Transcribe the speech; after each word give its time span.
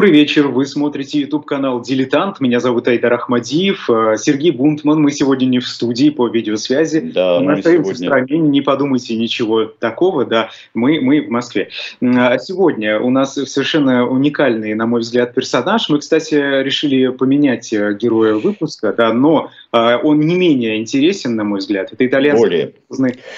Добрый 0.00 0.14
вечер, 0.14 0.48
вы 0.48 0.64
смотрите 0.64 1.20
YouTube-канал 1.20 1.82
«Дилетант», 1.82 2.40
меня 2.40 2.58
зовут 2.58 2.88
Айдар 2.88 3.12
Ахмадиев, 3.12 3.90
э, 3.90 4.14
Сергей 4.16 4.50
Бунтман, 4.50 4.98
мы 4.98 5.10
сегодня 5.10 5.44
не 5.44 5.58
в 5.58 5.68
студии 5.68 6.08
по 6.08 6.26
видеосвязи, 6.26 7.00
да, 7.00 7.38
мы, 7.38 7.44
мы 7.44 7.52
остаемся 7.52 7.94
сегодня... 7.96 8.08
в 8.08 8.24
стране, 8.24 8.38
не 8.38 8.62
подумайте 8.62 9.14
ничего 9.14 9.66
такого, 9.66 10.24
да, 10.24 10.48
мы, 10.72 11.02
мы 11.02 11.20
в 11.20 11.28
Москве. 11.28 11.68
А 12.00 12.38
сегодня 12.38 12.98
у 12.98 13.10
нас 13.10 13.34
совершенно 13.34 14.08
уникальный, 14.08 14.72
на 14.72 14.86
мой 14.86 15.02
взгляд, 15.02 15.34
персонаж, 15.34 15.90
мы, 15.90 15.98
кстати, 15.98 16.62
решили 16.62 17.08
поменять 17.08 17.70
э, 17.74 17.94
героя 18.00 18.36
выпуска, 18.36 18.94
да, 18.94 19.12
но 19.12 19.50
э, 19.70 19.96
он 20.02 20.20
не 20.20 20.34
менее 20.34 20.78
интересен, 20.78 21.36
на 21.36 21.44
мой 21.44 21.58
взгляд, 21.58 21.92
это 21.92 22.06
итальянский 22.06 22.74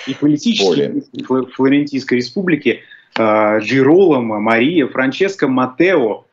и 0.07 0.15
политический 0.15 1.03
Флорентийской 1.57 2.19
республики, 2.19 2.83
Джироломо, 3.19 4.39
Мария, 4.39 4.87
Франческо 4.87 5.49
Матео, 5.49 6.25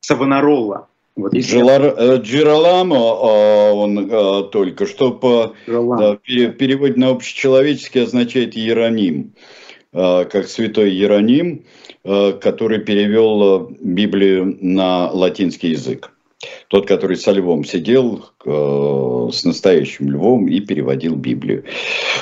Савонаролла. 0.00 0.88
Вот, 1.18 1.34
Джелар, 1.34 1.82
э, 1.82 2.16
Джераламо, 2.22 2.96
а, 2.96 3.72
он 3.72 4.08
а, 4.10 4.42
только 4.44 4.86
что 4.86 5.10
по 5.10 5.54
да, 5.66 6.16
переводе 6.16 6.94
на 6.94 7.08
общечеловеческий 7.08 8.04
означает 8.04 8.56
Иероним, 8.56 9.32
а, 9.92 10.26
как 10.26 10.46
святой 10.46 10.90
Иероним, 10.90 11.64
который 12.04 12.78
перевел 12.78 13.68
Библию 13.80 14.56
на 14.60 15.10
латинский 15.10 15.70
язык. 15.70 16.12
Тот, 16.68 16.86
который 16.86 17.16
со 17.16 17.32
львом 17.32 17.64
сидел, 17.64 18.26
э, 18.44 19.28
с 19.32 19.44
настоящим 19.44 20.10
львом 20.10 20.48
и 20.48 20.60
переводил 20.60 21.16
Библию. 21.16 21.64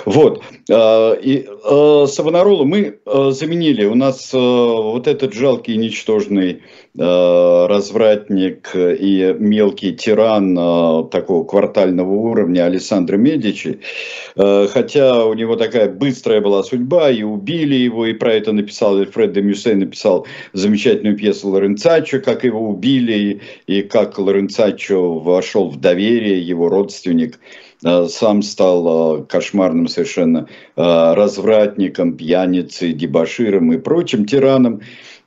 Вот. 0.05 0.43
Э, 0.69 1.17
и 1.21 1.47
э, 1.47 2.07
Савонаролу 2.09 2.65
мы 2.65 2.99
э, 3.05 3.31
заменили. 3.31 3.85
У 3.85 3.95
нас 3.95 4.33
вот 4.33 5.07
этот 5.07 5.35
жалкий, 5.35 5.77
ничтожный 5.77 6.63
развратник 6.99 8.71
и 8.75 9.37
мелкий 9.39 9.93
тиран 9.93 11.11
такого 11.11 11.45
квартального 11.45 12.11
уровня 12.11 12.65
Александра 12.65 13.19
Медичи, 13.19 13.81
хотя 14.35 15.27
у 15.27 15.35
него 15.35 15.57
такая 15.57 15.91
быстрая 15.91 16.41
была 16.41 16.63
судьба, 16.63 17.11
и 17.11 17.23
убили 17.23 17.75
его, 17.75 18.07
и 18.07 18.15
про 18.15 18.33
это 18.33 18.53
написал 18.53 19.05
Фред 19.05 19.33
де 19.35 19.43
Мюссе, 19.43 19.75
написал 19.75 20.27
замечательную 20.55 21.19
пьесу 21.19 21.51
Лоренцачо, 21.51 22.21
как 22.21 22.45
его 22.45 22.67
убили, 22.67 23.43
и 23.67 23.83
как 23.83 24.19
Лоренцачо 24.19 24.36
вошел 25.21 25.71
в 25.71 25.81
доверие, 25.81 26.41
его 26.41 26.69
родственник 26.69 27.39
э, 27.85 28.07
сам 28.09 28.43
стал 28.43 29.21
э, 29.21 29.25
кошмарным 29.25 29.89
совершенно 29.89 30.49
э, 30.77 30.83
развратником, 31.15 32.17
пьяницей, 32.17 32.93
дебаширом 32.93 33.73
и 33.73 33.79
прочим 33.79 34.27
тираном, 34.27 34.81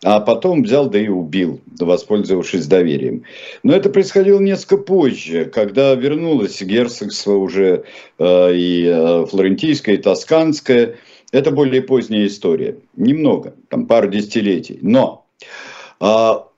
а 0.03 0.19
потом 0.19 0.63
взял 0.63 0.89
да 0.89 0.99
и 0.99 1.07
убил, 1.07 1.59
воспользовавшись 1.79 2.67
доверием. 2.67 3.23
Но 3.63 3.73
это 3.73 3.89
происходило 3.89 4.39
несколько 4.39 4.77
позже, 4.77 5.45
когда 5.45 5.93
вернулось 5.95 6.61
герцогство 6.61 7.33
уже 7.33 7.83
и 8.17 9.25
флорентийское, 9.29 9.95
и 9.95 9.97
тосканское. 9.97 10.95
Это 11.33 11.51
более 11.51 11.81
поздняя 11.81 12.27
история. 12.27 12.77
Немного, 12.95 13.53
там 13.67 13.87
пару 13.87 14.07
десятилетий. 14.07 14.79
Но 14.81 15.25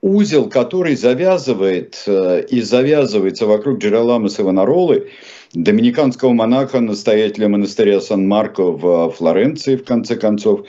узел, 0.02 0.48
который 0.48 0.96
завязывает 0.96 2.02
э, 2.06 2.44
и 2.48 2.60
завязывается 2.60 3.46
вокруг 3.46 3.78
Джераламы 3.78 4.28
Савонаролы, 4.28 5.10
доминиканского 5.52 6.32
монаха, 6.32 6.80
настоятеля 6.80 7.48
монастыря 7.48 8.00
Сан-Марко 8.00 8.62
в 8.62 9.10
Флоренции, 9.10 9.76
в 9.76 9.84
конце 9.84 10.16
концов, 10.16 10.62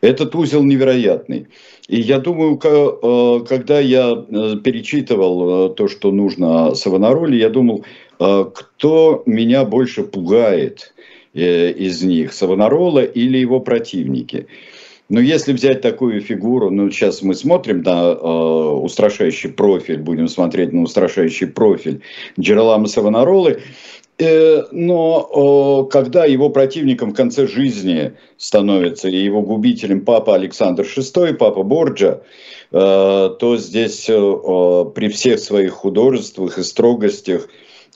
этот 0.00 0.34
узел 0.34 0.62
невероятный. 0.62 1.48
И 1.88 2.00
я 2.00 2.18
думаю, 2.18 2.60
э, 2.62 3.44
когда 3.48 3.80
я 3.80 4.12
э, 4.12 4.56
перечитывал 4.62 5.70
то, 5.70 5.88
что 5.88 6.12
нужно 6.12 6.74
Савонароле, 6.74 7.38
я 7.38 7.48
думал, 7.48 7.84
кто 8.18 9.22
меня 9.24 9.64
больше 9.64 10.02
пугает 10.02 10.92
из 11.32 12.02
них, 12.02 12.34
Савонарола 12.34 13.02
или 13.02 13.38
его 13.38 13.60
противники. 13.60 14.46
Но 15.10 15.20
если 15.20 15.52
взять 15.52 15.80
такую 15.80 16.20
фигуру, 16.20 16.70
ну 16.70 16.88
сейчас 16.90 17.20
мы 17.20 17.34
смотрим 17.34 17.82
на 17.82 18.12
э, 18.12 18.14
устрашающий 18.14 19.50
профиль, 19.50 19.98
будем 19.98 20.28
смотреть 20.28 20.72
на 20.72 20.82
устрашающий 20.82 21.48
профиль 21.48 22.00
Джералама 22.38 22.86
Савонаролы, 22.86 23.60
э, 24.18 24.62
но 24.70 25.88
э, 25.88 25.90
когда 25.90 26.26
его 26.26 26.48
противником 26.48 27.10
в 27.10 27.14
конце 27.14 27.48
жизни 27.48 28.12
становится 28.38 29.08
и 29.08 29.16
его 29.16 29.42
губителем 29.42 30.04
папа 30.04 30.36
Александр 30.36 30.84
VI, 30.84 31.34
папа 31.34 31.64
Борджа, 31.64 32.20
э, 32.70 33.30
то 33.40 33.56
здесь 33.56 34.08
э, 34.08 34.14
при 34.94 35.08
всех 35.08 35.40
своих 35.40 35.72
художествах 35.72 36.56
и 36.56 36.62
строгостях 36.62 37.48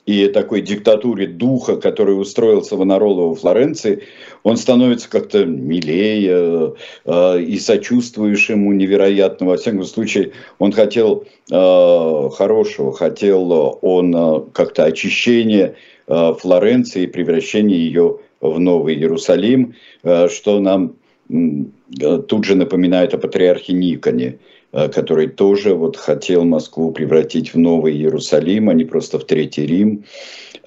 и 0.05 0.27
такой 0.27 0.61
диктатуре 0.61 1.27
духа, 1.27 1.77
который 1.77 2.19
устроил 2.19 2.63
Савонарола 2.63 3.29
во 3.29 3.35
Флоренции, 3.35 4.03
он 4.43 4.57
становится 4.57 5.09
как-то 5.09 5.45
милее 5.45 6.75
э, 7.05 7.41
и 7.41 7.57
сочувствуешь 7.57 8.49
ему 8.49 8.71
невероятно. 8.73 9.47
Во 9.47 9.57
всяком 9.57 9.83
случае, 9.83 10.31
он 10.59 10.71
хотел 10.71 11.25
э, 11.51 12.29
хорошего, 12.35 12.93
хотел 12.93 13.79
он 13.81 14.15
э, 14.15 14.41
как-то 14.53 14.85
очищения 14.85 15.75
э, 16.07 16.33
Флоренции 16.39 17.03
и 17.03 17.07
превращения 17.07 17.77
ее 17.77 18.19
в 18.41 18.59
Новый 18.59 18.95
Иерусалим, 18.95 19.73
э, 20.03 20.27
что 20.29 20.59
нам 20.59 20.93
э, 21.29 22.19
тут 22.27 22.45
же 22.45 22.55
напоминает 22.55 23.15
о 23.15 23.17
патриархе 23.17 23.73
Никоне. 23.73 24.37
Э, 24.75 24.89
который 24.89 25.27
тоже 25.27 25.73
вот 25.73 25.95
хотел 25.95 26.43
Москву 26.43 26.91
превратить 26.91 27.53
в 27.53 27.57
Новый 27.57 27.93
Иерусалим, 27.93 28.67
а 28.67 28.73
не 28.73 28.83
просто 28.83 29.19
в 29.19 29.23
Третий 29.23 29.65
Рим. 29.65 30.03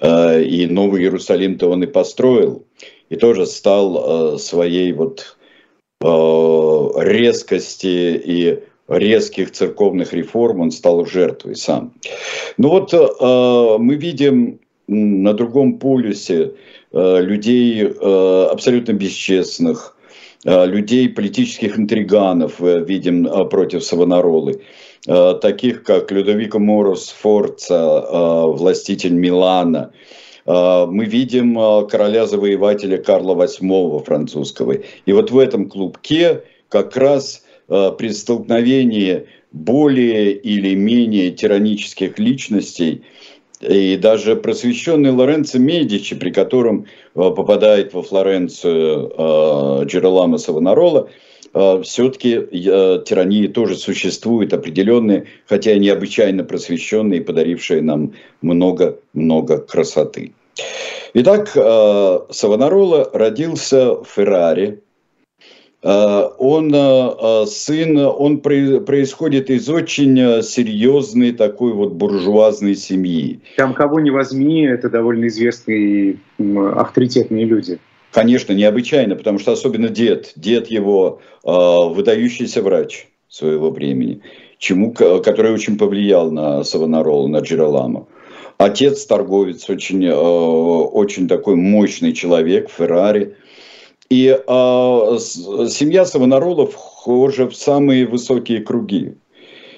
Э, 0.01 0.41
и 0.41 0.65
Новый 0.65 1.03
Иерусалим-то 1.03 1.69
он 1.69 1.83
и 1.83 1.87
построил, 1.87 2.65
и 3.09 3.15
тоже 3.15 3.45
стал 3.45 4.35
э, 4.35 4.37
своей 4.39 4.93
вот 4.93 5.35
резкости 6.95 8.21
и 8.25 8.59
резких 8.87 9.51
церковных 9.51 10.13
реформ 10.13 10.61
он 10.61 10.71
стал 10.71 11.05
жертвой 11.05 11.57
сам. 11.57 11.91
Ну 12.57 12.69
вот 12.69 12.93
мы 12.93 13.95
видим 13.95 14.61
на 14.87 15.33
другом 15.33 15.77
полюсе 15.77 16.53
людей 16.93 17.85
абсолютно 17.85 18.93
бесчестных, 18.93 19.97
людей, 20.45 21.09
политических 21.09 21.77
интриганов 21.77 22.61
э, 22.61 22.83
видим 22.83 23.27
э, 23.27 23.45
против 23.45 23.83
Савонаролы, 23.83 24.61
таких 25.05 25.83
как 25.83 26.11
Людовико 26.11 26.59
Морос 26.59 27.07
Форца, 27.21 28.45
властитель 28.47 29.13
Милана. 29.13 29.93
Мы 30.45 31.05
видим 31.05 31.55
короля-завоевателя 31.87 32.97
Карла 32.97 33.33
VIII 33.33 34.03
французского. 34.03 34.73
И 35.05 35.13
вот 35.13 35.31
в 35.31 35.37
этом 35.37 35.69
клубке 35.69 36.43
как 36.67 36.97
раз 36.97 37.45
при 37.69 38.09
столкновении 38.09 39.25
более 39.53 40.33
или 40.33 40.75
менее 40.75 41.31
тиранических 41.31 42.19
личностей– 42.19 43.03
и 43.61 43.97
даже 43.97 44.35
просвещенный 44.35 45.11
Лоренцо 45.11 45.59
Медичи, 45.59 46.15
при 46.15 46.31
котором 46.31 46.85
э, 46.85 46.85
попадает 47.15 47.93
во 47.93 48.03
Флоренцию 48.03 49.11
э, 49.17 49.85
Джералама 49.85 50.37
Савонарола, 50.37 51.09
э, 51.53 51.81
все-таки 51.83 52.39
тирании 52.51 53.47
тоже 53.47 53.75
существуют 53.75 54.53
определенные, 54.53 55.25
хотя 55.47 55.73
и 55.73 55.79
необычайно 55.79 56.43
просвещенные, 56.43 57.21
подарившие 57.21 57.81
нам 57.81 58.13
много-много 58.41 59.57
красоты. 59.57 60.33
Итак, 61.13 61.49
Савонарола 61.49 63.09
родился 63.13 63.95
в 63.95 64.05
Феррари, 64.05 64.79
он 65.81 66.73
э, 66.73 66.77
э, 66.77 67.45
сын, 67.45 67.97
он 67.97 68.39
происходит 68.39 69.49
из 69.49 69.69
очень 69.69 70.43
серьезной 70.43 71.31
такой 71.31 71.73
вот 71.73 71.93
буржуазной 71.93 72.75
семьи. 72.75 73.39
Там 73.55 73.73
кого 73.73 74.01
не 74.01 74.11
возьми, 74.11 74.63
это 74.63 74.89
довольно 74.89 75.27
известные 75.27 76.17
авторитетные 76.37 77.45
люди. 77.45 77.79
Конечно, 78.11 78.53
необычайно, 78.53 79.15
потому 79.15 79.39
что 79.39 79.53
особенно 79.53 79.87
дед, 79.87 80.33
дед 80.35 80.67
его 80.67 81.21
выдающийся 81.43 82.61
врач 82.63 83.07
своего 83.29 83.69
времени, 83.69 84.21
чему, 84.57 84.91
который 84.91 85.53
очень 85.53 85.77
повлиял 85.77 86.31
на 86.31 86.63
Савонарола, 86.63 87.27
на 87.27 87.37
Джераламу. 87.37 88.09
Отец 88.57 89.05
торговец, 89.05 89.69
очень, 89.69 90.09
очень 90.09 91.27
такой 91.27 91.55
мощный 91.55 92.13
человек, 92.13 92.69
Феррари– 92.69 93.35
и 94.09 94.27
э, 94.27 95.17
семья 95.19 96.05
Савонаролов 96.05 96.73
вхожа 96.73 97.47
в 97.47 97.55
самые 97.55 98.07
высокие 98.07 98.61
круги. 98.61 99.15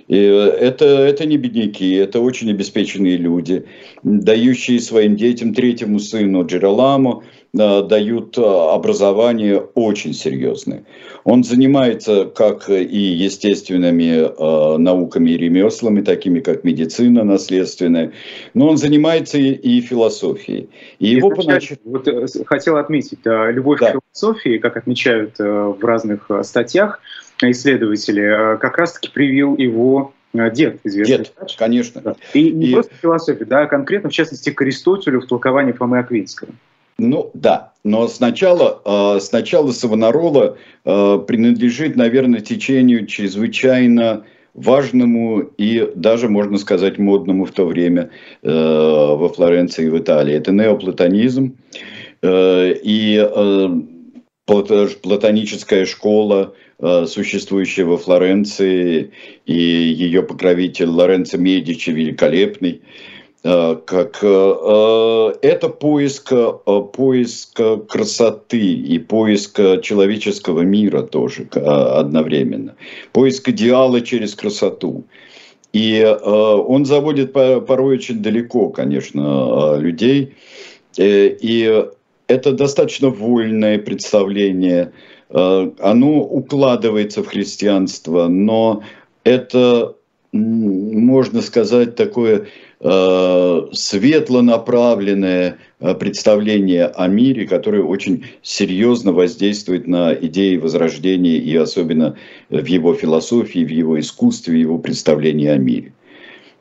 И 0.08 0.18
это, 0.18 0.86
это 0.86 1.26
не 1.26 1.38
бедняки, 1.38 1.94
это 1.94 2.20
очень 2.20 2.50
обеспеченные 2.52 3.18
люди, 3.18 3.66
дающие 4.04 4.80
своим 4.80 5.16
детям, 5.16 5.54
третьему 5.54 6.00
сыну 6.00 6.46
Джераламу, 6.46 7.24
Э, 7.54 7.82
дают 7.84 8.38
э, 8.38 8.42
образование 8.42 9.60
очень 9.60 10.14
серьезное. 10.14 10.86
Он 11.26 11.44
занимается 11.44 12.24
как 12.24 12.70
и 12.70 12.98
естественными 12.98 14.24
э, 14.24 14.78
науками 14.78 15.32
и 15.32 15.38
ремеслами, 15.38 16.00
такими 16.00 16.40
как 16.40 16.64
медицина 16.64 17.26
наследственная, 17.26 18.14
но 18.54 18.70
он 18.70 18.78
занимается 18.78 19.38
и, 19.38 19.52
и 19.52 19.82
философией. 19.82 20.70
И 21.00 21.10
его 21.10 21.30
поначалу... 21.30 21.78
вот, 21.84 22.08
хотел 22.46 22.78
отметить, 22.78 23.20
да, 23.26 23.52
любовь 23.52 23.82
да. 23.82 23.92
к 23.92 24.00
философии, 24.00 24.58
как 24.58 24.78
отмечают 24.78 25.38
в 25.38 25.78
разных 25.82 26.32
статьях 26.44 27.02
исследователи, 27.50 28.58
как 28.60 28.78
раз-таки 28.78 29.10
привил 29.10 29.58
его 29.58 30.14
Дед, 30.34 30.80
известный. 30.84 31.18
Дед, 31.18 31.34
врач. 31.38 31.56
конечно. 31.58 32.02
Да. 32.02 32.16
И 32.34 32.52
не 32.52 32.68
и... 32.68 32.74
просто 32.74 32.94
философия, 33.02 33.46
да, 33.46 33.62
а 33.64 33.66
конкретно, 33.66 34.10
в 34.10 34.14
частности, 34.14 34.50
к 34.50 34.62
Аристотелю 34.62 35.22
в 35.22 35.28
толковании 35.28 35.74
Фомы 35.74 36.00
Аквинского. 36.00 36.52
Ну 36.98 37.32
да, 37.34 37.74
но 37.84 38.08
сначала, 38.08 38.82
э, 38.86 39.20
сначала 39.22 39.72
Савонарола 39.72 40.58
э, 40.86 41.20
принадлежит, 41.28 41.96
наверное, 41.96 42.42
течению 42.42 43.08
чрезвычайно 43.08 44.26
важному 44.54 45.40
и 45.58 45.92
даже, 45.96 46.30
можно 46.30 46.58
сказать, 46.60 47.00
модному 47.00 47.46
в 47.46 47.52
то 47.52 47.66
время 47.66 48.12
э, 48.44 48.50
во 48.52 49.30
Флоренции 49.30 49.86
и 49.86 49.90
в 49.90 49.98
Италии. 49.98 50.36
Это 50.36 50.52
неоплатонизм 50.52 51.56
и 52.24 53.30
платоническая 54.46 55.86
школа, 55.86 56.54
существующая 56.82 57.84
во 57.86 57.98
Флоренции, 57.98 59.12
и 59.46 59.54
ее 59.54 60.24
покровитель 60.24 60.88
Лоренцо 60.88 61.38
Медичи 61.38 61.92
великолепный– 61.92 62.82
Э, 63.44 63.76
как 63.86 64.20
э, 64.22 64.28
э, 64.28 65.34
это 65.42 65.70
поиск, 65.70 66.32
поиск 66.94 67.60
красоты 67.90 68.60
и 68.60 69.00
поиск 69.00 69.60
человеческого 69.82 70.62
мира 70.62 71.02
тоже 71.02 71.48
одновременно. 71.54 72.76
Поиск 73.14 73.50
идеала 73.50 74.02
через 74.02 74.36
красоту. 74.36 75.06
И 75.74 76.04
он 76.04 76.86
заводит 76.86 77.32
порой 77.32 77.96
очень 77.96 78.22
далеко, 78.22 78.70
конечно, 78.70 79.78
людей. 79.78 80.34
И 80.98 81.86
это 82.28 82.52
достаточно 82.52 83.08
вольное 83.08 83.80
представление. 83.80 84.92
Оно 85.34 86.24
укладывается 86.24 87.24
в 87.24 87.28
христианство, 87.28 88.28
но 88.28 88.84
это, 89.24 89.96
можно 90.32 91.42
сказать, 91.42 91.96
такое 91.96 92.48
Э, 92.84 93.68
светло 93.74 94.42
направленное 94.42 95.60
э, 95.80 95.94
представление 95.94 96.88
о 96.88 97.08
мире, 97.08 97.48
которое 97.48 97.84
очень 97.84 98.26
серьезно 98.42 99.14
воздействует 99.14 99.86
на 99.86 100.16
идеи 100.16 100.58
Возрождения 100.58 101.38
и 101.38 101.56
особенно 101.56 102.18
в 102.50 102.66
его 102.66 102.96
философии, 102.96 103.64
в 103.64 103.70
его 103.70 104.00
искусстве, 104.00 104.56
в 104.56 104.58
его 104.58 104.80
представлении 104.80 105.48
о 105.48 105.58
мире. 105.58 105.94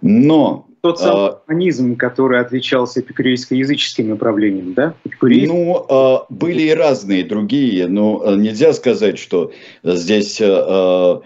Но 0.02 0.66
тот 0.80 0.98
самый 0.98 1.30
а, 1.30 1.96
который 1.96 2.40
отличался 2.40 3.00
эпикурейско-языческим 3.00 4.08
направлением, 4.08 4.74
да? 4.74 4.94
Эпикурейск... 5.04 5.52
Ну, 5.52 5.86
а, 5.88 6.26
были 6.28 6.62
и 6.62 6.74
разные 6.74 7.24
другие, 7.24 7.86
но 7.86 8.22
э, 8.24 8.36
нельзя 8.36 8.72
сказать, 8.72 9.18
что 9.18 9.52
здесь 9.84 10.40
а, 10.42 11.22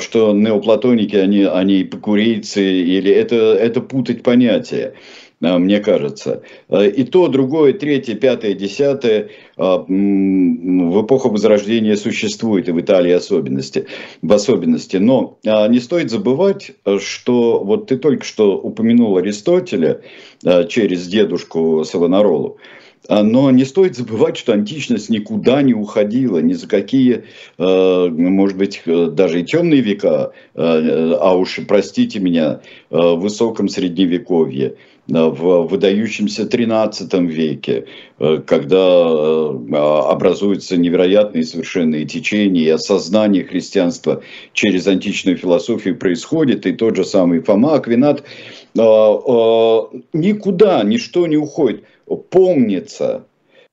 что 0.00 0.32
неоплатоники, 0.32 1.16
они, 1.16 1.44
они 1.44 1.82
эпикурейцы, 1.82 2.62
или 2.62 3.10
это, 3.10 3.36
это 3.36 3.80
путать 3.80 4.22
понятия 4.22 4.94
а, 4.94 5.21
мне 5.42 5.80
кажется. 5.80 6.42
А, 6.68 6.84
и 6.84 7.02
то, 7.02 7.26
другое, 7.26 7.72
третье, 7.72 8.14
пятое, 8.14 8.54
десятое 8.54 9.30
а, 9.56 9.78
в 9.78 11.02
эпоху 11.04 11.30
Возрождения 11.30 11.96
существует, 11.96 12.68
и 12.68 12.72
в 12.72 12.80
Италии 12.80 13.12
особенности, 13.12 13.86
в 14.22 14.32
особенности. 14.32 14.98
Но 14.98 15.38
не 15.42 15.80
стоит 15.80 16.10
забывать, 16.10 16.72
что 17.00 17.58
вот 17.64 17.88
ты 17.88 17.96
только 17.96 18.24
что 18.24 18.56
упомянул 18.56 19.16
Аристотеля 19.16 20.02
через 20.68 21.06
дедушку 21.08 21.84
Савонаролу. 21.84 22.58
А, 23.08 23.24
но 23.24 23.50
не 23.50 23.64
стоит 23.64 23.96
забывать, 23.96 24.36
что 24.36 24.52
античность 24.52 25.10
никуда 25.10 25.60
не 25.62 25.74
уходила, 25.74 26.38
ни 26.38 26.52
за 26.52 26.68
какие, 26.68 27.24
может 27.58 28.56
быть, 28.56 28.82
даже 28.86 29.40
и 29.40 29.44
темные 29.44 29.80
века, 29.80 30.32
а 30.54 31.36
уж, 31.36 31.58
простите 31.66 32.20
меня, 32.20 32.60
в 32.90 33.16
высоком 33.16 33.68
средневековье, 33.68 34.76
в 35.08 35.66
выдающемся 35.66 36.42
XIII 36.44 37.26
веке, 37.26 37.86
когда 38.46 39.48
образуются 40.10 40.76
невероятные 40.76 41.44
совершенные 41.44 42.04
течения, 42.04 42.62
и 42.62 42.68
осознание 42.68 43.44
христианства 43.44 44.22
через 44.52 44.86
античную 44.86 45.36
философию 45.36 45.96
происходит, 45.98 46.66
и 46.66 46.72
тот 46.72 46.96
же 46.96 47.04
самый 47.04 47.40
Фома 47.40 47.74
Аквинат, 47.74 48.22
никуда 50.12 50.82
ничто 50.84 51.26
не 51.26 51.36
уходит 51.36 51.84
помнится. 52.30 53.24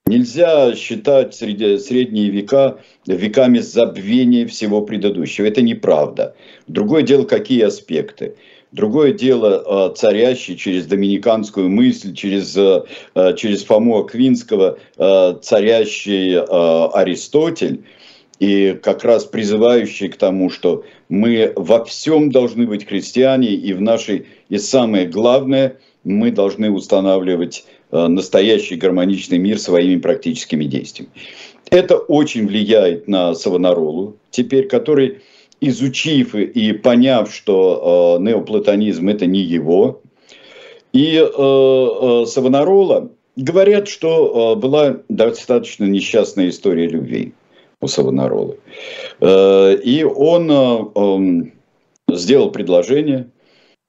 Нельзя 0.06 0.74
считать 0.74 1.34
средние 1.34 2.30
века 2.30 2.78
веками 3.06 3.58
забвения 3.58 4.46
всего 4.46 4.80
предыдущего. 4.82 5.46
Это 5.46 5.62
неправда. 5.62 6.34
Другое 6.66 7.02
дело, 7.02 7.24
какие 7.24 7.62
аспекты. 7.62 8.34
Другое 8.72 9.12
дело, 9.12 9.62
а, 9.66 9.90
царящий 9.90 10.56
через 10.56 10.86
доминиканскую 10.86 11.68
мысль, 11.68 12.14
через, 12.14 12.56
а, 12.56 12.84
а, 13.14 13.32
через 13.32 13.64
Фому 13.64 13.98
Аквинского, 13.98 14.78
царящий 14.96 16.38
Аристотель, 16.38 17.84
и 18.38 18.78
как 18.82 19.04
раз 19.04 19.24
призывающий 19.24 20.08
к 20.08 20.16
тому, 20.16 20.48
что 20.50 20.84
мы 21.08 21.52
во 21.56 21.84
всем 21.84 22.30
должны 22.30 22.66
быть 22.66 22.86
христиане, 22.86 23.48
и 23.48 23.72
в 23.74 23.80
нашей, 23.80 24.26
и 24.48 24.56
самое 24.58 25.06
главное, 25.06 25.76
мы 26.04 26.30
должны 26.30 26.70
устанавливать 26.70 27.64
Э, 27.92 28.06
настоящий 28.06 28.76
гармоничный 28.76 29.38
мир 29.38 29.58
своими 29.58 29.98
практическими 29.98 30.64
действиями. 30.64 31.12
Это 31.70 31.96
очень 31.96 32.46
влияет 32.46 33.08
на 33.08 33.34
Савонаролу, 33.34 34.16
теперь, 34.30 34.68
который, 34.68 35.22
изучив 35.60 36.34
и 36.34 36.72
поняв, 36.72 37.32
что 37.32 38.18
э, 38.18 38.22
неоплатонизм 38.22 39.08
это 39.08 39.26
не 39.26 39.40
его, 39.40 40.02
и 40.92 41.16
э, 41.16 41.22
э, 41.22 42.26
Савонарола 42.26 43.10
говорят, 43.36 43.88
что 43.88 44.54
э, 44.56 44.60
была 44.60 44.98
достаточно 45.08 45.84
несчастная 45.84 46.48
история 46.48 46.88
любви 46.88 47.32
у 47.80 47.86
Савонаролы. 47.86 48.58
Э, 49.20 49.74
и 49.74 50.02
он 50.02 50.50
э, 50.50 50.84
э, 50.94 52.16
сделал 52.16 52.50
предложение 52.50 53.30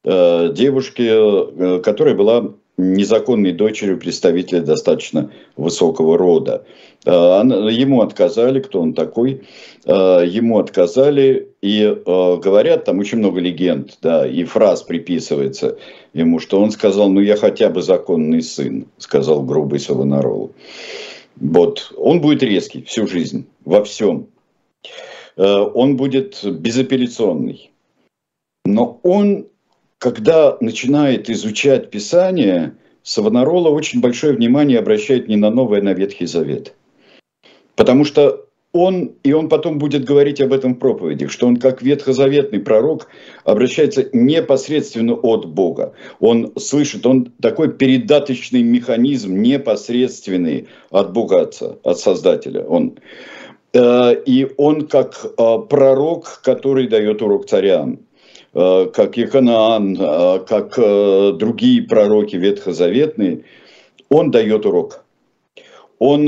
э, 0.03 0.53
девушке, 0.53 1.09
э, 1.09 1.79
которая 1.83 2.15
была 2.15 2.53
незаконной 2.77 3.51
дочерью 3.51 3.97
представителя 3.97 4.61
достаточно 4.61 5.31
высокого 5.55 6.17
рода. 6.17 6.65
А, 7.05 7.43
ему 7.43 8.01
отказали, 8.01 8.59
кто 8.59 8.81
он 8.81 8.93
такой, 8.93 9.43
а, 9.85 10.21
ему 10.21 10.59
отказали, 10.59 11.49
и 11.61 11.83
а, 11.83 12.37
говорят, 12.37 12.85
там 12.85 12.99
очень 12.99 13.19
много 13.19 13.39
легенд, 13.39 13.97
да, 14.01 14.27
и 14.27 14.43
фраз 14.43 14.83
приписывается 14.83 15.77
ему, 16.13 16.39
что 16.39 16.61
он 16.61 16.71
сказал, 16.71 17.09
ну 17.09 17.19
я 17.19 17.35
хотя 17.35 17.69
бы 17.69 17.81
законный 17.81 18.41
сын, 18.41 18.87
сказал 18.97 19.43
грубый 19.43 19.79
Савонарол. 19.79 20.51
Вот, 21.37 21.93
он 21.97 22.21
будет 22.21 22.43
резкий 22.43 22.83
всю 22.83 23.07
жизнь, 23.07 23.45
во 23.65 23.83
всем. 23.83 24.27
Он 25.37 25.95
будет 25.95 26.43
безапелляционный. 26.43 27.71
Но 28.65 28.99
он 29.01 29.47
когда 30.01 30.57
начинает 30.61 31.29
изучать 31.29 31.91
Писание, 31.91 32.73
Савонарола 33.03 33.69
очень 33.69 34.01
большое 34.01 34.33
внимание 34.33 34.79
обращает 34.79 35.27
не 35.27 35.35
на 35.35 35.51
Новый, 35.51 35.79
а 35.79 35.83
на 35.83 35.93
Ветхий 35.93 36.25
Завет. 36.25 36.73
Потому 37.75 38.03
что 38.03 38.47
он, 38.73 39.11
и 39.21 39.31
он 39.31 39.47
потом 39.47 39.77
будет 39.77 40.03
говорить 40.03 40.41
об 40.41 40.53
этом 40.53 40.73
в 40.73 40.79
проповеди, 40.79 41.27
что 41.27 41.45
он 41.45 41.57
как 41.57 41.83
ветхозаветный 41.83 42.59
пророк 42.59 43.09
обращается 43.43 44.09
непосредственно 44.11 45.13
от 45.13 45.45
Бога. 45.45 45.93
Он 46.19 46.51
слышит, 46.57 47.05
он 47.05 47.31
такой 47.39 47.71
передаточный 47.71 48.63
механизм 48.63 49.39
непосредственный 49.39 50.67
от 50.89 51.13
Бога 51.13 51.41
Отца, 51.41 51.75
от 51.83 51.99
Создателя. 51.99 52.63
Он, 52.63 52.97
э, 53.73 54.15
и 54.25 54.47
он 54.57 54.87
как 54.87 55.25
э, 55.25 55.57
пророк, 55.69 56.41
который 56.43 56.87
дает 56.87 57.21
урок 57.21 57.45
царям. 57.45 57.99
Э, 58.53 58.87
как 58.93 59.15
Еханаан, 59.15 59.97
э, 59.97 60.39
как 60.45 60.73
э, 60.77 61.31
другие 61.37 61.83
пророки 61.83 62.35
ветхозаветные, 62.35 63.45
он 64.09 64.29
дает 64.31 64.65
урок. 64.65 65.05
Он 65.99 66.27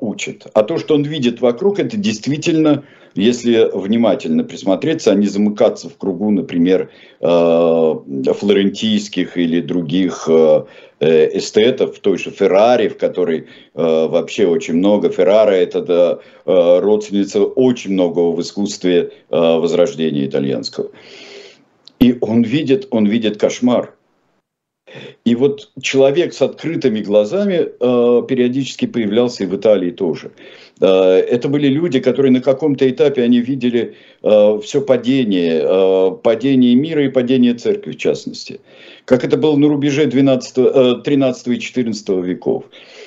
учит. 0.00 0.46
А 0.54 0.62
то, 0.62 0.78
что 0.78 0.94
он 0.94 1.02
видит 1.02 1.42
вокруг, 1.42 1.78
это 1.78 1.98
действительно 1.98 2.84
если 3.14 3.68
внимательно 3.72 4.44
присмотреться, 4.44 5.12
а 5.12 5.14
не 5.14 5.26
замыкаться 5.26 5.90
в 5.90 5.98
кругу, 5.98 6.30
например, 6.30 6.90
флорентийских 7.20 9.36
или 9.36 9.60
других 9.60 10.26
эстетов, 11.00 11.98
той 11.98 12.16
же 12.16 12.30
Феррари, 12.30 12.88
в 12.88 12.96
которой 12.96 13.48
вообще 13.74 14.46
очень 14.46 14.74
много. 14.74 15.10
Феррара– 15.10 15.50
это 15.52 16.20
родственница 16.46 17.44
очень 17.44 17.92
многого 17.92 18.34
в 18.34 18.40
искусстве 18.40 19.10
возрождения 19.28 20.24
итальянского. 20.24 20.88
И 22.04 22.18
он 22.20 22.42
видит, 22.42 22.86
он 22.90 23.06
видит 23.06 23.38
кошмар. 23.38 23.94
И 25.24 25.34
вот 25.34 25.70
человек 25.80 26.34
с 26.34 26.42
открытыми 26.42 27.00
глазами 27.00 27.54
э, 27.54 28.26
периодически 28.28 28.86
появлся 28.86 29.44
и 29.44 29.46
в 29.46 29.56
Италии 29.56 29.90
тоже. 29.90 30.30
Э, 30.82 30.86
это 31.36 31.48
были 31.48 31.68
люди, 31.68 32.00
которые 32.00 32.30
на 32.30 32.42
каком-то 32.42 32.84
этапе 32.90 33.22
они 33.22 33.40
видели 33.40 33.94
э, 34.22 34.60
все 34.62 34.82
падение, 34.82 35.62
э, 35.64 36.10
падение 36.22 36.74
мира 36.74 37.02
и 37.06 37.08
падение 37.08 37.54
церкви 37.54 37.92
в 37.92 37.96
частности. 37.96 38.60
Как 39.06 39.24
это 39.24 39.38
было 39.38 39.56
на 39.56 39.68
рубеже 39.68 40.04
12, 40.04 40.58
э, 40.58 40.94
13 41.02 41.48
и 41.48 41.58
14 41.58 42.08
веков. 42.22 42.64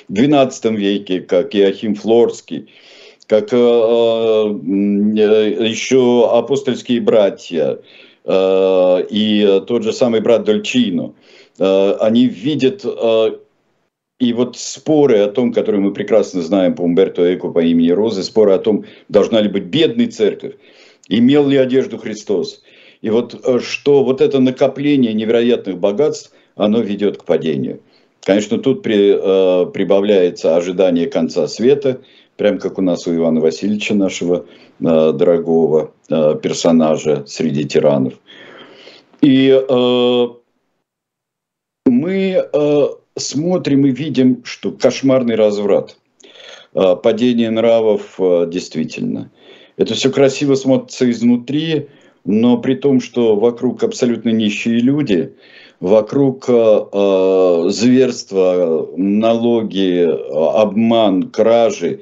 В 0.08 0.12
12 0.12 0.64
веке, 0.76 1.20
как 1.20 1.54
Иохим 1.54 1.94
Флорский, 1.94 2.66
как 3.28 3.52
э, 3.52 3.56
э, 3.56 3.58
еще 5.68 6.28
апостольские 6.32 7.00
братья 7.00 7.62
э, 7.62 7.78
и 8.28 9.62
тот 9.66 9.82
же 9.84 9.92
самый 9.92 10.20
брат 10.20 10.44
Дольчино– 10.44 11.14
Э, 11.58 11.96
они 12.00 12.26
видят 12.26 12.84
э, 12.84 13.30
и 14.20 14.32
вот 14.32 14.56
споры 14.56 15.18
о 15.18 15.28
том, 15.28 15.52
которые 15.52 15.80
мы 15.80 15.92
прекрасно 15.92 16.42
знаем 16.42 16.74
по 16.74 16.82
Умберто 16.82 17.34
Эко 17.34 17.48
по 17.48 17.60
имени 17.60 17.90
Розы, 17.90 18.22
споры 18.22 18.52
о 18.52 18.58
том, 18.58 18.84
должна 19.08 19.40
ли 19.40 19.48
быть 19.48 19.64
бедная 19.64 20.08
церковь, 20.08 20.54
имел 21.08 21.46
ли 21.46 21.56
одежду 21.56 21.98
Христос. 21.98 22.62
И 23.00 23.10
вот 23.10 23.34
э, 23.44 23.58
что 23.60 24.04
вот 24.04 24.20
это 24.20 24.38
накопление 24.38 25.12
невероятных 25.12 25.78
богатств, 25.78 26.32
оно 26.54 26.80
ведет 26.80 27.18
к 27.18 27.24
падению. 27.24 27.80
Конечно, 28.22 28.58
тут 28.58 28.82
при, 28.82 29.16
э, 29.16 29.66
прибавляется 29.72 30.56
ожидание 30.56 31.08
конца 31.08 31.48
света, 31.48 32.00
прям 32.38 32.58
как 32.58 32.78
у 32.78 32.82
нас 32.82 33.06
у 33.06 33.14
Ивана 33.14 33.40
Васильевича, 33.40 33.94
нашего 33.94 34.46
э, 34.80 35.12
дорогого 35.12 35.92
э, 36.08 36.36
персонажа 36.40 37.26
среди 37.26 37.64
тиранов. 37.64 38.14
И 39.20 39.48
э, 39.50 40.26
мы 41.86 42.48
э, 42.52 42.86
смотрим 43.16 43.86
и 43.86 43.90
видим, 43.90 44.44
что 44.44 44.70
кошмарный 44.70 45.34
разврат, 45.34 45.98
э, 46.74 46.96
падение 47.02 47.50
нравов 47.50 48.14
э, 48.20 48.46
действительно. 48.48 49.32
Это 49.76 49.94
все 49.94 50.10
красиво 50.10 50.54
смотрится 50.54 51.10
изнутри, 51.10 51.88
но 52.24 52.58
при 52.58 52.74
том, 52.76 53.00
что 53.00 53.34
вокруг 53.34 53.82
абсолютно 53.82 54.28
нищие 54.28 54.78
люди, 54.78 55.34
вокруг 55.80 56.48
э, 56.48 56.52
э 56.52 57.64
зверства, 57.70 58.88
налоги, 58.96 60.06
обман, 60.62 61.30
кражи. 61.30 62.00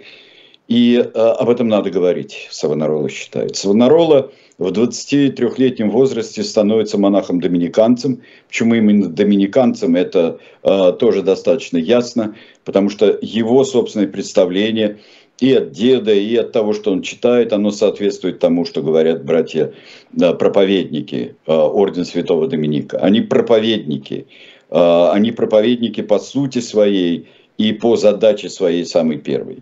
И 0.68 0.96
э, 0.96 1.18
об 1.18 1.49
этом 1.49 1.68
надо 1.68 1.90
говорить, 1.90 2.49
Савонарола 2.50 3.08
считает. 3.08 3.56
Савонарола– 3.56 4.30
в 4.58 4.68
23-летнем 4.68 5.90
возрасте 5.90 6.42
становится 6.42 6.99
монахом-доминиканцем. 6.99 8.23
Почему 8.49 8.75
именно 8.75 9.08
доминиканцем, 9.08 9.96
это 9.96 10.38
э, 10.62 10.92
тоже 10.99 11.23
достаточно 11.23 11.76
ясно, 11.76 12.37
потому 12.64 12.88
что 12.88 13.18
его 13.20 13.64
собственное 13.64 14.06
представление 14.06 14.99
и 15.38 15.52
от 15.52 15.73
деда, 15.73 16.14
и 16.14 16.35
от 16.37 16.52
того, 16.52 16.73
что 16.73 16.90
он 16.90 17.02
читает, 17.02 17.52
оно 17.52 17.70
соответствует 17.70 18.38
тому, 18.38 18.64
что 18.64 18.80
говорят 18.80 19.25
братья 19.25 19.75
да, 20.12 20.32
проповедники, 20.32 21.37
э, 21.46 21.52
орден 21.52 22.06
святого 22.06 22.49
Доминика. 22.49 22.96
Они 22.99 23.20
проповедники, 23.20 24.26
э, 24.70 25.08
они 25.12 25.32
проповедники 25.32 26.00
по 26.00 26.18
сути 26.18 26.61
своей 26.61 27.28
и 27.58 27.75
по 27.75 27.96
задаче 27.96 28.49
своей 28.49 28.87
самой 28.87 29.18
первой. 29.18 29.58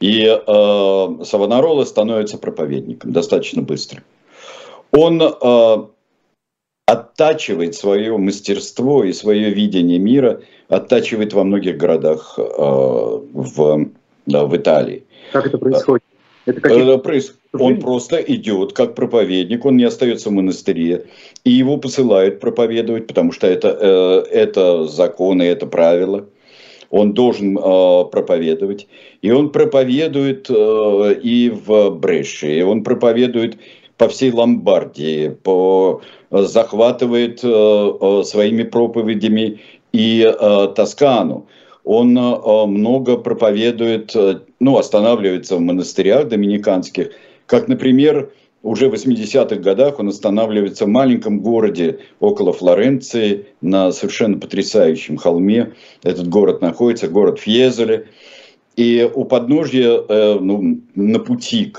И 0.00 0.24
э, 0.24 1.24
Савонарола 1.24 1.84
становится 1.84 2.38
проповедником 2.38 3.12
достаточно 3.12 3.62
быстро 3.62 4.02
он 4.92 5.22
э, 5.22 5.86
оттачивает 6.86 7.74
свое 7.74 8.16
мастерство 8.16 9.04
и 9.04 9.12
свое 9.12 9.50
видение 9.50 9.98
мира, 9.98 10.40
оттачивает 10.68 11.32
во 11.32 11.44
многих 11.44 11.76
городах 11.76 12.34
э, 12.38 12.42
в, 12.42 13.88
да, 14.26 14.44
в 14.44 14.56
Италии. 14.56 15.04
Как 15.32 15.46
это 15.46 15.58
происходит? 15.58 16.04
Это 16.46 16.60
э, 16.66 17.20
он 17.52 17.80
просто 17.80 18.16
идет 18.16 18.72
как 18.72 18.94
проповедник, 18.94 19.64
он 19.64 19.76
не 19.76 19.84
остается 19.84 20.30
в 20.30 20.32
монастыре, 20.32 21.06
и 21.44 21.50
его 21.50 21.76
посылают 21.76 22.40
проповедовать, 22.40 23.06
потому 23.06 23.32
что 23.32 23.46
это, 23.46 23.76
э, 23.80 24.24
это 24.30 24.84
законы, 24.86 25.42
это 25.42 25.66
правила. 25.66 26.26
Он 26.90 27.12
должен 27.12 27.58
э, 27.58 28.04
проповедовать. 28.10 28.86
И 29.22 29.30
он 29.30 29.50
проповедует 29.50 30.48
э, 30.48 31.14
и 31.22 31.50
в 31.50 31.90
Бреше, 31.90 32.58
и 32.58 32.62
он 32.62 32.82
проповедует 32.82 33.58
по 33.98 34.08
всей 34.08 34.30
Ломбардии, 34.30 35.28
по, 35.28 36.00
э, 36.30 36.42
захватывает 36.42 37.40
э, 37.42 37.48
э, 37.48 38.22
своими 38.24 38.62
проповедями 38.62 39.60
и 39.92 40.34
Тоскану. 40.76 41.46
Он 41.82 42.12
много 42.12 43.16
проповедует, 43.16 44.14
ну, 44.60 44.76
останавливается 44.76 45.56
в 45.56 45.60
монастырях 45.60 46.28
доминиканских, 46.28 47.12
как, 47.46 47.68
например, 47.68 48.30
уже 48.62 48.88
в 48.88 48.94
80-х 48.94 49.56
годах 49.56 49.98
он 49.98 50.08
останавливается 50.08 50.84
в 50.84 50.88
маленьком 50.88 51.40
городе 51.40 52.00
около 52.18 52.52
Флоренции 52.52 53.46
на 53.60 53.92
совершенно 53.92 54.38
потрясающем 54.38 55.16
холме. 55.16 55.74
Этот 56.02 56.28
город 56.28 56.60
находится, 56.60 57.08
город 57.08 57.38
Фьезеле. 57.38 58.08
И 58.76 59.08
у 59.12 59.24
подножья, 59.24 60.00
э, 60.08 60.38
ну, 60.40 60.80
на 60.94 61.18
пути, 61.18 61.72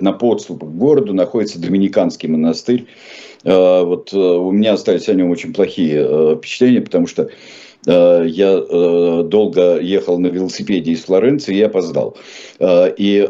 на 0.00 0.12
подступах 0.12 0.68
к 0.68 0.72
городу 0.72 1.12
находится 1.12 1.60
Доминиканский 1.60 2.28
монастырь. 2.28 2.86
Э, 3.44 3.82
вот 3.82 4.12
э, 4.12 4.16
у 4.16 4.50
меня 4.52 4.74
остались 4.74 5.08
о 5.08 5.14
нем 5.14 5.30
очень 5.30 5.52
плохие 5.52 6.36
впечатления, 6.36 6.80
потому 6.80 7.06
что 7.06 7.30
я 7.86 9.22
долго 9.22 9.78
ехал 9.80 10.18
на 10.18 10.26
велосипеде 10.26 10.92
из 10.92 11.04
Флоренции 11.04 11.56
и 11.56 11.62
опоздал. 11.62 12.16
И 12.60 13.28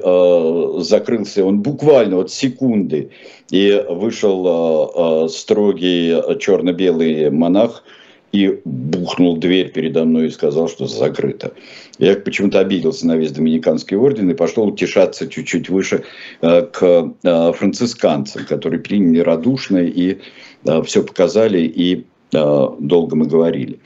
закрылся 0.78 1.44
он 1.44 1.60
буквально 1.60 2.18
от 2.18 2.30
секунды. 2.30 3.10
И 3.50 3.84
вышел 3.88 5.28
строгий 5.28 6.38
черно-белый 6.38 7.30
монах– 7.30 7.84
и 8.32 8.60
бухнул 8.64 9.36
дверь 9.36 9.72
передо 9.72 10.04
мной 10.04 10.26
и 10.26 10.30
сказал, 10.30 10.68
что 10.68 10.86
закрыто. 10.86 11.52
Я 11.98 12.14
почему-то 12.16 12.60
обиделся 12.60 13.06
на 13.06 13.16
весь 13.16 13.32
Доминиканский 13.32 13.96
орден 13.96 14.30
и 14.30 14.34
пошел 14.34 14.66
утешаться 14.66 15.28
чуть-чуть 15.28 15.68
выше 15.70 16.04
э, 16.42 16.62
к 16.62 17.14
э, 17.22 17.52
францисканцам, 17.52 18.44
которые 18.44 18.80
приняли 18.80 19.20
радушно 19.20 19.78
и 19.78 20.18
э, 20.64 20.82
все 20.82 21.02
показали, 21.02 21.60
и 21.60 22.06
долго 22.30 23.16
мы 23.16 23.24
говорили. 23.24 23.80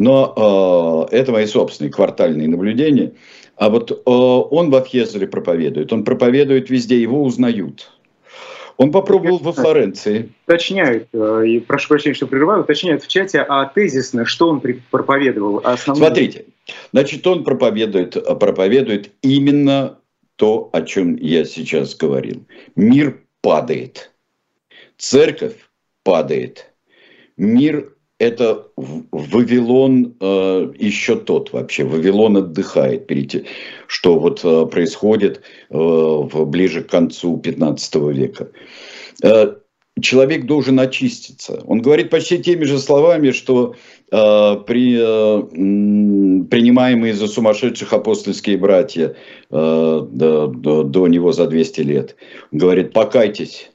Но 0.00 1.06
это 1.10 1.30
мои 1.30 1.44
собственные 1.44 1.92
квартальные 1.92 2.48
наблюдения. 2.48 3.12
А 3.56 3.68
вот 3.68 4.02
он 4.06 4.70
во 4.70 4.80
Фьезере 4.80 5.26
проповедует, 5.26 5.92
он 5.92 6.04
проповедует 6.04 6.70
везде, 6.70 6.98
его 7.02 7.22
узнают. 7.22 7.92
Он 8.78 8.92
попробовал 8.92 9.36
во 9.36 9.52
Флоренции. 9.52 10.30
Уточняют, 10.46 11.08
э, 11.12 11.42
и 11.46 11.60
прошу 11.60 11.88
прощения, 11.88 12.14
что 12.14 12.26
прерываю, 12.26 12.62
уточняют 12.62 13.04
в 13.04 13.08
чате, 13.08 13.44
а 13.46 13.66
тезисно, 13.66 14.24
что 14.24 14.48
он 14.48 14.62
проповедовал? 14.90 15.60
Основном... 15.62 16.06
Смотрите, 16.06 16.46
значит, 16.94 17.26
он 17.26 17.44
проповедует, 17.44 18.14
проповедует 18.38 19.10
именно 19.20 19.98
то, 20.36 20.70
о 20.72 20.80
чем 20.80 21.16
я 21.16 21.44
сейчас 21.44 21.94
говорил. 21.94 22.46
Мир 22.74 23.20
падает, 23.42 24.12
церковь 24.96 25.56
падает, 26.02 26.72
мир 27.36 27.92
это 28.20 28.68
Вавилон 28.76 30.14
э, 30.20 30.72
еще 30.78 31.16
тот 31.16 31.52
вообще. 31.52 31.84
Вавилон 31.84 32.36
отдыхает 32.36 33.06
перед 33.06 33.46
что 33.86 34.18
вот 34.18 34.44
э, 34.44 34.66
происходит 34.66 35.38
э, 35.38 35.74
в, 35.74 36.44
ближе 36.44 36.82
к 36.82 36.90
концу 36.90 37.38
15 37.38 37.94
века. 38.12 38.50
Э, 39.22 39.54
человек 40.02 40.44
должен 40.44 40.78
очиститься. 40.78 41.62
Он 41.66 41.80
говорит 41.80 42.10
почти 42.10 42.38
теми 42.38 42.64
же 42.64 42.78
словами, 42.78 43.30
что 43.30 43.74
э, 44.12 44.56
при, 44.66 44.98
э, 45.00 45.42
принимаемые 46.50 47.14
за 47.14 47.26
сумасшедших 47.26 47.90
апостольские 47.94 48.58
братья 48.58 49.14
э, 49.50 50.06
до, 50.12 50.46
до, 50.46 50.82
до 50.82 51.08
него 51.08 51.32
за 51.32 51.46
200 51.46 51.80
лет. 51.80 52.16
Он 52.52 52.58
говорит, 52.58 52.92
покайтесь, 52.92 53.70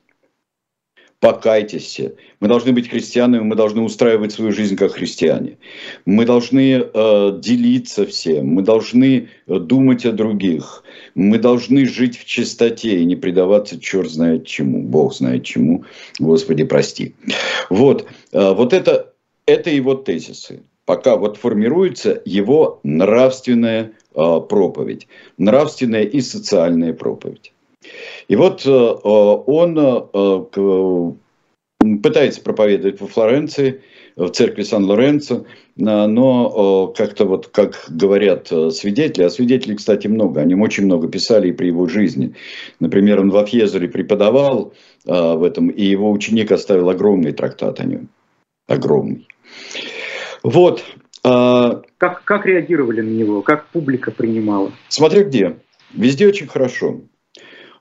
покайтесь 1.19 1.83
все. 1.83 2.15
Мы 2.39 2.47
должны 2.47 2.71
быть 2.71 2.89
христианами, 2.89 3.41
мы 3.41 3.55
должны 3.55 3.81
устраивать 3.81 4.31
свою 4.31 4.51
жизнь 4.51 4.75
как 4.75 4.93
христиане. 4.93 5.57
Мы 6.05 6.25
должны 6.25 6.83
э, 6.83 7.39
делиться 7.41 8.05
всем, 8.05 8.47
мы 8.47 8.61
должны 8.61 9.29
думать 9.47 10.05
о 10.05 10.11
других, 10.11 10.83
мы 11.15 11.37
должны 11.37 11.85
жить 11.85 12.17
в 12.17 12.25
чистоте 12.25 12.99
и 12.99 13.05
не 13.05 13.15
предаваться 13.15 13.79
черт 13.79 14.09
знает 14.09 14.45
чему, 14.45 14.83
Бог 14.83 15.15
знает 15.15 15.43
чему, 15.43 15.85
Господи, 16.19 16.63
прости. 16.63 17.15
Вот, 17.69 18.05
э, 18.31 18.53
вот 18.53 18.73
это, 18.73 19.13
это 19.45 19.69
его 19.69 19.95
тезисы. 19.95 20.63
Пока 20.85 21.15
вот 21.15 21.37
формируется 21.37 22.21
его 22.25 22.79
нравственная 22.83 23.93
э, 24.13 24.39
проповедь, 24.47 25.07
нравственная 25.37 26.03
и 26.03 26.21
социальная 26.21 26.93
проповедь. 26.93 27.54
И 28.27 28.35
вот 28.35 28.65
э, 28.65 28.69
он 28.69 29.77
э, 29.77 31.15
пытается 32.01 32.41
проповедовать 32.41 33.01
во 33.01 33.07
Флоренции, 33.07 33.81
в 34.15 34.29
церкви 34.29 34.63
Сан-Лоренцо, 34.63 35.45
но 35.75 36.87
как-то 36.97 37.25
вот, 37.25 37.47
как 37.47 37.83
говорят 37.89 38.47
свидетели, 38.47 39.25
а 39.25 39.29
свидетелей, 39.29 39.75
кстати, 39.75 40.07
много, 40.07 40.39
о 40.39 40.45
нем 40.45 40.61
очень 40.61 40.85
много 40.85 41.09
писали 41.09 41.49
и 41.49 41.51
при 41.51 41.67
его 41.67 41.85
жизни. 41.87 42.33
Например, 42.79 43.19
он 43.19 43.29
во 43.29 43.45
Фьезере 43.45 43.89
преподавал 43.89 44.73
в 45.03 45.43
этом, 45.43 45.67
и 45.67 45.83
его 45.83 46.11
ученик 46.11 46.53
оставил 46.53 46.89
огромный 46.89 47.33
трактат 47.33 47.81
о 47.81 47.83
нем. 47.83 48.07
Огромный. 48.69 49.27
Вот. 50.43 50.81
Как, 51.21 52.23
как 52.23 52.45
реагировали 52.45 53.01
на 53.01 53.09
него? 53.09 53.41
Как 53.41 53.67
публика 53.67 54.11
принимала? 54.11 54.71
Смотря 54.87 55.23
где. 55.25 55.57
Везде 55.93 56.25
очень 56.25 56.47
хорошо. 56.47 57.01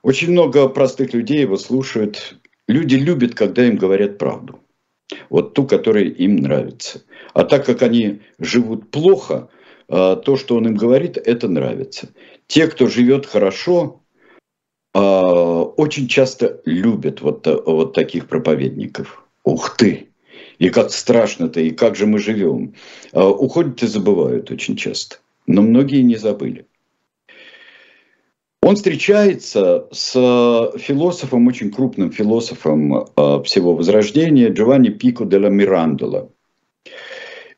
Очень 0.05 0.33
много 0.33 0.69
простых 0.69 1.15
людей 1.15 1.39
его 1.39 1.57
слушают. 1.57 2.37
Люди 2.67 2.93
любят, 2.93 3.33
когда 3.33 3.65
им 3.65 3.75
говорят 3.75 4.19
правду. 4.19 4.59
Вот 5.31 5.55
ту, 5.55 5.65
которая 5.65 6.03
им 6.03 6.35
нравится. 6.35 7.01
А 7.33 7.43
так 7.43 7.65
как 7.65 7.81
они 7.81 8.21
живут 8.37 8.91
плохо, 8.91 9.49
а, 9.87 10.15
то, 10.15 10.37
что 10.37 10.57
он 10.57 10.67
им 10.67 10.75
говорит, 10.75 11.17
это 11.17 11.47
нравится. 11.47 12.09
Те, 12.45 12.67
кто 12.67 12.85
живет 12.85 13.25
хорошо, 13.25 14.03
а, 14.93 15.63
очень 15.63 16.07
часто 16.07 16.61
любят 16.65 17.21
вот, 17.21 17.47
вот 17.65 17.93
таких 17.93 18.27
проповедников. 18.27 19.25
Ух 19.43 19.75
ты! 19.75 20.09
И 20.59 20.69
как 20.69 20.91
страшно-то, 20.91 21.61
и 21.61 21.71
как 21.71 21.95
же 21.95 22.05
мы 22.05 22.19
живем. 22.19 22.75
А, 23.11 23.27
уходят 23.27 23.81
и 23.81 23.87
забывают 23.87 24.51
очень 24.51 24.75
часто. 24.75 25.15
Но 25.47 25.63
многие 25.63 26.03
не 26.03 26.17
забыли. 26.17 26.67
Он 28.65 28.75
встречается 28.75 29.87
с 29.91 30.13
философом, 30.79 31.45
очень 31.45 31.71
крупным 31.71 32.11
философом 32.11 32.95
э, 32.95 33.43
всего 33.43 33.75
Возрождения, 33.75 34.49
Джованни 34.49 34.89
Пико 34.89 35.23
де 35.23 35.37
ла 35.37 35.49
Мирандола. 35.49 36.31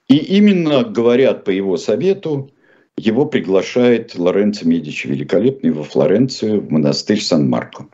И 0.10 0.18
именно, 0.18 0.84
говорят 0.84 1.46
по 1.46 1.50
его 1.50 1.78
совету, 1.78 2.52
его 2.98 3.26
приглашает 3.26 4.16
Лоренцо 4.16 4.68
Медичи 4.68 5.08
Великолепный 5.08 5.72
во 5.72 5.86
Флоренцию, 5.86 6.60
в 6.60 6.70
монастырь 6.74 7.22
Сан-Марко. 7.22 7.88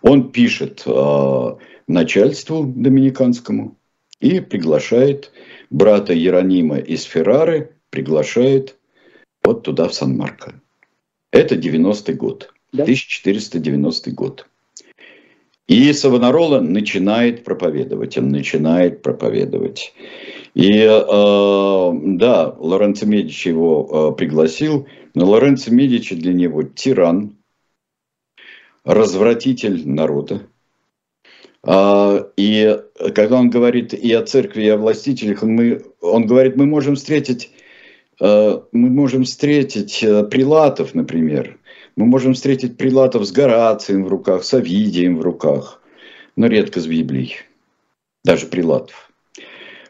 Он 0.00 0.32
пишет 0.32 0.82
э, 0.84 1.56
начальству 1.86 2.64
доминиканскому 2.64 3.78
и 4.18 4.40
приглашает 4.40 5.30
брата 5.70 6.12
Иеронима 6.12 6.78
из 6.78 7.04
Феррары, 7.04 7.76
приглашает 7.90 8.76
вот 9.44 9.62
туда, 9.62 9.86
в 9.86 9.94
Сан-Марко. 9.94 10.61
Это 11.32 11.56
90-й 11.56 12.14
год, 12.14 12.52
да? 12.72 12.84
1490 12.84 14.12
год. 14.12 14.46
И 15.66 15.92
Савонарола 15.94 16.60
начинает 16.60 17.44
проповедовать, 17.44 18.18
он 18.18 18.28
начинает 18.28 19.02
проповедовать. 19.02 19.94
И 20.54 20.70
э, 20.70 20.98
да, 21.00 22.54
Лоренцо 22.58 23.06
Медичи 23.06 23.48
его 23.48 24.12
э, 24.12 24.16
пригласил, 24.18 24.86
но 25.14 25.30
Лоренцо 25.30 25.72
Медичи 25.72 26.14
для 26.14 26.34
него 26.34 26.62
тиран, 26.64 27.36
развратитель 28.84 29.88
народа. 29.88 30.42
Э, 31.64 32.24
и 32.36 32.78
когда 33.14 33.38
он 33.38 33.48
говорит 33.48 33.94
и 33.94 34.12
о 34.12 34.26
церкви, 34.26 34.64
и 34.64 34.68
о 34.68 34.76
властителях, 34.76 35.42
мы, 35.42 35.82
он 36.02 36.26
говорит, 36.26 36.56
мы 36.56 36.66
можем 36.66 36.96
встретить 36.96 37.50
мы 38.22 38.88
можем 38.88 39.24
встретить 39.24 40.02
э, 40.04 40.22
прилатов, 40.24 40.94
например. 40.94 41.58
Мы 41.96 42.06
можем 42.06 42.34
встретить 42.34 42.76
прилатов 42.76 43.24
с 43.24 43.32
Горацием 43.32 44.04
в 44.04 44.08
руках, 44.08 44.44
с 44.44 44.54
Овидием 44.54 45.18
в 45.18 45.22
руках, 45.22 45.82
но 46.36 46.46
редко 46.46 46.80
с 46.80 46.86
Библией, 46.86 47.36
даже 48.24 48.46
прилатов. 48.46 49.10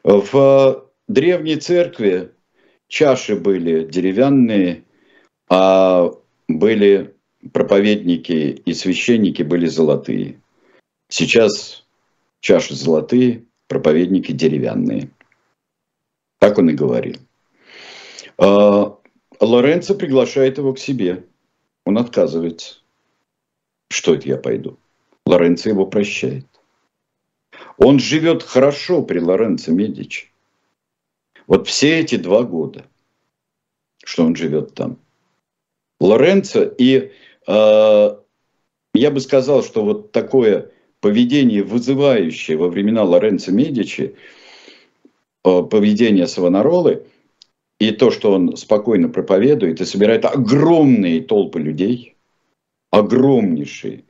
В 0.03 0.85
древней 1.09 1.57
церкви 1.57 2.31
чаши 2.89 3.37
были 3.37 3.85
деревянные, 3.85 4.85
а 5.51 6.11
были 6.49 7.15
проповедники 7.53 8.63
и 8.65 8.73
священники 8.73 9.43
были 9.43 9.67
золотые. 9.67 10.41
Сейчас 11.09 11.85
чаши 12.41 12.75
золотые, 12.75 13.45
проповедники 13.69 14.33
деревянные. 14.33 15.11
Так 16.39 16.57
он 16.57 16.71
и 16.71 16.73
говорил. 16.73 17.17
А, 18.43 18.99
Лоренцо 19.41 19.95
приглашает 19.95 20.59
его 20.59 20.73
к 20.73 20.79
себе. 20.79 21.25
Он 21.85 21.97
отказывается. 21.99 22.79
Что 23.89 24.15
это 24.15 24.29
я 24.29 24.37
пойду? 24.37 24.79
Лоренцо 25.27 25.69
его 25.69 25.87
прощает. 25.87 26.47
Он 27.77 28.01
живет 28.01 28.43
хорошо 28.43 29.03
при 29.03 29.21
Лоренцо 29.21 29.71
Медичи. 29.71 30.33
Вот 31.47 31.69
все 31.69 32.01
эти 32.01 32.17
два 32.17 32.43
года, 32.43 32.85
что 34.05 34.25
он 34.25 34.35
живет 34.35 34.75
там. 34.75 34.99
Лоренцо 36.01 36.65
и 36.65 37.13
э, 37.47 38.17
я 38.95 39.11
бы 39.11 39.21
сказал, 39.21 39.63
что 39.63 39.85
вот 39.85 40.11
такое 40.11 40.73
поведение, 41.01 41.63
вызывающее 41.63 42.57
во 42.57 42.69
времена 42.69 43.05
Лоренцо 43.05 43.53
Медичи, 43.53 44.17
э, 45.45 45.63
поведение 45.63 46.27
Савонаролы, 46.27 47.07
и 47.83 47.91
то, 47.91 48.13
что 48.13 48.31
он 48.31 48.57
спокойно 48.57 49.09
проповедует 49.09 49.81
и 49.81 49.85
собирает 49.85 50.25
огромные 50.25 51.21
толпы 51.21 51.59
людей, 51.59 52.15
огромнейшие, 52.93 54.05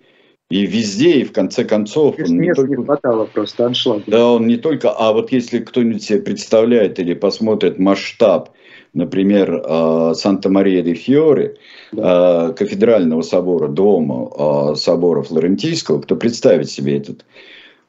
и 0.50 0.66
везде, 0.66 1.20
и 1.20 1.24
в 1.24 1.32
конце 1.32 1.64
концов... 1.64 2.16
он 2.18 2.38
не, 2.38 2.52
только, 2.52 2.76
не 2.76 2.84
хватало 2.84 3.24
просто 3.24 3.64
аншлага. 3.64 4.02
Да, 4.06 4.32
он 4.32 4.46
не 4.46 4.58
только... 4.58 4.90
А 4.90 5.14
вот 5.14 5.32
если 5.32 5.60
кто-нибудь 5.60 6.02
себе 6.02 6.20
представляет 6.20 6.98
или 6.98 7.14
посмотрит 7.14 7.78
масштаб, 7.78 8.50
например, 8.92 9.62
а, 9.64 10.12
Санта-Мария-де-Фьоре, 10.12 11.56
да. 11.92 12.02
А, 12.04 12.52
кафедрального 12.52 13.22
собора, 13.22 13.68
дома 13.68 14.30
а, 14.36 14.74
собора 14.74 15.22
Флорентийского, 15.22 16.02
кто 16.02 16.16
представит 16.16 16.68
себе 16.68 16.98
этот 16.98 17.24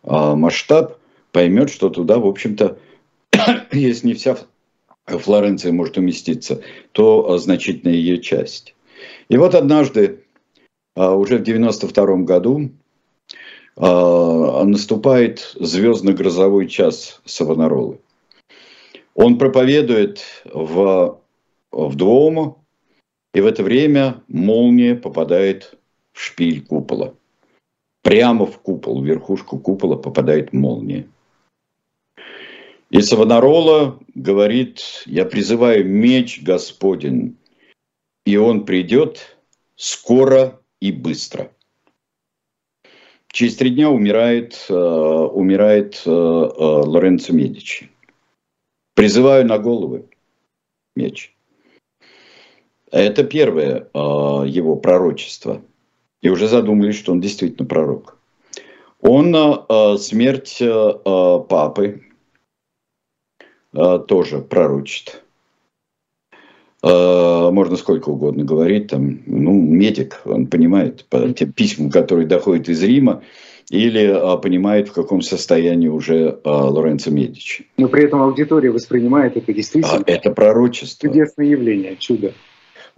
масштаб, 0.03 0.97
поймет, 1.33 1.69
что 1.69 1.89
туда, 1.89 2.19
в 2.19 2.25
общем-то, 2.25 2.77
есть 3.73 4.05
не 4.05 4.13
вся 4.13 4.37
Флоренция 5.05 5.71
может 5.71 5.97
уместиться, 5.97 6.61
то 6.91 7.37
значительная 7.37 7.93
ее 7.93 8.19
часть. 8.19 8.75
И 9.29 9.37
вот 9.37 9.55
однажды, 9.55 10.23
а, 10.95 11.13
уже 11.13 11.37
в 11.37 11.43
92 11.43 12.23
году, 12.23 12.71
наступает 13.75 15.55
звездно-грозовой 15.59 16.67
час 16.67 17.21
Савонаролы. 17.25 17.99
Он 19.15 19.37
проповедует 19.37 20.21
в, 20.45 21.19
в 21.71 21.95
Дуомо, 21.95 22.63
и 23.33 23.41
в 23.41 23.45
это 23.45 23.63
время 23.63 24.21
молния 24.27 24.95
попадает 24.95 25.77
в 26.13 26.21
шпиль 26.21 26.63
купола. 26.63 27.15
Прямо 28.03 28.45
в 28.45 28.59
купол, 28.59 29.01
в 29.01 29.05
верхушку 29.05 29.57
купола 29.57 29.95
попадает 29.95 30.53
молния. 30.53 31.07
И 32.93 33.01
Савонарола 33.01 33.99
говорит, 34.13 35.01
я 35.07 35.25
призываю 35.25 35.83
меч 35.83 36.43
Господень, 36.43 37.37
и 38.23 38.37
он 38.37 38.65
придет 38.65 39.35
скоро 39.75 40.61
и 40.79 40.91
быстро. 40.91 41.51
Через 43.31 43.55
три 43.55 43.71
дня 43.71 43.89
умирает, 43.89 44.67
э, 44.69 44.73
умирает 44.75 46.03
э, 46.05 46.11
э, 46.11 46.13
Лоренцо 46.13 47.33
Медичи. 47.33 47.89
Призываю 48.93 49.47
на 49.47 49.57
головы 49.57 50.05
меч. 50.95 51.35
Это 52.91 53.23
первое 53.23 53.89
его 53.95 54.75
пророчество. 54.75 55.63
И 56.21 56.29
уже 56.29 56.47
задумались, 56.47 56.99
что 56.99 57.11
он 57.11 57.21
действительно 57.21 57.67
пророк. 57.67 58.19
Он 59.01 59.33
смерть 59.97 60.59
папы 60.59 62.03
а, 62.05 62.12
тоже 63.73 64.39
пророчит. 64.39 65.23
А, 66.83 67.49
можно 67.49 67.77
сколько 67.77 68.09
угодно 68.09 68.43
говорить, 68.43 68.87
там, 68.87 69.21
ну, 69.25 69.53
медик, 69.53 70.21
он 70.25 70.47
понимает 70.47 71.05
по 71.09 71.29
тем 71.29 71.53
письмам, 71.53 71.89
которые 71.89 72.27
доходят 72.27 72.67
из 72.67 72.83
Рима, 72.83 73.23
или 73.69 74.05
а, 74.05 74.35
понимает, 74.35 74.89
в 74.89 74.93
каком 74.93 75.21
состоянии 75.21 75.87
уже 75.87 76.39
а, 76.43 76.65
Лоренцо 76.69 77.09
Медичи. 77.09 77.67
Но 77.77 77.87
при 77.87 78.03
этом 78.03 78.21
аудитория 78.21 78.69
воспринимает 78.69 79.37
это 79.37 79.53
действительно. 79.53 80.03
А, 80.05 80.11
это 80.11 80.31
пророчество. 80.31 81.07
Чудесное 81.07 81.45
явление, 81.45 81.95
чудо. 81.95 82.33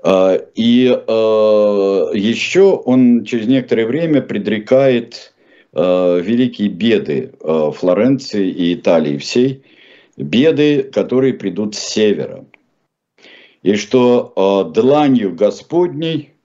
А, 0.03 0.35
и 0.55 0.88
а, 0.89 2.09
еще 2.11 2.73
он 2.73 3.23
через 3.23 3.45
некоторое 3.45 3.85
время 3.85 4.21
предрекает 4.21 5.35
а, 5.73 6.17
великие 6.17 6.69
беды 6.69 7.33
а, 7.39 7.69
Флоренции 7.69 8.49
и 8.49 8.73
Италии 8.73 9.17
всей, 9.17 9.61
беды, 10.17 10.84
которые 10.84 11.34
придут 11.34 11.75
с 11.75 11.80
севера. 11.80 12.45
И 13.63 13.75
что 13.75 14.34
а, 14.36 14.63
дланью 14.63 15.34
Господней 15.36 16.36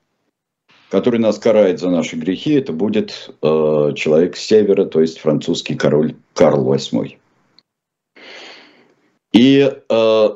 который 0.90 1.20
нас 1.20 1.38
карает 1.38 1.78
за 1.78 1.88
наши 1.88 2.16
грехи, 2.16 2.54
это 2.54 2.72
будет 2.72 3.30
э, 3.42 3.92
человек 3.94 4.36
с 4.36 4.44
севера, 4.44 4.84
то 4.84 5.00
есть 5.00 5.20
французский 5.20 5.76
король 5.76 6.16
Карл 6.34 6.74
VIII. 6.74 7.16
И 9.32 9.72
э, 9.88 10.28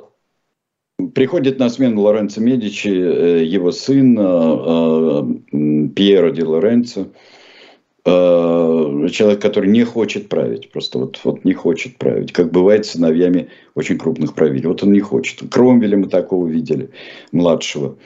приходит 1.13 1.59
на 1.59 1.69
смену 1.69 2.03
Лоренцо 2.03 2.41
Медичи 2.41 2.89
э, 2.89 3.45
его 3.45 3.73
сын 3.73 4.17
э, 4.17 4.23
э, 4.23 5.89
Пьеро 5.89 6.31
ди 6.31 6.43
Лоренцо, 6.43 7.01
э, 7.01 7.05
человек, 8.05 9.41
который 9.41 9.71
не 9.71 9.83
хочет 9.85 10.29
править, 10.29 10.71
просто 10.71 10.99
вот, 10.99 11.21
вот 11.25 11.45
не 11.45 11.55
хочет 11.55 11.97
править, 11.97 12.33
как 12.33 12.51
бывает 12.51 12.85
с 12.85 12.91
сыновьями 12.91 13.49
очень 13.75 13.99
крупных 13.99 14.35
правителей. 14.35 14.69
Вот 14.69 14.83
он 14.83 14.93
не 14.93 15.01
хочет. 15.01 15.49
Кромвеля 15.51 15.97
мы 15.97 16.09
такого 16.09 16.47
видели, 16.47 16.91
младшего, 17.33 17.97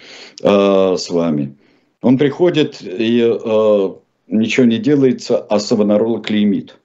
э, 0.43 0.95
с 0.97 1.11
вами. 1.11 1.57
Он 2.01 2.17
приходит 2.17 2.81
и 2.81 3.21
э, 3.23 3.89
ничего 4.29 4.67
не 4.67 4.79
делается, 4.79 5.39
а 5.39 5.59
Савонарола 5.59 6.23
клеймит. 6.23 6.79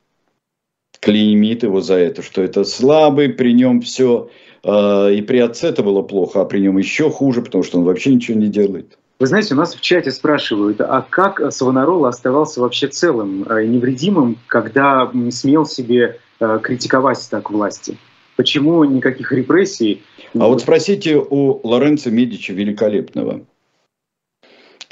Клеймит 1.00 1.64
его 1.64 1.82
за 1.82 1.96
это, 1.96 2.24
что 2.24 2.42
это 2.42 2.64
слабый, 2.64 3.30
при 3.30 3.54
нем 3.54 3.82
все, 3.82 4.30
э, 4.64 5.14
и 5.14 5.22
при 5.22 5.38
отце 5.38 5.68
это 5.68 5.84
было 5.84 6.02
плохо, 6.02 6.42
а 6.42 6.46
при 6.46 6.60
нем 6.60 6.78
еще 6.80 7.12
хуже, 7.12 7.42
потому 7.44 7.64
что 7.64 7.78
он 7.78 7.84
вообще 7.84 8.14
ничего 8.16 8.40
не 8.40 8.48
делает. 8.48 8.98
Вы 9.20 9.28
знаете, 9.28 9.54
у 9.54 9.58
нас 9.58 9.76
в 9.76 9.82
чате 9.82 10.12
спрашивают, 10.12 10.82
а 10.82 11.06
как 11.08 11.40
Савонарола 11.52 12.10
оставался 12.10 12.62
вообще 12.62 12.88
целым 12.88 13.44
и 13.44 13.68
невредимым, 13.68 14.38
когда 14.48 15.12
смел 15.32 15.66
себе 15.66 16.20
э, 16.40 16.60
критиковать 16.62 17.26
так 17.30 17.50
власти? 17.52 17.98
Почему 18.36 18.84
никаких 18.84 19.32
репрессий? 19.32 20.04
А 20.34 20.48
вот 20.48 20.62
спросите 20.62 21.18
у 21.18 21.66
Лоренцо 21.66 22.10
Медичи 22.10 22.52
Великолепного– 22.52 23.42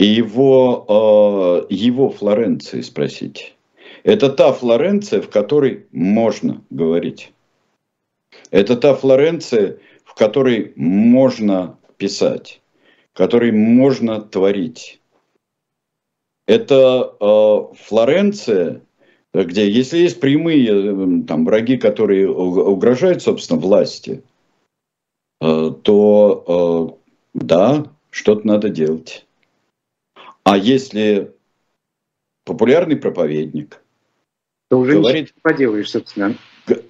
и 0.01 0.05
его, 0.05 1.61
э, 1.69 1.73
его 1.73 2.09
Флоренции 2.09 2.81
спросите. 2.81 3.53
Это 4.03 4.29
та 4.29 4.51
Флоренция, 4.51 5.21
в 5.21 5.29
которой 5.29 5.85
можно 5.91 6.63
говорить. 6.71 7.33
Это 8.49 8.77
та 8.77 8.95
Флоренция, 8.95 9.77
в 10.03 10.15
которой 10.15 10.73
можно 10.75 11.77
писать, 11.97 12.60
в 13.13 13.17
которой 13.17 13.51
можно 13.51 14.21
творить. 14.21 15.01
Это 16.47 17.15
э, 17.19 17.75
Флоренция, 17.83 18.81
где, 19.33 19.69
если 19.69 19.99
есть 19.99 20.19
прямые 20.19 21.21
э, 21.21 21.23
там, 21.27 21.45
враги, 21.45 21.77
которые 21.77 22.29
угрожают, 22.29 23.21
собственно, 23.21 23.59
власти, 23.59 24.23
э, 25.39 25.71
то 25.83 26.97
э, 27.33 27.39
да, 27.45 27.85
что-то 28.09 28.47
надо 28.47 28.69
делать. 28.69 29.25
А 30.43 30.57
если 30.57 31.31
популярный 32.45 32.97
проповедник, 32.97 33.81
то 34.69 34.79
уже 34.79 34.93
говорит, 34.93 35.33
не 35.35 35.41
поделаешь, 35.41 35.91
собственно. 35.91 36.35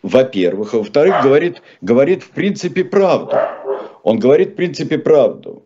Во-первых. 0.03 0.73
А 0.73 0.77
во-вторых, 0.77 1.23
говорит, 1.23 1.61
говорит 1.81 2.23
в 2.23 2.29
принципе 2.29 2.83
правду. 2.83 3.35
Он 4.03 4.19
говорит 4.19 4.51
в 4.51 4.55
принципе 4.55 4.97
правду. 4.99 5.65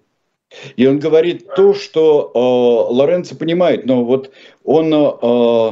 И 0.76 0.88
он 0.88 1.00
говорит 1.00 1.48
то, 1.56 1.74
что 1.74 2.32
э, 2.34 2.94
Лоренцо 2.94 3.36
понимает, 3.36 3.86
но 3.86 4.04
вот 4.04 4.32
он 4.64 4.94
э, 4.94 5.72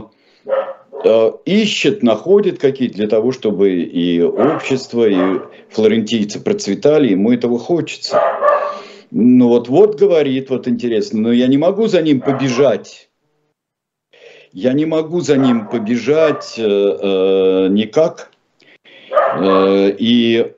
э, 1.04 1.32
ищет, 1.46 2.04
находит 2.04 2.60
какие-то 2.60 2.96
для 2.96 3.08
того, 3.08 3.32
чтобы 3.32 3.72
и 3.72 4.22
общество, 4.22 5.08
и 5.08 5.40
флорентийцы 5.70 6.40
процветали, 6.40 7.10
ему 7.10 7.32
этого 7.32 7.60
хочется. 7.60 8.22
Ну 9.12 9.48
вот, 9.48 9.68
вот 9.68 10.00
говорит, 10.00 10.50
вот 10.50 10.68
интересно, 10.68 11.22
но 11.22 11.32
я 11.32 11.48
не 11.48 11.58
могу 11.58 11.88
за 11.88 12.02
ним 12.02 12.20
побежать. 12.20 13.10
Я 14.52 14.74
не 14.74 14.86
могу 14.86 15.20
за 15.22 15.38
ним 15.38 15.68
побежать 15.68 16.56
э, 16.58 16.64
э, 16.64 17.68
никак. 17.70 18.32
Э, 19.12 19.90
и 19.98 20.54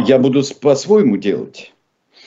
я 0.00 0.18
буду 0.18 0.42
по-своему 0.60 1.16
делать. 1.16 1.72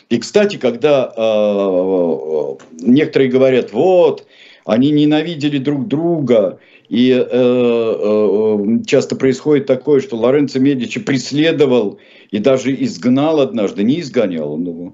И, 0.09 0.17
кстати, 0.17 0.57
когда 0.57 1.13
э, 1.15 2.55
некоторые 2.81 3.29
говорят, 3.29 3.71
вот, 3.73 4.25
они 4.65 4.91
ненавидели 4.91 5.59
друг 5.59 5.87
друга, 5.87 6.59
и 6.89 7.11
э, 7.11 7.25
э, 7.31 8.83
часто 8.87 9.15
происходит 9.15 9.67
такое, 9.67 10.01
что 10.01 10.17
Лоренцо 10.17 10.59
Медичи 10.59 10.99
преследовал 10.99 11.99
и 12.31 12.39
даже 12.39 12.73
изгнал 12.83 13.39
однажды, 13.39 13.83
не 13.83 13.99
изгонял 13.99 14.53
он 14.53 14.65
его. 14.65 14.93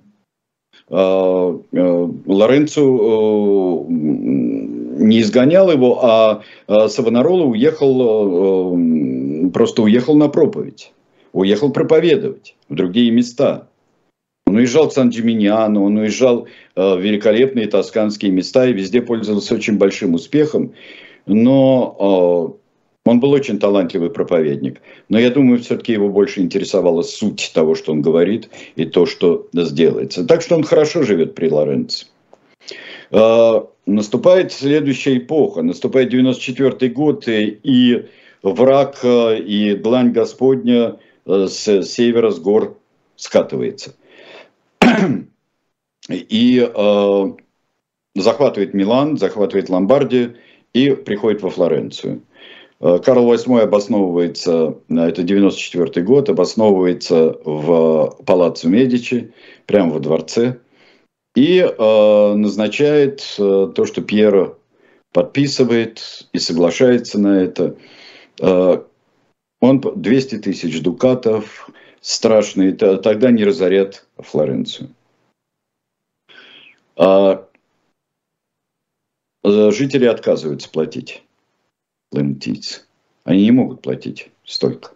А, 0.89 1.60
э, 1.71 2.10
Лоренцо 2.25 2.82
э, 2.82 3.86
не 3.89 5.21
изгонял 5.21 5.71
его, 5.71 6.06
а, 6.06 6.41
а 6.67 6.89
Савонарола 6.89 7.45
уехал, 7.45 8.75
э, 8.75 9.49
просто 9.51 9.82
уехал 9.82 10.15
на 10.15 10.28
проповедь, 10.28 10.91
уехал 11.32 11.71
проповедовать 11.71 12.56
в 12.67 12.75
другие 12.75 13.12
места. 13.12 13.69
Он 14.47 14.55
уезжал 14.55 14.89
к 14.89 14.93
Сан-Джиминьяно, 14.93 15.84
он 15.84 15.97
уезжал 15.97 16.47
в 16.75 16.99
великолепные 16.99 17.67
тосканские 17.67 18.31
места 18.31 18.67
и 18.67 18.73
везде 18.73 19.01
пользовался 19.01 19.55
очень 19.55 19.77
большим 19.77 20.13
успехом 20.13 20.73
но 21.25 22.55
э, 23.05 23.10
он 23.10 23.19
был 23.19 23.31
очень 23.31 23.60
талантливый 23.60 24.10
проповедник. 24.10 24.81
Но 25.10 25.19
я 25.19 25.29
думаю, 25.29 25.60
все-таки 25.60 25.93
его 25.93 26.10
больше 26.10 26.41
интересовала 26.41 27.01
суть 27.01 27.51
того, 27.53 27.75
что 27.75 27.91
он 27.91 28.01
говорит, 28.01 28.49
и 28.75 28.86
то, 28.86 29.05
что 29.05 29.47
сделается. 29.53 30.25
Так 30.25 30.41
что 30.41 30.55
он 30.55 30.63
хорошо 30.63 31.03
живет 31.03 31.36
при 31.36 31.49
Лоренце. 31.49 32.05
Э, 33.12 33.62
наступает 33.86 34.51
следующая 34.51 35.17
эпоха, 35.17 35.62
наступает 35.62 36.10
94 36.10 36.91
год, 36.91 37.27
и 37.27 38.05
враг 38.43 38.99
э, 39.03 39.39
и 39.39 39.75
длань 39.75 40.12
Господня 40.12 40.97
с 41.25 41.84
севера, 41.84 42.29
с 42.29 42.39
гор 42.39 42.77
скатывается. 43.15 43.95
И 46.10 46.60
э, 46.60 47.23
захватывает 48.15 48.73
Милан, 48.73 49.17
захватывает 49.17 49.69
Ломбардию, 49.69 50.36
и 50.73 50.91
приходит 50.91 51.41
во 51.41 51.49
Флоренцию. 51.49 52.21
Э, 52.79 52.99
Карл 53.03 53.34
VIII 53.34 53.62
обосновывается, 53.62 54.75
э, 54.89 54.95
это 54.95 55.23
94 55.23 56.05
год, 56.05 56.29
обосновывается 56.29 57.38
в 57.43 58.17
Палаццо 58.25 58.67
Медичи, 58.67 59.34
прямо 59.65 59.93
во 59.93 59.99
дворце, 59.99 60.60
и 61.36 61.60
э, 61.60 62.34
назначает 62.34 63.36
э, 63.38 63.71
то, 63.75 63.86
что 63.86 64.01
Пьеро 64.01 64.58
подписывает 65.12 66.27
и 66.31 66.39
соглашается 66.39 67.19
на 67.19 67.41
это. 67.41 67.75
Э, 68.39 68.81
он 69.62 69.81
200 69.81 70.39
тысяч 70.39 70.81
дукатов, 70.81 71.64
страшные, 72.06 72.74
тогда 72.74 73.32
не 73.32 73.44
разорят 73.44 74.06
Флоренцию. 74.18 74.94
А 76.96 77.48
Э, 79.46 79.72
жители 79.72 80.06
отказываются 80.06 80.70
платить. 80.70 81.24
Лемтийцы. 82.12 82.82
Они 83.24 83.44
не 83.44 83.52
могут 83.52 83.82
платить 83.82 84.32
столько. 84.44 84.91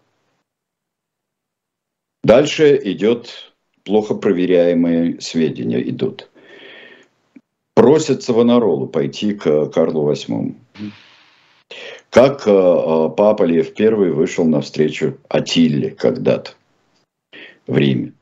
Дальше 2.24 2.80
идет 2.84 3.54
плохо 3.84 4.16
проверяемые 4.16 5.22
сведения 5.22 5.82
идут. 5.90 6.30
Просят 7.76 8.24
Савонаролу 8.24 8.88
пойти 8.88 9.34
к 9.34 9.68
Карлу 9.68 10.12
VIII. 10.12 10.56
Как 12.10 12.48
э, 12.48 12.52
э, 12.52 13.10
папа 13.16 13.44
Лев 13.44 13.80
I 13.80 13.90
вышел 13.90 14.46
навстречу 14.46 15.20
Атилле 15.30 15.92
когда-то 15.92 16.54
в 17.70 17.78
Риме. 17.78 18.14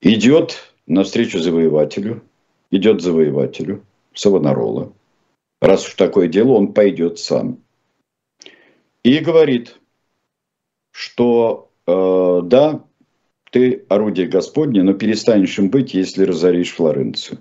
Идет 0.00 0.72
навстречу 0.86 1.38
завоевателю, 1.38 2.22
идет 2.70 3.02
завоевателю– 3.02 3.82
Савонарола. 4.16 4.92
Раз 5.60 5.86
уж 5.86 5.94
такое 5.94 6.28
дело, 6.28 6.52
он 6.52 6.72
пойдет 6.72 7.18
сам. 7.18 7.58
И 9.02 9.18
говорит, 9.18 9.76
что 10.90 11.70
э, 11.86 12.40
да, 12.44 12.82
ты 13.50 13.84
орудие 13.88 14.26
Господне, 14.26 14.82
но 14.82 14.94
перестанешь 14.94 15.58
им 15.58 15.70
быть, 15.70 15.94
если 15.94 16.24
разоришь 16.24 16.74
Флоренцию. 16.74 17.38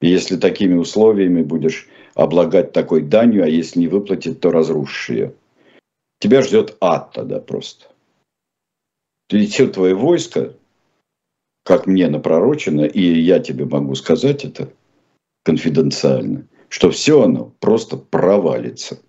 И 0.00 0.08
если 0.08 0.36
такими 0.36 0.74
условиями 0.74 1.42
будешь 1.42 1.88
облагать 2.14 2.72
такой 2.72 3.02
данью, 3.02 3.44
а 3.44 3.48
если 3.48 3.80
не 3.80 3.88
выплатит, 3.88 4.40
то 4.40 4.50
разрушишь 4.50 5.10
ее. 5.10 5.34
Тебя 6.18 6.42
ждет 6.42 6.76
ад 6.80 7.12
тогда 7.12 7.40
просто. 7.40 7.86
И 9.30 9.46
все 9.46 9.66
твое 9.68 9.94
войско, 9.94 10.54
как 11.64 11.86
мне 11.86 12.08
напророчено, 12.08 12.84
и 12.84 13.00
я 13.00 13.40
тебе 13.40 13.64
могу 13.64 13.94
сказать 13.94 14.44
это 14.44 14.72
конфиденциально, 15.44 16.46
что 16.68 16.90
все 16.90 17.22
оно 17.22 17.52
просто 17.60 17.96
провалится. 17.96 19.00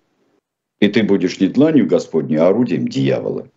И 0.80 0.88
ты 0.88 1.02
будешь 1.02 1.40
не 1.40 1.48
дланью 1.48 1.86
Господней, 1.86 2.38
а 2.38 2.48
орудием 2.48 2.88
дьявола. 2.88 3.48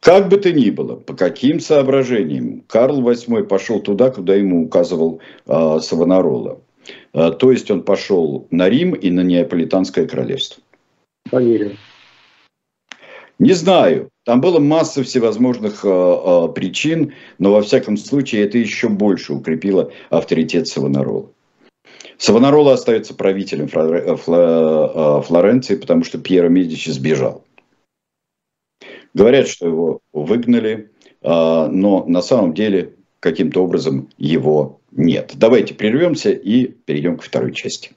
Как 0.00 0.28
бы 0.28 0.36
то 0.36 0.52
ни 0.52 0.70
было, 0.70 0.96
по 0.96 1.14
каким 1.14 1.58
соображениям, 1.58 2.62
Карл 2.68 3.02
VIII 3.02 3.44
пошел 3.44 3.80
туда, 3.80 4.10
куда 4.10 4.34
ему 4.34 4.64
указывал 4.64 5.20
э, 5.46 5.78
Савонарола. 5.80 6.60
Э, 7.12 7.32
то 7.32 7.50
есть 7.50 7.70
он 7.70 7.82
пошел 7.82 8.46
на 8.50 8.68
Рим 8.68 8.94
и 8.94 9.10
на 9.10 9.22
Неаполитанское 9.22 10.06
королевство. 10.06 10.62
Поверю. 11.30 11.76
Не 13.38 13.52
знаю. 13.52 14.10
Там 14.26 14.40
было 14.40 14.58
масса 14.58 15.04
всевозможных 15.04 15.84
э, 15.84 15.88
э, 15.88 16.48
причин, 16.52 17.12
но 17.38 17.52
во 17.52 17.62
всяком 17.62 17.96
случае 17.96 18.42
это 18.44 18.58
еще 18.58 18.88
больше 18.88 19.32
укрепило 19.32 19.92
авторитет 20.10 20.66
Савонарола. 20.66 21.30
Савонарола 22.18 22.72
остается 22.72 23.14
правителем 23.14 23.68
Флоренции, 25.22 25.76
потому 25.76 26.02
что 26.02 26.18
Пьеро 26.18 26.48
Медичи 26.48 26.90
сбежал. 26.90 27.44
Говорят, 29.14 29.46
что 29.46 29.68
его 29.68 30.00
выгнали, 30.12 30.90
но 31.22 32.04
на 32.08 32.22
самом 32.22 32.52
деле 32.52 32.94
каким-то 33.20 33.62
образом 33.62 34.08
его 34.18 34.80
нет. 34.90 35.34
Давайте 35.36 35.74
прервемся 35.74 36.30
и 36.30 36.64
перейдем 36.66 37.16
к 37.18 37.22
второй 37.22 37.52
части. 37.52 37.92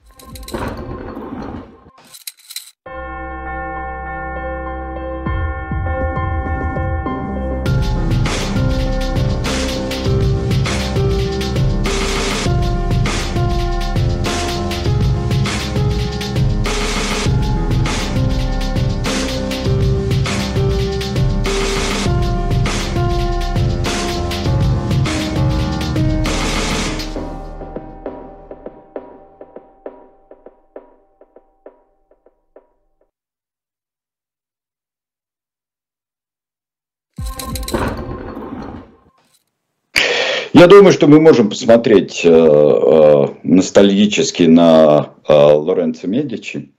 Я 40.52 40.66
думаю, 40.66 40.92
что 40.92 41.06
мы 41.06 41.20
можем 41.20 41.48
посмотреть 41.48 42.22
э, 42.24 42.28
э, 42.28 43.26
ностальгически 43.44 44.42
на 44.44 45.14
э, 45.28 45.32
Лоренцо 45.32 46.08
Медичи. 46.08 46.72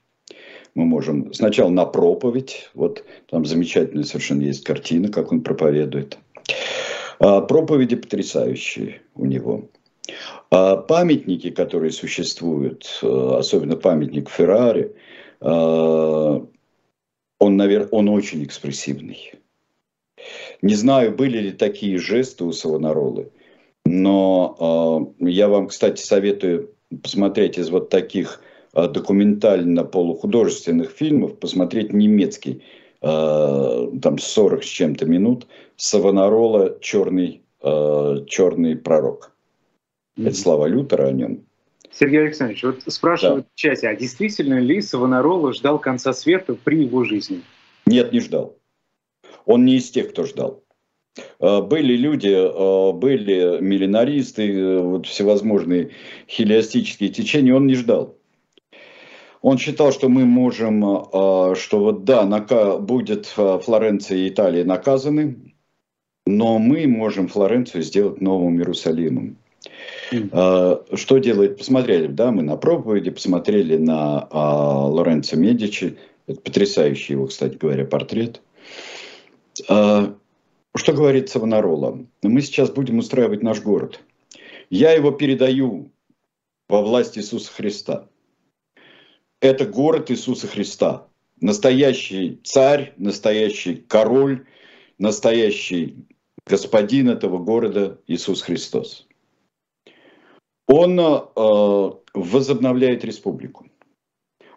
Мы 0.74 0.84
можем 0.84 1.32
сначала 1.32 1.70
на 1.70 1.86
проповедь. 1.86 2.68
Вот 2.74 3.02
там 3.30 3.46
замечательная 3.46 4.04
совершенно 4.04 4.42
есть 4.42 4.64
картина, 4.64 5.08
как 5.08 5.32
он 5.32 5.40
проповедует. 5.40 6.18
Э, 7.18 7.40
проповеди 7.40 7.96
потрясающие 7.96 9.00
у 9.14 9.24
него. 9.24 9.70
А 10.50 10.76
памятники, 10.76 11.48
которые 11.48 11.92
существуют, 11.92 13.00
э, 13.02 13.06
особенно 13.38 13.76
памятник 13.76 14.28
Феррари, 14.28 14.94
он, 15.40 16.46
наверное, 17.40 17.88
он 17.88 18.08
очень 18.10 18.44
экспрессивный. 18.44 19.32
Не 20.60 20.76
знаю, 20.76 21.16
были 21.16 21.38
ли 21.38 21.50
такие 21.50 21.98
жесты 21.98 22.44
у 22.44 22.52
Савонаролы– 22.52 23.30
но 23.84 25.14
э, 25.20 25.28
я 25.28 25.48
вам, 25.48 25.68
кстати, 25.68 26.00
советую 26.00 26.70
посмотреть 27.02 27.58
из 27.58 27.70
вот 27.70 27.88
таких 27.88 28.40
э, 28.74 28.88
документально-полухудожественных 28.88 30.90
фильмов, 30.90 31.38
посмотреть 31.38 31.92
немецкий, 31.92 32.62
э, 33.00 33.88
там 34.02 34.18
40 34.18 34.62
с 34.62 34.66
чем-то 34.66 35.06
минут, 35.06 35.46
Савонарола 35.76 36.78
«Черный, 36.80 37.42
э, 37.62 38.24
«Черный 38.28 38.76
пророк». 38.76 39.32
Mm-hmm. 40.16 40.28
Это 40.28 40.36
слова 40.36 40.68
Лютера 40.68 41.06
о 41.06 41.12
нем. 41.12 41.44
Сергей 41.90 42.22
Александрович, 42.22 42.62
вот 42.62 42.82
спрашивают 42.86 43.44
да. 43.44 43.50
в 43.52 43.58
чате, 43.58 43.88
а 43.88 43.94
действительно 43.94 44.58
ли 44.58 44.80
Савонарола 44.80 45.52
ждал 45.52 45.78
конца 45.78 46.12
света 46.12 46.54
при 46.54 46.84
его 46.84 47.04
жизни? 47.04 47.42
Нет, 47.86 48.12
не 48.12 48.20
ждал. 48.20 48.56
Он 49.44 49.64
не 49.64 49.76
из 49.76 49.90
тех, 49.90 50.10
кто 50.10 50.24
ждал. 50.24 50.61
Э, 51.40 51.60
были 51.60 51.96
люди, 51.96 52.28
э, 52.28 52.92
были 52.92 53.60
миллинаристы, 53.60 54.52
э, 54.52 54.78
вот 54.78 55.06
всевозможные 55.06 55.90
хелиастические 56.28 57.10
течения, 57.10 57.54
он 57.54 57.66
не 57.66 57.74
ждал. 57.74 58.16
Он 59.42 59.58
считал, 59.58 59.90
что 59.90 60.08
мы 60.08 60.24
можем, 60.24 60.82
что 61.56 61.56
вот 61.72 62.04
да, 62.04 62.24
будет 62.78 63.26
Флоренция 63.26 64.18
и 64.18 64.28
Италия 64.28 64.64
наказаны, 64.64 65.54
но 66.26 66.60
мы 66.60 66.86
можем 66.86 67.26
Флоренцию 67.26 67.82
сделать 67.82 68.20
новым 68.20 68.58
Иерусалимом. 68.58 69.38
Mm. 70.12 70.96
Что 70.96 71.18
делает? 71.18 71.58
Посмотрели, 71.58 72.06
да, 72.06 72.30
мы 72.30 72.44
на 72.44 72.56
проповеди, 72.56 73.10
посмотрели 73.10 73.76
на 73.78 74.28
Лоренцо 74.30 75.36
Медичи. 75.36 75.98
Это 76.28 76.40
потрясающий 76.40 77.14
его, 77.14 77.26
кстати 77.26 77.56
говоря, 77.56 77.84
портрет. 77.84 78.40
Что 80.74 80.94
говорит 80.94 81.28
Савонарола? 81.28 82.06
Мы 82.22 82.40
сейчас 82.40 82.70
будем 82.70 82.98
устраивать 82.98 83.42
наш 83.42 83.60
город. 83.60 84.00
Я 84.70 84.92
его 84.92 85.10
передаю 85.10 85.92
во 86.68 86.80
власть 86.80 87.18
Иисуса 87.18 87.52
Христа. 87.52 88.08
Это 89.40 89.66
город 89.66 90.10
Иисуса 90.10 90.46
Христа. 90.46 91.08
Настоящий 91.40 92.40
царь, 92.42 92.94
настоящий 92.96 93.76
король, 93.76 94.46
настоящий 94.98 96.06
господин 96.46 97.10
этого 97.10 97.38
города 97.38 98.00
Иисус 98.06 98.40
Христос. 98.40 99.06
Он 100.68 100.98
э, 100.98 101.90
возобновляет 102.14 103.04
республику. 103.04 103.66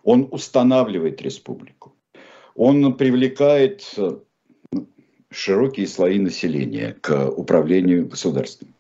Он 0.04 0.30
устанавливает 0.32 1.22
республику. 1.22 1.94
Он 2.56 2.96
привлекает 2.96 3.94
широкие 5.32 5.88
слои 5.88 6.20
населения 6.20 6.96
к 7.02 7.30
управлению 7.30 8.08
государством. 8.08 8.74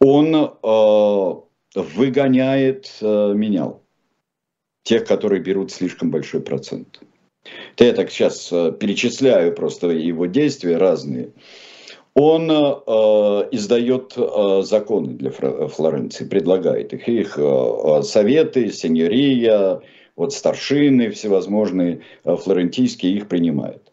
Он 0.00 0.34
э, 0.34 1.80
выгоняет 1.80 2.90
э, 3.00 3.32
менял, 3.34 3.82
тех, 4.82 5.06
которые 5.06 5.40
берут 5.40 5.70
слишком 5.70 6.10
большой 6.10 6.40
процент. 6.40 7.00
Это 7.74 7.84
я 7.84 7.92
так 7.92 8.10
сейчас 8.10 8.52
э, 8.52 8.72
перечисляю 8.72 9.54
просто 9.54 9.90
его 9.90 10.26
действия 10.26 10.76
разные. 10.76 11.32
Он 12.14 12.50
э, 12.50 12.54
издает 13.52 14.14
э, 14.16 14.62
законы 14.64 15.14
для 15.14 15.30
Флоренции, 15.30 16.24
предлагает 16.26 16.92
их, 16.92 17.08
их 17.08 17.38
э, 17.38 18.02
советы, 18.02 18.70
сеньория, 18.70 19.80
вот 20.16 20.32
старшины 20.32 21.10
всевозможные 21.10 22.02
э, 22.24 22.36
флорентийские 22.36 23.14
их 23.14 23.28
принимают 23.28 23.91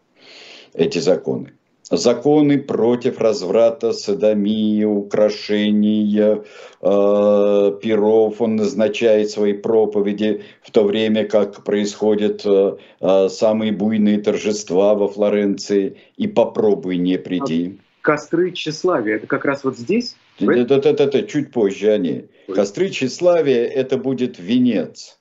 эти 0.74 1.00
законы. 1.00 1.54
Законы 1.92 2.60
против 2.60 3.20
разврата, 3.20 3.94
садомии, 3.94 4.84
украшения, 4.84 6.44
э, 6.82 7.72
перов. 7.82 8.42
Он 8.42 8.58
назначает 8.58 9.32
свои 9.32 9.54
проповеди 9.54 10.44
в 10.62 10.70
то 10.70 10.84
время, 10.84 11.26
как 11.26 11.64
происходят 11.64 12.46
э, 12.46 12.78
э, 13.02 13.30
самые 13.30 13.72
буйные 13.72 14.20
торжества 14.20 14.94
во 14.94 15.08
Флоренции. 15.08 15.98
И 16.16 16.28
попробуй 16.28 16.98
не 16.98 17.18
приди. 17.18 17.80
А 18.02 18.06
костры 18.06 18.52
тщеславия, 18.52 19.16
это 19.16 19.26
как 19.26 19.46
раз 19.46 19.64
вот 19.64 19.76
здесь? 19.76 20.16
Это, 20.40 20.76
это, 20.76 20.90
это, 20.90 21.04
это 21.06 21.24
чуть 21.24 21.52
позже 21.52 21.92
они. 21.92 22.26
Костры 22.54 22.90
тщеславия 22.90 23.66
это 23.66 23.98
будет 23.98 24.38
венец. 24.38 25.18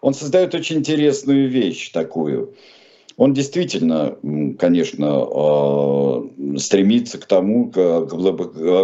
Он 0.00 0.14
создает 0.14 0.54
очень 0.54 0.78
интересную 0.78 1.50
вещь 1.50 1.90
такую– 1.90 2.54
он 3.16 3.32
действительно, 3.32 4.18
конечно, 4.58 5.08
а, 5.24 6.30
стремится 6.58 7.18
к 7.18 7.26
тому, 7.26 7.70
к 7.70 8.00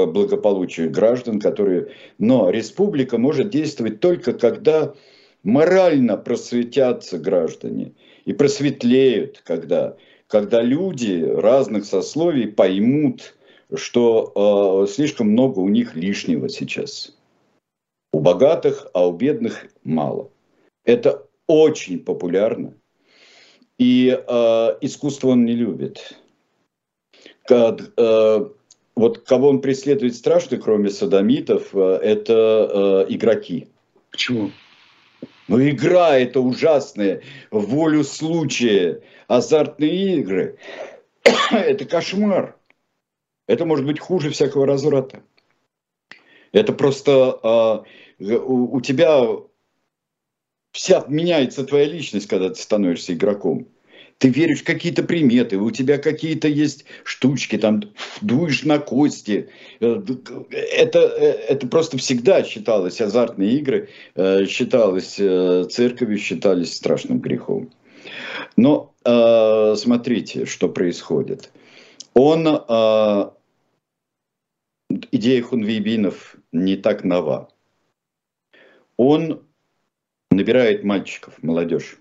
благополучию 0.06 0.90
граждан, 0.90 1.38
которые... 1.38 1.88
Но 2.18 2.48
республика 2.50 3.18
может 3.18 3.50
действовать 3.50 4.00
только 4.00 4.32
когда 4.32 4.94
морально 5.42 6.16
просветятся 6.16 7.18
граждане 7.18 7.92
и 8.24 8.32
просветлеют, 8.32 9.42
когда, 9.44 9.96
когда 10.28 10.62
люди 10.62 11.22
разных 11.22 11.84
сословий 11.84 12.48
поймут, 12.48 13.34
что 13.74 14.84
э, 14.84 14.90
слишком 14.90 15.30
много 15.30 15.60
у 15.60 15.68
них 15.68 15.94
лишнего 15.94 16.48
сейчас. 16.48 17.16
У 18.12 18.20
богатых, 18.20 18.86
а 18.92 19.08
у 19.08 19.12
бедных 19.12 19.66
мало. 19.82 20.30
Это 20.84 21.26
очень 21.46 21.98
популярно. 21.98 22.74
И 23.82 24.16
э, 24.16 24.76
искусство 24.80 25.30
он 25.30 25.44
не 25.44 25.56
любит. 25.56 26.16
Как, 27.46 27.80
э, 27.96 28.48
вот 28.94 29.18
кого 29.24 29.48
он 29.48 29.60
преследует 29.60 30.14
страшно, 30.14 30.58
кроме 30.58 30.88
садомитов, 30.88 31.74
э, 31.74 31.98
это 32.00 33.06
э, 33.08 33.12
игроки. 33.12 33.66
Почему? 34.12 34.52
Ну, 35.48 35.68
игра 35.68 36.16
это 36.16 36.38
ужасная, 36.38 37.22
волю 37.50 38.04
случая, 38.04 39.02
азартные 39.26 40.18
игры. 40.18 40.58
это 41.50 41.84
кошмар. 41.84 42.56
Это 43.48 43.64
может 43.64 43.84
быть 43.84 43.98
хуже 43.98 44.30
всякого 44.30 44.64
разврата. 44.64 45.24
Это 46.52 46.72
просто 46.72 47.84
э, 48.20 48.36
у, 48.36 48.76
у 48.76 48.80
тебя 48.80 49.26
вся 50.72 51.04
меняется 51.08 51.64
твоя 51.64 51.84
личность, 51.84 52.26
когда 52.26 52.48
ты 52.48 52.60
становишься 52.60 53.14
игроком. 53.14 53.68
Ты 54.22 54.28
веришь 54.28 54.60
в 54.60 54.64
какие-то 54.64 55.02
приметы, 55.02 55.58
у 55.58 55.72
тебя 55.72 55.98
какие-то 55.98 56.46
есть 56.46 56.84
штучки, 57.02 57.58
там 57.58 57.82
дуешь 58.20 58.62
на 58.62 58.78
кости. 58.78 59.50
Э, 59.80 60.00
это, 60.50 60.98
э, 61.00 61.24
это 61.48 61.66
просто 61.66 61.98
всегда 61.98 62.44
считалось, 62.44 63.00
азартные 63.00 63.58
игры 63.58 63.88
э, 64.14 64.46
считалось 64.46 65.14
церковью, 65.14 66.18
считались 66.18 66.76
страшным 66.76 67.18
грехом. 67.18 67.72
Но 68.56 68.94
смотрите, 69.02 70.46
что 70.46 70.68
происходит. 70.68 71.50
Он, 72.14 72.46
идея 75.10 75.42
хунвейбинов 75.42 76.36
не 76.52 76.76
так 76.76 77.02
нова. 77.02 77.48
Он 78.96 79.42
набирает 80.30 80.84
мальчиков, 80.84 81.42
молодежь. 81.42 81.96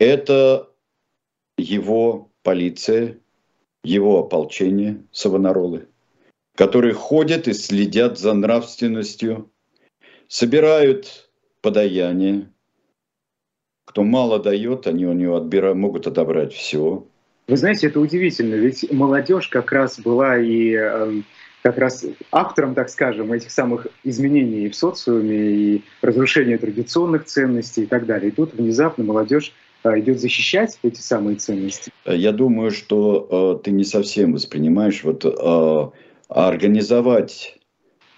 Это 0.00 0.70
его 1.58 2.30
полиция, 2.42 3.18
его 3.84 4.20
ополчение, 4.20 5.04
савонаролы, 5.12 5.88
которые 6.56 6.94
ходят 6.94 7.46
и 7.48 7.52
следят 7.52 8.18
за 8.18 8.32
нравственностью, 8.32 9.50
собирают 10.26 11.28
подаяние. 11.60 12.48
Кто 13.84 14.02
мало 14.02 14.38
дает, 14.38 14.86
они 14.86 15.04
у 15.04 15.12
него 15.12 15.36
отбирают, 15.36 15.76
могут 15.76 16.06
отобрать 16.06 16.54
все. 16.54 17.06
Вы 17.46 17.56
знаете, 17.58 17.88
это 17.88 18.00
удивительно, 18.00 18.54
ведь 18.54 18.90
молодежь 18.90 19.48
как 19.48 19.70
раз 19.70 20.00
была 20.00 20.38
и 20.38 20.72
эм, 20.72 21.24
как 21.62 21.76
раз 21.76 22.06
автором, 22.32 22.74
так 22.74 22.88
скажем, 22.88 23.34
этих 23.34 23.50
самых 23.50 23.86
изменений 24.02 24.70
в 24.70 24.76
социуме 24.76 25.36
и 25.36 25.84
разрушения 26.00 26.56
традиционных 26.56 27.26
ценностей 27.26 27.82
и 27.82 27.86
так 27.86 28.06
далее. 28.06 28.30
И 28.30 28.34
тут 28.34 28.54
внезапно 28.54 29.04
молодежь 29.04 29.52
идет 29.84 30.20
защищать 30.20 30.78
эти 30.82 31.00
самые 31.00 31.36
ценности? 31.36 31.92
Я 32.04 32.32
думаю, 32.32 32.70
что 32.70 33.58
э, 33.60 33.64
ты 33.64 33.70
не 33.70 33.84
совсем 33.84 34.32
воспринимаешь 34.32 35.02
вот 35.04 35.24
э, 35.24 35.90
организовать 36.28 37.58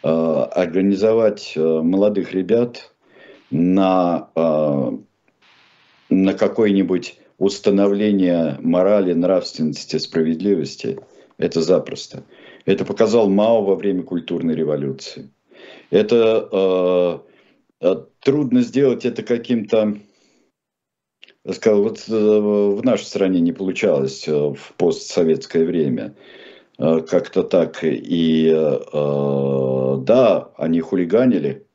э, 0.03 0.09
организовать 0.09 1.53
э, 1.57 1.61
молодых 1.61 2.33
ребят 2.33 2.93
на 3.51 4.29
э, 4.35 4.91
на 6.11 6.35
какое-нибудь 6.35 7.19
установление 7.39 8.57
морали, 8.61 9.13
нравственности, 9.15 9.97
справедливости. 9.97 10.99
Это 11.39 11.61
запросто. 11.61 12.23
Это 12.67 12.85
показал 12.85 13.29
Мао 13.29 13.63
во 13.63 13.75
время 13.75 14.03
культурной 14.03 14.55
революции. 14.55 15.31
Это 15.91 16.49
э, 16.53 17.19
э, 17.81 17.97
трудно 18.21 18.61
сделать 18.61 19.05
это 19.05 19.23
каким-то, 19.23 19.99
сказал, 21.51 21.83
вот 21.83 22.05
э, 22.09 22.13
в 22.13 22.85
нашей 22.85 23.05
стране 23.05 23.41
не 23.41 23.53
получалось 23.53 24.27
э, 24.29 24.33
в 24.33 24.75
постсоветское 24.77 25.65
время 25.65 26.15
э, 26.79 27.01
как-то 27.01 27.43
так. 27.43 27.81
И 27.83 28.51
да, 30.05 30.51
они 30.57 30.81
хулиганили, 30.81 31.67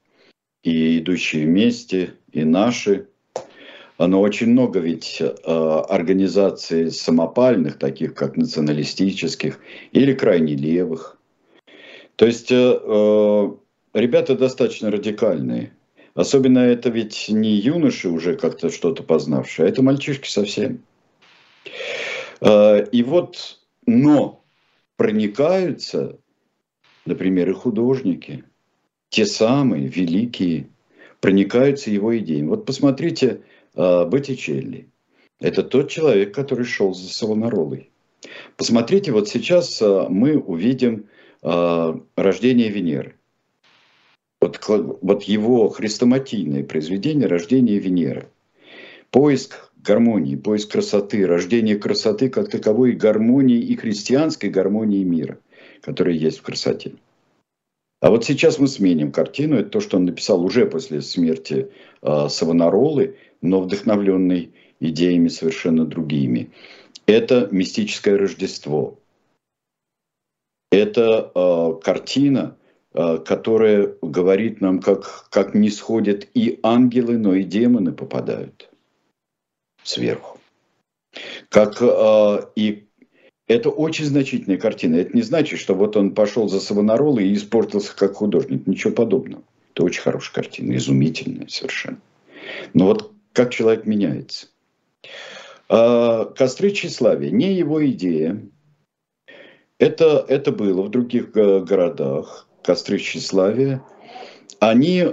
и 0.64 1.00
идущие 1.00 1.46
вместе, 1.46 2.14
и 2.32 2.44
наши, 2.44 3.08
но 4.00 4.22
очень 4.22 4.48
много 4.48 4.80
ведь 4.80 5.22
организаций 5.46 6.92
самопальных, 6.92 7.78
таких 7.78 8.16
как 8.16 8.36
националистических 8.38 9.60
или 9.92 10.14
крайне 10.14 10.56
левых. 10.56 11.18
То 12.16 12.26
есть 12.26 12.52
ребята 12.52 14.36
достаточно 14.36 14.92
радикальные. 14.92 15.77
Особенно 16.18 16.58
это 16.58 16.90
ведь 16.90 17.30
не 17.30 17.52
юноши 17.52 18.10
уже 18.10 18.36
как-то 18.36 18.72
что-то 18.72 19.04
познавшие, 19.04 19.68
а 19.68 19.70
это 19.70 19.84
мальчишки 19.84 20.28
совсем. 20.28 20.80
Э, 22.42 22.84
и 22.92 23.04
вот, 23.04 23.60
но 23.86 24.44
проникаются, 24.96 26.18
например, 27.06 27.52
и 27.52 27.54
художники, 27.54 28.46
те 29.10 29.28
самые 29.28 29.90
великие, 29.90 30.70
проникаются 31.22 31.92
его 31.92 32.18
идеями. 32.18 32.48
Вот 32.48 32.66
посмотрите, 32.66 33.42
а, 33.76 34.06
Боттичелли. 34.06 34.90
Это 35.40 35.62
тот 35.62 35.92
человек, 35.92 36.34
который 36.34 36.66
шел 36.66 36.96
за 36.96 37.14
Савонаролой. 37.14 37.92
Посмотрите, 38.56 39.12
вот 39.12 39.30
сейчас 39.30 39.80
а, 39.84 40.08
мы 40.10 40.36
увидим 40.40 41.10
а, 41.44 42.00
рождение 42.16 42.70
Венеры. 42.70 43.17
Вот, 44.40 44.60
вот 44.68 45.24
его 45.24 45.70
хрестоматийное 45.70 46.64
произведение 46.64 47.28
«Рождение 47.28 47.80
Венеры». 47.80 48.28
Поиск 49.10 49.72
гармонии, 49.78 50.36
поиск 50.36 50.72
красоты, 50.72 51.26
рождение 51.26 51.78
красоты 51.78 52.30
как 52.30 52.50
таковой 52.50 52.92
гармонии 52.92 53.60
и 53.60 53.76
христианской 53.76 54.50
гармонии 54.50 55.04
мира, 55.04 55.40
которая 55.82 56.14
есть 56.14 56.40
в 56.40 56.42
красоте. 56.44 56.94
А 58.00 58.12
вот 58.12 58.26
сейчас 58.26 58.60
мы 58.60 58.68
сменим 58.68 59.12
картину. 59.12 59.56
Это 59.58 59.70
то, 59.70 59.80
что 59.80 59.98
он 59.98 60.06
написал 60.06 60.44
уже 60.44 60.68
после 60.68 61.02
смерти 61.02 61.72
э, 62.02 62.30
Савонаролы 62.30 63.16
но 63.42 63.62
вдохновленный 63.62 64.54
идеями 64.80 65.28
совершенно 65.28 65.86
другими. 65.86 66.52
Это 67.06 67.48
мистическое 67.52 68.18
Рождество. 68.18 69.00
Это 70.72 71.32
э, 71.34 71.80
картина, 71.84 72.57
которая 73.26 73.94
говорит 74.02 74.60
нам, 74.60 74.80
как, 74.80 75.28
как 75.30 75.54
не 75.54 75.70
сходят 75.70 76.28
и 76.34 76.60
ангелы, 76.64 77.18
но 77.18 77.36
и 77.36 77.44
демоны 77.44 77.92
попадают 77.92 78.70
сверху. 79.84 80.40
Как, 81.50 81.78
э, 81.82 82.40
и 82.56 82.88
это 83.48 83.70
очень 83.70 84.06
значительная 84.06 84.58
картина. 84.58 84.96
Это 84.98 85.16
не 85.16 85.22
значит, 85.22 85.60
что 85.60 85.74
вот 85.74 85.96
он 85.96 86.14
пошел 86.14 86.50
за 86.50 86.60
Савонаролой 86.60 87.28
и 87.28 87.34
испортился 87.34 87.96
как 87.96 88.16
художник. 88.16 88.68
Ничего 88.68 88.94
подобного. 88.94 89.44
Это 89.74 89.84
очень 89.84 90.02
хорошая 90.02 90.34
картина, 90.34 90.76
изумительная 90.76 91.48
совершенно. 91.48 92.00
Но 92.74 92.88
вот 92.88 93.12
как 93.34 93.52
человек 93.52 93.86
меняется. 93.86 94.48
А 95.70 96.26
костры 96.26 96.72
тщеславия 96.72 97.30
не 97.30 97.54
его 97.54 97.86
идея. 97.88 98.42
Это, 99.80 100.26
это 100.28 100.52
было 100.52 100.82
в 100.82 100.90
других 100.90 101.32
городах, 101.32 102.47
костры 102.68 103.00
тщеславия. 103.00 103.82
Они 104.60 105.00
э, 105.00 105.12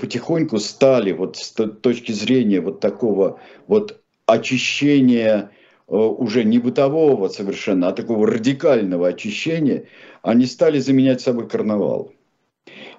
потихоньку 0.00 0.60
стали 0.60 1.10
вот 1.10 1.36
с 1.36 1.50
точки 1.50 2.12
зрения 2.12 2.60
вот 2.60 2.78
такого 2.78 3.40
вот 3.66 4.00
очищения 4.26 5.50
э, 5.88 5.96
уже 5.96 6.44
не 6.44 6.58
бытового 6.58 7.28
совершенно, 7.28 7.88
а 7.88 7.92
такого 7.92 8.28
радикального 8.28 9.08
очищения, 9.08 9.86
они 10.22 10.46
стали 10.46 10.78
заменять 10.78 11.20
собой 11.20 11.48
карнавал. 11.48 12.12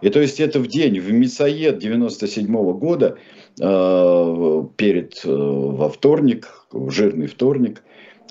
И 0.02 0.10
то 0.10 0.20
есть 0.20 0.42
это 0.42 0.60
в 0.60 0.68
день, 0.68 1.00
в 1.00 1.12
Мясоед 1.14 1.80
97 1.80 2.48
-го 2.48 2.74
года, 2.74 3.18
э, 3.62 4.64
перед, 4.76 5.22
э, 5.24 5.30
во 5.32 5.88
вторник, 5.88 6.68
в 6.72 6.90
жирный 6.90 7.28
вторник, 7.28 7.82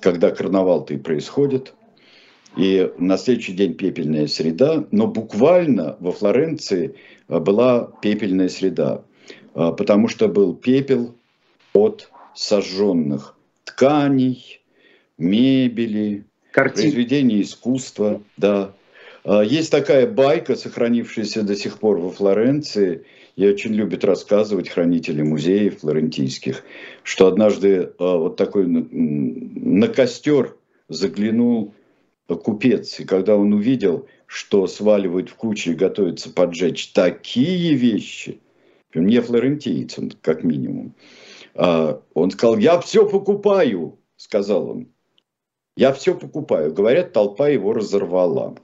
когда 0.01 0.31
карнавал-то 0.31 0.93
и 0.93 0.99
происходит, 0.99 1.73
и 2.57 2.91
на 2.99 3.17
следующий 3.19 3.53
день 3.53 3.75
пепельная 3.75 4.27
среда, 4.27 4.87
но 4.91 5.07
буквально 5.07 5.97
во 6.01 6.13
Флоренции 6.13 6.95
э, 7.29 7.39
была 7.39 7.91
пепельная 8.01 8.49
среда, 8.49 9.03
потому 9.53 10.09
что 10.09 10.27
был 10.27 10.55
пепел 10.55 11.15
от 11.73 12.11
сожженных 12.35 13.37
тканей, 13.65 14.61
мебели, 15.19 16.25
Картин. 16.53 16.83
произведений 16.83 17.43
искусства, 17.43 18.21
да, 18.37 18.73
а, 19.25 19.43
есть 19.43 19.71
такая 19.71 20.07
байка, 20.07 20.55
сохранившаяся 20.55 21.43
до 21.43 21.57
сих 21.57 21.79
пор 21.79 21.99
во 21.99 22.11
Флоренции, 22.11 23.05
и 23.37 23.47
очень 23.47 23.73
любят 23.73 24.05
рассказывать 24.05 24.69
хранители 24.69 25.23
музеев 25.23 25.81
флорентийских, 25.81 26.63
что 27.03 27.27
однажды 27.27 27.93
а, 27.99 28.17
вот 28.19 28.37
такой 28.37 28.67
на 28.67 29.89
костер 29.89 30.55
заглянул 30.89 31.75
купец, 32.29 33.01
и 33.01 33.05
когда 33.05 33.37
он 33.37 33.53
увидел, 33.53 34.07
что 34.27 34.67
сваливают 34.67 35.29
в 35.29 35.35
кучу 35.35 35.73
и 35.73 35.75
готовятся 35.75 36.33
поджечь 36.33 36.93
такие 36.93 37.75
вещи, 37.75 38.41
не 38.95 39.21
флорентиец, 39.21 39.99
как 40.23 40.45
минимум, 40.45 40.95
а, 41.55 42.01
он 42.15 42.31
сказал, 42.31 42.57
я 42.59 42.81
все 42.81 43.09
покупаю, 43.09 43.99
сказал 44.17 44.71
он. 44.71 44.89
Я 45.77 45.93
все 45.93 46.15
покупаю. 46.15 46.73
Говорят, 46.73 47.13
толпа 47.13 47.49
его 47.49 47.73
разорвала. 47.73 48.55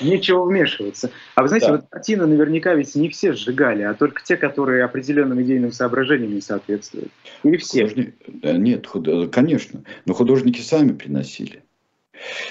Нечего 0.00 0.44
вмешиваться. 0.44 1.10
А 1.34 1.42
вы 1.42 1.48
знаете, 1.48 1.66
да. 1.66 1.72
вот 1.72 1.84
картины 1.88 2.26
наверняка 2.26 2.74
ведь 2.74 2.94
не 2.94 3.08
все 3.08 3.32
сжигали, 3.32 3.82
а 3.82 3.94
только 3.94 4.22
те, 4.22 4.36
которые 4.36 4.84
определенным 4.84 5.40
идейным 5.42 5.72
соображениям 5.72 6.34
не 6.34 6.40
соответствуют. 6.40 7.10
Или 7.42 7.56
все? 7.56 7.86
Художник... 7.86 8.14
Нет, 8.42 8.86
худ... 8.86 9.30
конечно. 9.32 9.82
Но 10.06 10.14
художники 10.14 10.60
сами 10.60 10.92
приносили. 10.92 11.62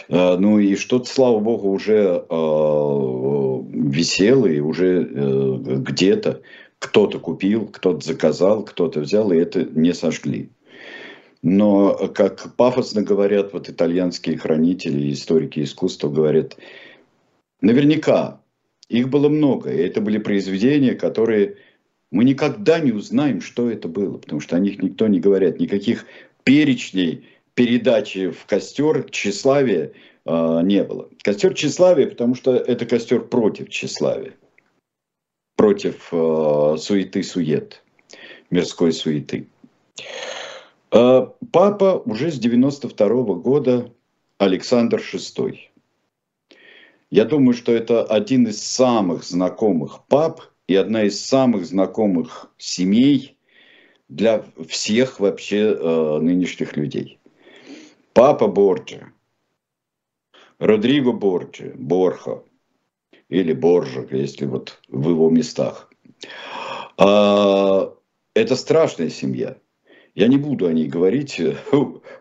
А, 0.10 0.38
ну 0.38 0.60
и 0.60 0.76
что-то, 0.76 1.06
слава 1.06 1.40
богу, 1.40 1.70
уже 1.70 2.24
э, 2.30 3.60
висело 3.90 4.46
и 4.46 4.60
уже 4.60 5.04
э, 5.04 5.58
где-то 5.78 6.42
кто-то 6.80 7.20
купил, 7.20 7.68
кто-то 7.68 8.06
заказал, 8.06 8.64
кто-то 8.64 9.02
взял, 9.02 9.32
и 9.32 9.38
это 9.38 9.64
не 9.66 9.94
сожгли. 9.94 10.50
Но, 11.42 11.94
как 12.14 12.56
пафосно 12.56 13.02
говорят 13.02 13.54
вот 13.54 13.70
итальянские 13.70 14.38
хранители, 14.38 15.14
историки 15.14 15.62
искусства, 15.62 16.10
говорят, 16.10 16.58
наверняка 17.62 18.42
их 18.90 19.10
было 19.10 19.30
много, 19.30 19.72
и 19.72 19.78
это 19.78 20.02
были 20.02 20.18
произведения, 20.18 20.96
которые 20.96 21.58
мы 22.12 22.24
никогда 22.24 22.80
не 22.80 22.92
узнаем, 22.92 23.42
что 23.42 23.70
это 23.70 23.88
было, 23.88 24.18
потому 24.18 24.42
что 24.42 24.56
о 24.56 24.60
них 24.60 24.82
никто 24.82 25.08
не 25.08 25.20
говорит, 25.20 25.60
никаких 25.60 26.06
перечней 26.44 27.28
передачи 27.54 28.32
в 28.32 28.46
костер 28.46 29.10
тщеславия 29.10 29.92
э, 30.26 30.62
не 30.64 30.84
было. 30.84 31.10
Костер 31.22 31.54
тщеславия, 31.54 32.08
потому 32.08 32.34
что 32.34 32.56
это 32.56 32.86
костер 32.86 33.22
против 33.22 33.70
тщеславия, 33.70 34.34
против 35.56 36.08
э, 36.12 36.76
суеты-сует, 36.80 37.84
мирской 38.50 38.92
суеты. 38.92 39.48
А, 40.92 41.34
папа 41.52 42.02
уже 42.06 42.32
с 42.32 42.40
92 42.40 43.08
-го 43.08 43.36
года 43.36 43.92
Александр 44.38 45.00
VI. 45.00 45.69
Я 47.10 47.26
думаю, 47.26 47.54
что 47.54 47.72
это 47.72 48.04
один 48.04 48.48
из 48.48 48.62
самых 48.62 49.24
знакомых 49.24 50.06
пап 50.08 50.42
и 50.68 50.76
одна 50.76 51.04
из 51.04 51.24
самых 51.24 51.66
знакомых 51.66 52.52
семей 52.58 53.38
для 54.08 54.46
всех 54.68 55.20
вообще 55.20 55.74
э, 55.74 56.20
нынешних 56.20 56.78
людей. 56.78 57.20
Папа 58.14 58.48
Борджа, 58.48 59.12
Родриго 60.60 61.12
Борджа, 61.12 61.72
Борха 61.76 62.44
или 63.28 63.54
Боржа, 63.54 64.06
если 64.12 64.46
вот 64.46 64.80
в 64.88 65.10
его 65.10 65.30
местах. 65.30 65.92
Э, 67.00 67.90
это 68.36 68.56
страшная 68.56 69.10
семья– 69.10 69.58
я 70.16 70.28
не 70.28 70.38
буду 70.38 70.68
о 70.68 70.74
ней 70.74 70.88
говорить 70.88 71.40
э, 71.40 71.56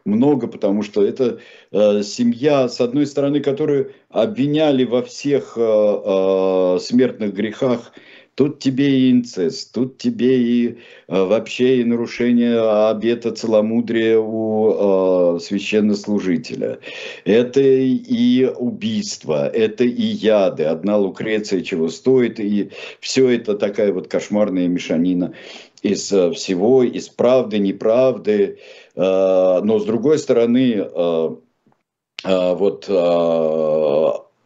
много, 0.05 0.47
потому 0.47 0.83
что 0.83 1.03
это 1.05 1.41
э, 1.73 2.03
семья, 2.03 2.69
с 2.69 2.81
одной 2.81 3.07
стороны, 3.07 3.41
которую 3.41 3.93
обвиняли 4.11 4.85
во 4.85 5.03
всех 5.03 5.55
э, 5.57 5.61
э, 5.61 6.79
смертных 6.81 7.35
грехах. 7.35 7.93
Тут 8.39 8.61
тебе 8.61 8.89
и 8.89 9.11
инцест, 9.11 9.75
тут 9.75 9.99
тебе 9.99 10.41
и 10.41 10.69
э, 10.69 10.77
вообще 11.09 11.81
и 11.81 11.85
нарушение 11.85 12.61
обета 12.89 13.33
целомудрия 13.33 14.17
у 14.17 15.37
э, 15.37 15.41
священнослужителя. 15.41 16.79
Это 17.25 17.61
и 17.61 18.45
убийство, 18.45 19.49
это 19.49 19.83
и 19.83 20.03
яды. 20.03 20.63
Одна 20.63 20.99
Лукреция 20.99 21.63
чего 21.63 21.89
стоит, 21.89 22.39
и 22.39 22.71
все 23.01 23.29
это 23.29 23.55
такая 23.55 23.93
вот 23.93 24.07
кошмарная 24.07 24.69
мешанина 24.69 25.35
из 25.83 26.13
э, 26.13 26.33
всего, 26.33 26.83
из 26.83 27.09
правды, 27.09 27.59
неправды. 27.59 28.59
Э, 28.95 29.61
но 29.63 29.79
с 29.79 29.85
другой 29.85 30.19
стороны, 30.19 30.75
э, 30.75 31.29
вот 32.25 32.89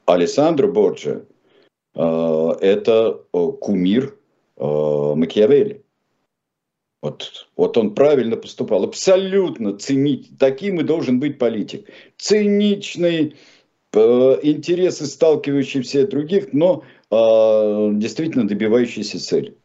Алессандро 0.05 0.67
Борджи– 0.67 1.25
это 1.95 3.21
кумир 3.33 4.15
Макиавелли. 4.59 5.83
Вот, 7.01 7.49
вот 7.57 7.79
он 7.79 7.95
правильно 7.95 8.37
поступал, 8.37 8.85
абсолютно 8.85 9.79
ценить, 9.79 10.33
таким 10.39 10.81
и 10.81 10.85
должен 10.85 11.19
быть 11.19 11.39
политик. 11.39 11.89
Циничный, 12.19 13.37
интересы 13.95 15.07
сталкивающие 15.07 15.83
всех 15.83 16.11
других, 16.11 16.53
но 16.53 16.85
действительно 17.11 18.47
добивающийся 18.47 19.19
цели 19.19 19.57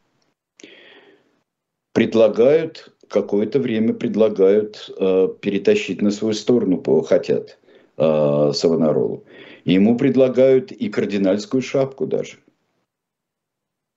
предлагают, 1.97 2.93
какое-то 3.07 3.57
время 3.57 3.91
предлагают 3.91 4.87
э, 4.99 5.29
перетащить 5.41 5.99
на 6.03 6.11
свою 6.11 6.35
сторону, 6.35 6.83
хотят 7.01 7.57
э, 7.97 8.51
Савонаролу. 8.53 9.23
Ему 9.65 9.97
предлагают 9.97 10.71
и 10.71 10.89
кардинальскую 10.89 11.63
шапку 11.63 12.05
даже. 12.05 12.37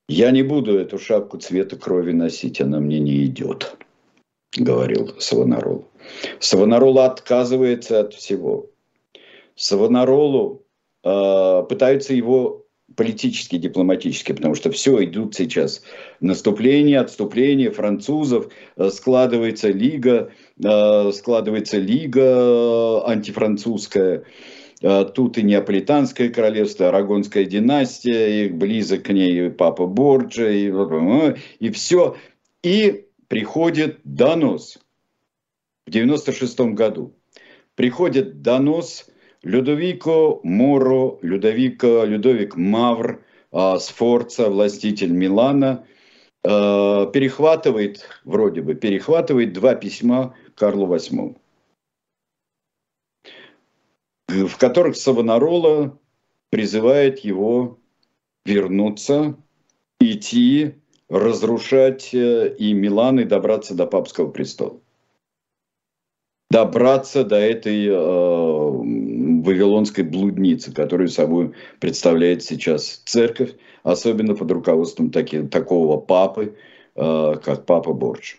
Я 0.09 0.30
не 0.30 0.42
буду 0.42 0.78
эту 0.78 0.98
шапку 0.98 1.36
цвета 1.36 1.76
крови 1.76 2.12
носить, 2.12 2.62
она 2.62 2.80
мне 2.80 3.01
не 3.01 3.26
идет, 3.26 3.76
говорил 4.57 5.14
Савонарол. 5.18 5.84
Савонарол 6.38 7.01
отказывается 7.01 8.01
от 8.01 8.14
всего. 8.14 8.70
Савонаролу 9.57 10.64
э, 11.05 11.64
пытаются 11.68 12.14
его 12.14 12.64
политически, 12.97 13.57
дипломатически, 13.57 14.32
потому 14.32 14.55
что 14.55 14.70
все 14.70 15.05
идут 15.05 15.34
сейчас 15.34 15.82
наступление, 16.20 17.01
отступление 17.01 17.70
французов, 17.70 18.53
э, 18.76 18.91
складывается 18.91 19.68
лига, 19.68 20.32
э, 20.62 21.12
складывается 21.12 21.78
лига 21.78 22.22
э, 22.22 23.01
антифранцузская, 23.07 24.24
тут 25.14 25.36
и 25.36 25.43
Неаполитанское 25.43 26.30
королевство, 26.30 26.88
Арагонская 26.88 27.45
династия, 27.45 28.47
и 28.47 28.49
близок 28.49 29.03
к 29.03 29.11
ней 29.11 29.51
папа 29.51 29.86
Борджа, 29.86 30.49
и, 30.51 30.72
и 31.59 31.70
все. 31.70 32.16
И 32.62 33.05
приходит 33.28 33.99
донос 34.05 34.78
в 35.86 35.91
96 35.91 36.61
году. 36.61 37.14
Приходит 37.74 38.41
донос– 38.41 39.05
Людовико 39.43 40.41
Моро, 40.43 41.18
Людовико, 41.22 42.05
Людовик 42.05 42.57
Мавр, 42.57 43.24
а, 43.53 43.78
Сфорца, 43.78 44.51
властитель 44.51 45.12
Милана, 45.12 45.86
а, 46.45 47.07
перехватывает, 47.07 48.07
вроде 48.24 48.62
бы, 48.62 48.74
перехватывает 48.74 49.53
два 49.53 49.74
письма 49.74 50.34
Карлу 50.55 50.86
VIII, 50.86 51.36
в 54.28 54.57
которых 54.59 54.97
Савонарола 54.97 55.99
призывает 56.51 57.20
его 57.20 57.78
вернуться, 58.45 59.36
идти, 60.01 60.74
разрушать 61.09 62.14
э, 62.14 62.55
и 62.57 62.72
Милан, 62.72 63.20
и 63.20 63.24
добраться 63.24 63.74
до 63.74 63.86
папского 63.86 64.30
престола. 64.30 64.80
Добраться 66.51 67.24
до 67.24 67.36
этой 67.36 67.86
э, 67.86 69.30
вавилонской 69.43 70.05
блудницы, 70.05 70.72
которую 70.72 71.09
собой 71.09 71.53
представляет 71.78 72.43
сейчас 72.43 73.03
церковь, 73.05 73.55
особенно 73.82 74.34
под 74.34 74.51
руководством 74.51 75.11
таки, 75.11 75.43
такого 75.43 75.99
папы, 75.99 76.57
э, 76.97 77.34
как 77.43 77.66
папа 77.66 77.93
Борч. 77.93 78.38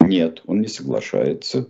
Нет, 0.00 0.42
он 0.46 0.60
не 0.60 0.68
соглашается. 0.68 1.68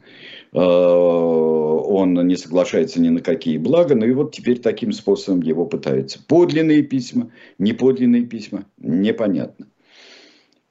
Э, 0.53 0.59
он 0.61 2.15
не 2.27 2.37
соглашается 2.37 3.01
ни 3.01 3.09
на 3.09 3.21
какие 3.21 3.59
блага, 3.59 3.95
но 3.95 4.07
и 4.07 4.13
вот 4.13 4.35
теперь 4.35 4.61
таким 4.61 4.93
способом 4.93 5.43
его 5.43 5.67
пытаются. 5.67 6.21
Подлинные 6.27 6.83
письма, 6.83 7.31
неподлинные 7.59 8.27
письма, 8.27 8.67
непонятно. 8.79 9.67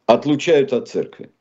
Отлучают 0.05 0.71
от 0.71 0.87
церкви. 0.87 1.31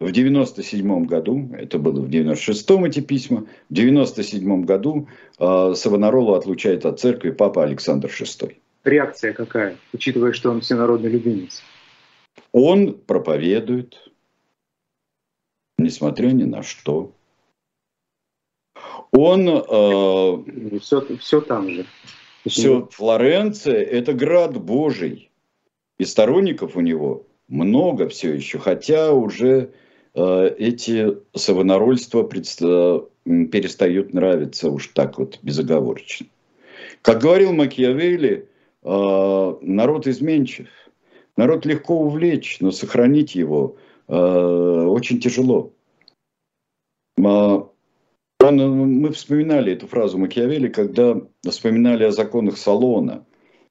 В 0.00 0.12
97 0.12 1.04
году, 1.04 1.50
это 1.52 1.78
было 1.78 2.00
в 2.00 2.08
96-м 2.08 2.86
эти 2.86 3.00
письма, 3.00 3.46
в 3.68 3.74
97 3.74 4.64
году 4.64 5.08
э, 5.38 5.74
Савонаролу 5.76 6.32
отлучает 6.32 6.86
от 6.86 6.98
церкви 6.98 7.32
папа 7.32 7.64
Александр 7.64 8.08
VI. 8.08 8.56
Реакция 8.84 9.34
какая, 9.34 9.76
учитывая, 9.92 10.32
что 10.32 10.50
он 10.50 10.62
всенародный 10.62 11.10
любимец? 11.10 11.62
Он 12.52 12.94
проповедует, 12.94 14.10
несмотря 15.76 16.28
ни 16.28 16.44
на 16.44 16.62
что. 16.62 17.12
Он... 19.12 19.48
Э, 19.48 20.78
все, 20.78 21.18
все 21.18 21.42
там 21.42 21.68
же. 21.68 21.84
Все, 22.46 22.88
Флоренция– 22.90 23.82
это 23.82 24.14
град 24.14 24.58
Божий. 24.58 25.30
И 25.98 26.06
сторонников 26.06 26.74
у 26.74 26.80
него 26.80 27.26
много 27.48 28.08
все 28.08 28.32
еще, 28.32 28.58
хотя 28.58 29.12
уже 29.12 29.74
эти 30.14 31.16
савонарольства 31.34 32.22
э, 32.22 33.00
перестают 33.24 34.12
нравиться 34.12 34.70
уж 34.70 34.88
так 34.88 35.18
вот 35.18 35.38
безоговорочно. 35.42 36.26
Как 37.02 37.20
говорил 37.20 37.52
Макиавелли, 37.52 38.48
э, 38.82 39.54
народ 39.62 40.06
изменчив. 40.06 40.68
Народ 41.36 41.64
легко 41.64 42.00
увлечь, 42.00 42.58
но 42.60 42.70
сохранить 42.72 43.34
его 43.34 43.76
э, 44.08 44.14
очень 44.14 45.20
тяжело. 45.20 45.72
Мы 47.16 47.68
вспоминали 49.12 49.74
эту 49.74 49.86
фразу 49.86 50.18
Макиавелли, 50.18 50.68
когда 50.68 51.20
вспоминали 51.48 52.04
о 52.04 52.10
законах 52.10 52.56
Салона. 52.56 53.24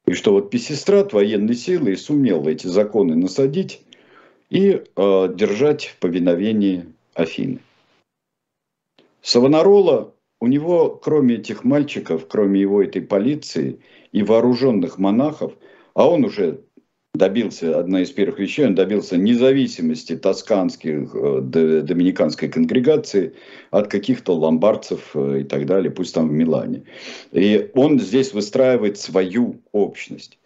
И 0.08 0.14
что 0.14 0.32
вот 0.32 0.50
Песистрат 0.50 1.12
военной 1.14 1.56
силы 1.56 1.96
сумел 1.98 2.48
эти 2.48 2.68
законы 2.68 3.16
насадить 3.16 3.82
и 4.50 4.82
э, 4.96 5.34
держать 5.36 5.86
в 5.86 5.98
повиновении 6.00 6.86
Афины. 7.14 7.60
Савонарола, 9.22 10.14
у 10.42 10.48
него, 10.48 10.90
кроме 10.90 11.36
этих 11.36 11.64
мальчиков, 11.64 12.28
кроме 12.28 12.62
его 12.62 12.82
этой 12.82 13.02
полиции 13.02 13.80
и 14.12 14.24
вооруженных 14.24 14.98
монахов, 14.98 15.54
а 15.94 16.10
он 16.10 16.24
уже 16.24 16.62
добился, 17.14 17.78
одна 17.78 18.02
из 18.02 18.12
первых 18.12 18.40
вещей, 18.40 18.66
он 18.66 18.76
добился 18.76 19.18
независимости 19.18 20.16
тосканских, 20.16 21.14
э, 21.14 21.42
доминиканской 21.42 22.50
конгрегации 22.50 23.36
от 23.72 23.88
каких-то 23.88 24.34
ломбардцев 24.34 25.12
э, 25.16 25.42
и 25.42 25.44
так 25.44 25.66
далее, 25.66 25.92
пусть 25.92 26.16
там 26.16 26.30
в 26.30 26.32
Милане. 26.32 26.84
И 27.32 27.70
он 27.74 28.00
здесь 28.00 28.34
выстраивает 28.34 28.98
свою 28.98 29.60
общность. 29.72 30.40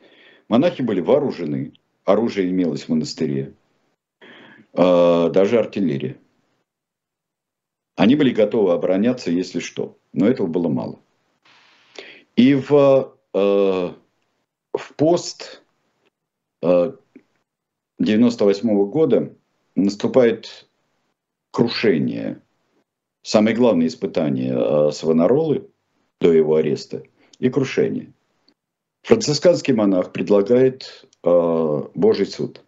Монахи 0.50 0.82
были 0.82 1.02
вооружены, 1.02 1.74
оружие 2.06 2.50
имелось 2.50 2.84
в 2.84 2.90
монастыре, 2.90 3.54
даже 4.74 5.60
артиллерия. 5.60 6.18
Они 7.96 8.16
были 8.16 8.32
готовы 8.32 8.74
обороняться, 8.74 9.30
если 9.32 9.60
что. 9.60 9.98
Но 10.14 10.28
этого 10.28 10.48
было 10.48 10.68
мало. 10.68 11.00
И 12.36 12.56
в, 12.56 13.16
э, 13.34 13.94
в 14.74 14.94
пост 14.96 15.64
э, 16.64 16.94
98 18.00 18.70
-го 18.70 18.86
года 18.88 19.36
наступает 19.76 20.68
крушение. 21.52 22.42
Самое 23.22 23.56
главное 23.56 23.88
испытание 23.88 24.54
э, 24.54 24.92
Савонаролы 24.92 25.70
до 26.20 26.34
его 26.34 26.56
ареста 26.56 27.04
и 27.40 27.50
крушение. 27.50 28.12
Францисканский 29.04 29.74
монах 29.74 30.12
предлагает 30.14 31.08
э, 31.24 31.82
Божий 31.94 32.26
суд. 32.26 32.64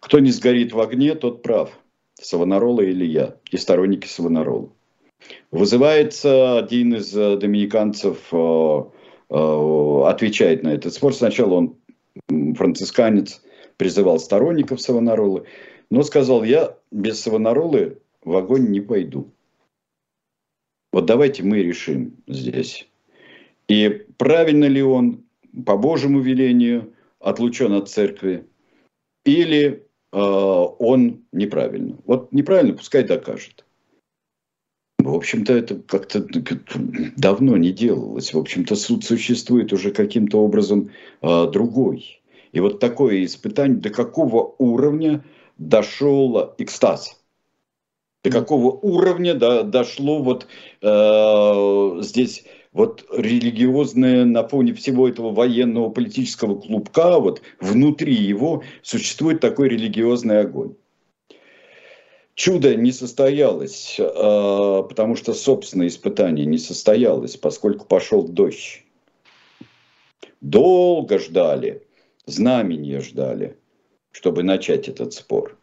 Кто 0.00 0.18
не 0.18 0.30
сгорит 0.30 0.72
в 0.72 0.80
огне, 0.80 1.14
тот 1.14 1.42
прав– 1.42 1.78
Савонарола 2.20 2.82
или 2.82 3.04
я, 3.04 3.36
и 3.50 3.56
сторонники 3.56 4.06
Савонарола. 4.06 4.70
Вызывается 5.50 6.58
один 6.58 6.94
из 6.94 7.16
э, 7.16 7.36
доминиканцев, 7.36 8.18
э, 8.32 8.82
э, 9.30 10.02
отвечает 10.06 10.62
на 10.62 10.68
этот 10.74 10.94
спор. 10.94 11.14
Сначала 11.14 11.54
он, 11.54 11.76
францисканец, 12.54 13.42
призывал 13.76 14.18
сторонников 14.18 14.80
Савонаролы, 14.80 15.44
но 15.90 16.02
сказал, 16.02 16.44
я 16.44 16.76
без 16.90 17.20
Савонаролы 17.20 17.98
в 18.22 18.36
огонь 18.36 18.70
не 18.70 18.80
пойду. 18.80 19.30
Вот 20.92 21.06
давайте 21.06 21.42
мы 21.42 21.58
решим 21.58 22.16
здесь. 22.26 22.88
И 23.68 23.88
правильно 24.16 24.64
ли 24.64 24.82
он 24.82 25.24
по 25.66 25.76
Божьему 25.76 26.20
велению 26.20 26.94
отлучен 27.20 27.72
от 27.72 27.88
церкви, 27.88 28.46
или 29.24 29.87
он 30.10 31.24
неправильно. 31.32 31.96
Вот 32.06 32.32
неправильно, 32.32 32.74
пускай 32.74 33.04
докажет. 33.04 33.64
В 34.98 35.14
общем-то, 35.14 35.52
это 35.54 35.76
как-то 35.76 36.26
давно 37.16 37.56
не 37.56 37.72
делалось. 37.72 38.34
В 38.34 38.38
общем-то, 38.38 38.74
суд 38.74 39.04
существует 39.04 39.72
уже 39.72 39.90
каким-то 39.90 40.38
образом 40.38 40.90
э, 41.22 41.46
другой. 41.50 42.20
И 42.52 42.60
вот 42.60 42.80
такое 42.80 43.24
испытание, 43.24 43.78
до 43.78 43.90
какого 43.90 44.54
уровня 44.58 45.24
дошел 45.56 46.54
экстаз? 46.58 47.20
До 48.24 48.30
какого 48.30 48.72
уровня 48.72 49.34
да, 49.34 49.62
дошло 49.62 50.22
вот 50.22 50.46
э, 50.82 52.02
здесь 52.02 52.44
вот 52.72 53.06
религиозное 53.12 54.24
на 54.24 54.46
фоне 54.46 54.74
всего 54.74 55.08
этого 55.08 55.32
военного 55.32 55.90
политического 55.90 56.60
клубка, 56.60 57.18
вот 57.18 57.42
внутри 57.60 58.14
его 58.14 58.62
существует 58.82 59.40
такой 59.40 59.68
религиозный 59.68 60.40
огонь. 60.40 60.74
Чудо 62.34 62.76
не 62.76 62.92
состоялось, 62.92 63.96
а, 63.98 64.82
потому 64.84 65.16
что 65.16 65.34
собственное 65.34 65.88
испытание 65.88 66.46
не 66.46 66.58
состоялось, 66.58 67.36
поскольку 67.36 67.86
пошел 67.86 68.22
дождь. 68.22 68.84
Долго 70.40 71.18
ждали, 71.18 71.82
знамения 72.26 73.00
ждали, 73.00 73.56
чтобы 74.12 74.44
начать 74.44 74.88
этот 74.88 75.14
спор. 75.14 75.58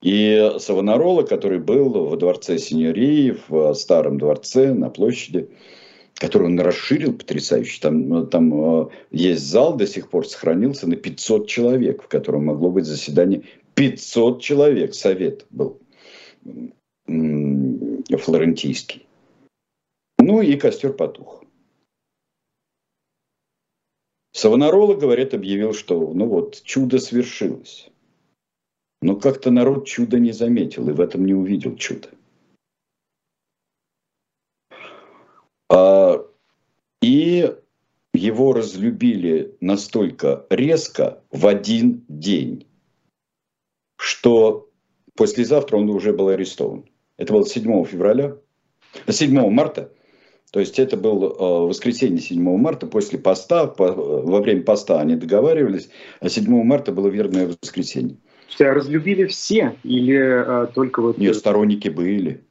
И 0.00 0.52
Савонарола, 0.58 1.24
который 1.24 1.58
был 1.58 1.90
во 2.06 2.16
дворце 2.16 2.56
Синьории, 2.56 3.36
в 3.48 3.74
старом 3.74 4.16
дворце 4.16 4.72
на 4.72 4.88
площади, 4.88 5.50
который 6.20 6.48
он 6.48 6.60
расширил 6.60 7.14
потрясающе. 7.14 7.80
Там, 7.80 8.28
там 8.28 8.82
э, 8.82 8.88
есть 9.10 9.42
зал, 9.42 9.76
до 9.76 9.86
сих 9.86 10.10
пор 10.10 10.28
сохранился 10.28 10.86
на 10.86 10.96
500 10.96 11.48
человек, 11.48 12.02
в 12.02 12.08
котором 12.08 12.44
могло 12.44 12.70
быть 12.70 12.84
заседание 12.84 13.44
500 13.74 14.42
человек. 14.42 14.94
Совет 14.94 15.46
был 15.50 15.80
флорентийский. 17.06 19.06
Ну 20.18 20.42
и 20.42 20.56
костер 20.56 20.92
потух. 20.92 21.42
Савонарола, 24.32 24.94
говорят, 24.94 25.32
объявил, 25.32 25.72
что 25.72 26.12
ну 26.12 26.26
вот, 26.26 26.62
чудо 26.62 26.98
свершилось. 26.98 27.90
Но 29.02 29.16
как-то 29.16 29.50
народ 29.50 29.86
чудо 29.86 30.18
не 30.18 30.32
заметил 30.32 30.90
и 30.90 30.92
в 30.92 31.00
этом 31.00 31.24
не 31.24 31.32
увидел 31.32 31.76
чудо. 31.76 32.10
И 35.70 37.54
его 38.12 38.52
разлюбили 38.52 39.54
настолько 39.60 40.46
резко 40.50 41.22
в 41.30 41.46
один 41.46 42.04
день, 42.08 42.66
что 43.96 44.68
послезавтра 45.16 45.76
он 45.76 45.88
уже 45.90 46.12
был 46.12 46.28
арестован. 46.28 46.84
Это 47.16 47.32
было 47.32 47.46
7 47.46 47.84
февраля, 47.84 48.36
7 49.08 49.50
марта. 49.50 49.92
То 50.50 50.58
есть 50.58 50.80
это 50.80 50.96
было 50.96 51.26
э, 51.26 51.68
воскресенье 51.68 52.20
7 52.20 52.42
марта, 52.56 52.86
после 52.86 53.18
поста, 53.18 53.72
во 53.78 54.40
время 54.40 54.62
поста 54.62 55.00
они 55.00 55.14
договаривались, 55.14 55.90
а 56.18 56.28
7 56.28 56.64
марта 56.64 56.90
было 56.90 57.08
верное 57.08 57.54
воскресенье. 57.62 58.16
Тебя 58.48 58.74
разлюбили 58.74 59.26
все 59.26 59.76
или 59.84 60.16
а, 60.16 60.66
только 60.66 61.02
вот... 61.02 61.18
Нет, 61.18 61.36
сторонники 61.36 61.88
были 61.88 62.42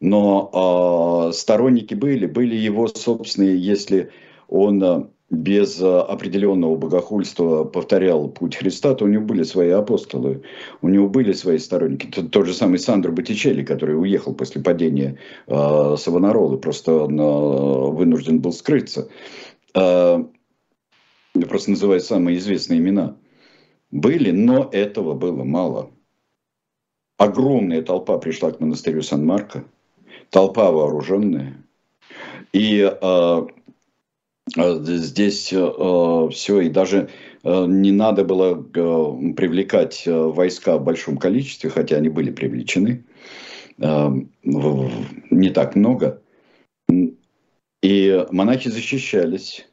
но 0.00 1.28
э, 1.28 1.32
сторонники 1.32 1.94
были, 1.94 2.26
были 2.26 2.54
его 2.54 2.86
собственные, 2.86 3.58
если 3.58 4.10
он 4.46 4.82
э, 4.82 5.06
без 5.30 5.80
э, 5.80 5.86
определенного 5.86 6.76
богохульства 6.76 7.64
повторял 7.64 8.28
путь 8.28 8.56
Христа, 8.56 8.94
то 8.94 9.04
у 9.04 9.08
него 9.08 9.24
были 9.24 9.42
свои 9.42 9.70
апостолы, 9.70 10.42
у 10.82 10.88
него 10.88 11.08
были 11.08 11.32
свои 11.32 11.58
сторонники. 11.58 12.06
Тот, 12.06 12.30
тот 12.30 12.46
же 12.46 12.54
самый 12.54 12.78
Сандро 12.78 13.10
Боттичелли, 13.10 13.64
который 13.64 14.00
уехал 14.00 14.34
после 14.34 14.62
падения 14.62 15.18
э, 15.48 15.96
Савонаролы, 15.98 16.58
просто 16.58 16.92
он 16.92 17.18
э, 17.20 17.90
вынужден 17.90 18.40
был 18.40 18.52
скрыться. 18.52 19.08
Э, 19.74 20.22
просто 21.48 21.70
называю 21.72 22.00
самые 22.00 22.38
известные 22.38 22.78
имена. 22.78 23.16
Были, 23.90 24.30
но 24.30 24.68
этого 24.70 25.14
было 25.14 25.42
мало. 25.42 25.90
Огромная 27.16 27.82
толпа 27.82 28.16
пришла 28.18 28.52
к 28.52 28.60
монастырю 28.60 29.02
Сан-Марко– 29.02 29.64
толпа 30.30 30.70
вооруженная. 30.70 31.56
И 32.52 32.90
э, 32.90 33.46
здесь 34.56 35.52
э, 35.52 36.28
все, 36.32 36.60
и 36.60 36.68
даже 36.68 37.08
э, 37.42 37.66
не 37.66 37.92
надо 37.92 38.24
было 38.24 38.54
э, 38.54 39.32
привлекать 39.34 40.04
войска 40.06 40.78
в 40.78 40.84
большом 40.84 41.18
количестве, 41.18 41.70
хотя 41.70 41.96
они 41.96 42.08
были 42.08 42.30
привлечены, 42.30 43.04
э, 43.78 44.08
в, 44.44 44.90
не 45.30 45.50
так 45.50 45.76
много. 45.76 46.22
И 47.82 48.26
монахи 48.30 48.70
защищались. 48.70 49.68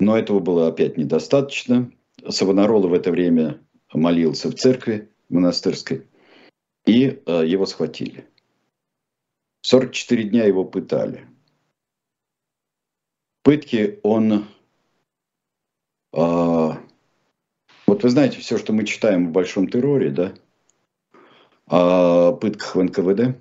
Но 0.00 0.16
этого 0.16 0.40
было 0.40 0.68
опять 0.68 0.96
недостаточно. 0.96 1.92
Савонарола 2.28 2.88
в 2.88 2.94
это 2.94 3.10
время 3.10 3.60
молился 3.92 4.50
в 4.50 4.54
церкви 4.54 5.10
монастырской, 5.28 6.06
и 6.86 7.20
э, 7.24 7.44
его 7.46 7.66
схватили. 7.66 8.26
44 9.62 10.24
дня 10.24 10.44
его 10.44 10.64
пытали. 10.64 11.26
Пытки 13.42 14.00
он... 14.02 14.46
А, 16.12 16.80
вот 17.86 18.02
вы 18.02 18.08
знаете, 18.08 18.38
все, 18.38 18.58
что 18.58 18.72
мы 18.72 18.84
читаем 18.84 19.28
в 19.28 19.32
Большом 19.32 19.68
терроре, 19.68 20.10
да, 20.10 20.34
о 21.66 22.32
пытках 22.32 22.74
в 22.74 22.82
НКВД? 22.82 23.38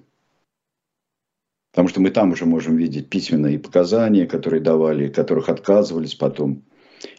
Потому 1.71 1.87
что 1.87 2.01
мы 2.01 2.11
там 2.11 2.31
уже 2.31 2.45
можем 2.45 2.75
видеть 2.75 3.09
письменные 3.09 3.59
показания, 3.59 4.25
которые 4.25 4.61
давали, 4.61 5.07
которых 5.07 5.49
отказывались 5.49 6.15
потом. 6.15 6.63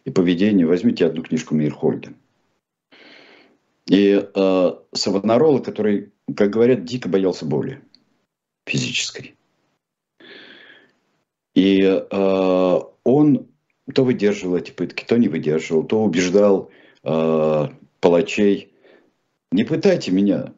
И 0.04 0.10
поведение. 0.10 0.66
Возьмите 0.66 1.06
одну 1.06 1.22
книжку 1.22 1.54
Мейерхольда. 1.54 2.12
И 3.86 4.30
э, 4.34 4.72
Савонарола, 4.92 5.60
который, 5.60 6.12
как 6.36 6.50
говорят, 6.50 6.84
дико 6.84 7.08
боялся 7.08 7.46
боли 7.46 7.82
физической. 8.70 9.34
И 11.54 11.82
э, 11.82 12.80
он 13.04 13.48
то 13.92 14.04
выдерживал 14.04 14.56
эти 14.56 14.70
пытки, 14.70 15.04
то 15.04 15.16
не 15.18 15.28
выдерживал, 15.28 15.84
то 15.84 16.02
убеждал 16.02 16.70
э, 17.02 17.68
палачей, 18.00 18.72
не 19.50 19.64
пытайте 19.64 20.12
меня, 20.12 20.54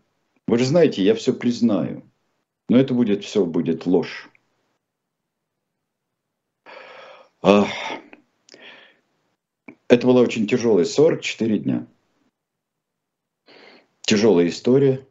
вы 0.46 0.58
же 0.58 0.66
знаете, 0.66 1.02
я 1.02 1.14
все 1.14 1.32
признаю, 1.32 2.04
но 2.68 2.78
это 2.78 2.92
будет 2.92 3.24
все 3.24 3.46
будет 3.46 3.86
ложь. 3.86 4.28
А, 7.40 7.66
это 9.88 10.06
была 10.06 10.20
очень 10.20 10.46
тяжелая 10.46 10.84
44 10.84 11.58
дня. 11.58 11.86
Тяжелая 14.02 14.48
история. 14.48 15.06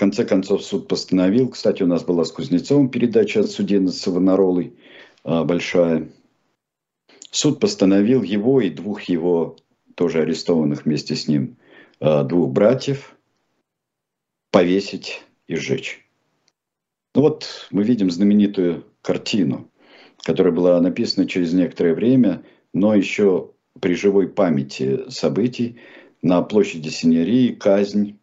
Конце 0.00 0.24
концов 0.24 0.64
суд 0.64 0.88
постановил. 0.88 1.50
Кстати, 1.50 1.82
у 1.82 1.86
нас 1.86 2.04
была 2.04 2.24
с 2.24 2.32
Кузнецовым 2.32 2.88
передача 2.88 3.40
от 3.40 3.50
судьи 3.50 3.86
Савонаролой 3.88 4.72
а, 5.24 5.44
большая. 5.44 6.08
Суд 7.30 7.60
постановил 7.60 8.22
его 8.22 8.62
и 8.62 8.70
двух 8.70 9.02
его, 9.02 9.58
тоже 9.96 10.22
арестованных 10.22 10.86
вместе 10.86 11.14
с 11.16 11.28
ним, 11.28 11.58
а, 12.00 12.24
двух 12.24 12.50
братьев 12.50 13.14
повесить 14.50 15.20
и 15.48 15.56
сжечь. 15.56 16.08
Ну 17.14 17.20
вот 17.20 17.68
мы 17.70 17.82
видим 17.82 18.10
знаменитую 18.10 18.86
картину, 19.02 19.70
которая 20.22 20.54
была 20.54 20.80
написана 20.80 21.28
через 21.28 21.52
некоторое 21.52 21.92
время, 21.92 22.42
но 22.72 22.94
еще 22.94 23.50
при 23.78 23.92
живой 23.92 24.30
памяти 24.30 25.10
событий 25.10 25.78
на 26.22 26.40
площади 26.40 26.88
Синерии 26.88 27.52
казнь, 27.52 28.18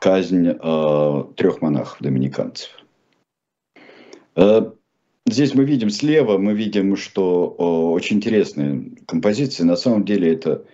казнь 0.00 0.48
э, 0.48 1.24
трех 1.36 1.60
монахов-доминиканцев. 1.60 2.70
Э, 4.34 4.70
здесь 5.26 5.54
мы 5.54 5.64
видим 5.64 5.90
слева, 5.90 6.38
мы 6.38 6.54
видим, 6.54 6.96
что 6.96 7.54
э, 7.58 7.62
очень 7.62 8.16
интересная 8.16 8.82
композиция. 9.06 9.66
На 9.66 9.76
самом 9.76 10.04
деле 10.04 10.32
это 10.32 10.64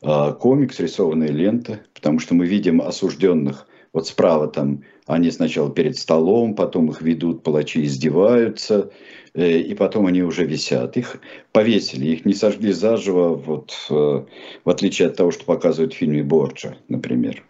э, 0.00 0.32
комикс, 0.40 0.80
рисованная 0.80 1.28
лента, 1.28 1.80
потому 1.92 2.18
что 2.18 2.34
мы 2.34 2.46
видим 2.46 2.80
осужденных 2.80 3.66
вот 3.92 4.06
справа 4.06 4.48
там 4.48 4.84
они 5.06 5.30
сначала 5.30 5.70
перед 5.70 5.98
столом, 5.98 6.54
потом 6.54 6.88
их 6.88 7.02
ведут, 7.02 7.42
палачи 7.42 7.84
издеваются, 7.84 8.90
э, 9.34 9.58
и 9.58 9.74
потом 9.74 10.06
они 10.06 10.22
уже 10.22 10.44
висят. 10.44 10.96
Их 10.96 11.20
повесили, 11.52 12.06
их 12.06 12.24
не 12.24 12.34
сожгли 12.34 12.72
заживо, 12.72 13.34
вот, 13.34 13.74
э, 13.90 14.24
в 14.64 14.70
отличие 14.70 15.08
от 15.08 15.16
того, 15.16 15.30
что 15.30 15.44
показывают 15.44 15.92
в 15.92 15.96
фильме 15.96 16.22
Борджа, 16.22 16.76
например. 16.88 17.44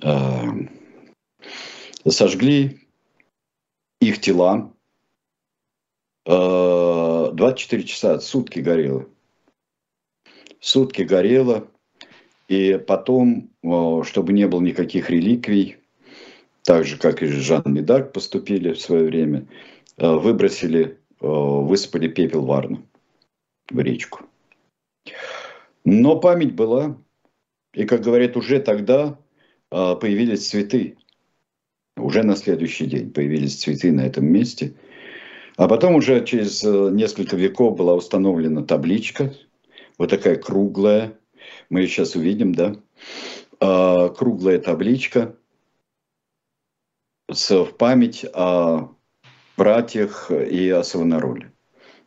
Э, 0.00 0.50
сожгли 2.08 2.80
их 4.00 4.20
тела. 4.20 4.72
24 6.24 7.82
часа, 7.82 8.20
сутки 8.20 8.60
горело. 8.60 9.06
Сутки 10.60 11.02
горело. 11.02 11.66
И 12.46 12.78
потом, 12.86 13.50
чтобы 14.04 14.32
не 14.32 14.46
было 14.46 14.60
никаких 14.60 15.10
реликвий, 15.10 15.82
так 16.62 16.84
же, 16.84 16.96
как 16.96 17.22
и 17.22 17.26
Жан 17.26 17.62
Медак 17.66 18.12
поступили 18.12 18.72
в 18.72 18.80
свое 18.80 19.04
время, 19.04 19.46
э, 19.96 20.08
выбросили, 20.08 20.98
э, 21.20 21.26
высыпали 21.26 22.08
пепел 22.08 22.44
Варну 22.44 22.82
в 23.70 23.78
речку. 23.80 24.20
Но 25.84 26.20
память 26.20 26.54
была, 26.54 26.96
и, 27.72 27.84
как 27.84 28.02
говорят, 28.02 28.36
уже 28.36 28.60
тогда 28.60 29.18
э, 29.18 29.21
появились 29.72 30.48
цветы. 30.48 30.96
Уже 31.96 32.22
на 32.22 32.36
следующий 32.36 32.86
день 32.86 33.12
появились 33.12 33.60
цветы 33.60 33.90
на 33.92 34.02
этом 34.02 34.26
месте. 34.26 34.74
А 35.56 35.68
потом 35.68 35.94
уже 35.94 36.24
через 36.24 36.62
несколько 36.62 37.36
веков 37.36 37.76
была 37.76 37.94
установлена 37.94 38.62
табличка, 38.62 39.34
вот 39.98 40.10
такая 40.10 40.36
круглая, 40.36 41.18
мы 41.68 41.80
ее 41.80 41.88
сейчас 41.88 42.14
увидим, 42.14 42.54
да, 42.54 42.76
круглая 44.14 44.58
табличка– 44.58 45.36
в 47.28 47.72
память 47.78 48.24
о 48.34 48.94
братьях 49.56 50.30
и 50.30 50.68
о 50.70 50.82
Савонароле. 50.82 51.52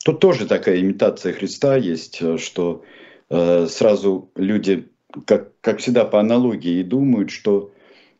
Тут 0.03 0.19
тоже 0.19 0.45
такая 0.45 0.79
имитация 0.79 1.33
Христа 1.33 1.75
есть, 1.77 2.21
что 2.39 2.83
э, 3.29 3.67
сразу 3.67 4.31
люди, 4.35 4.91
как, 5.25 5.51
как 5.61 5.79
всегда 5.79 6.05
по 6.05 6.19
аналогии, 6.19 6.83
думают, 6.83 7.29
что 7.29 7.71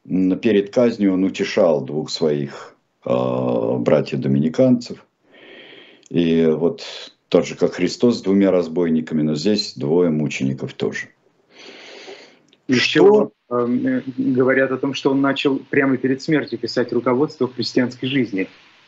перед 0.05 0.73
казнью 0.73 1.13
он 1.13 1.23
утешал 1.23 1.81
двух 1.83 2.09
своих 2.09 2.75
э, 3.05 3.09
братьев-доминиканцев. 3.09 5.05
И 6.09 6.45
вот 6.45 6.83
тот 7.29 7.47
же, 7.47 7.55
как 7.55 7.73
Христос 7.73 8.19
с 8.19 8.21
двумя 8.21 8.51
разбойниками, 8.51 9.21
но 9.23 9.35
здесь 9.35 9.73
двое 9.75 10.09
мучеников 10.09 10.73
тоже. 10.73 11.07
Еще 12.67 13.31
э, 13.49 14.01
говорят 14.17 14.71
о 14.71 14.77
том, 14.77 14.93
что 14.93 15.11
он 15.11 15.21
начал 15.21 15.59
прямо 15.59 15.97
перед 15.97 16.21
смертью 16.21 16.57
писать 16.57 16.93
руководство 16.93 17.47
христианской 17.47 18.09
жизни. 18.09 18.47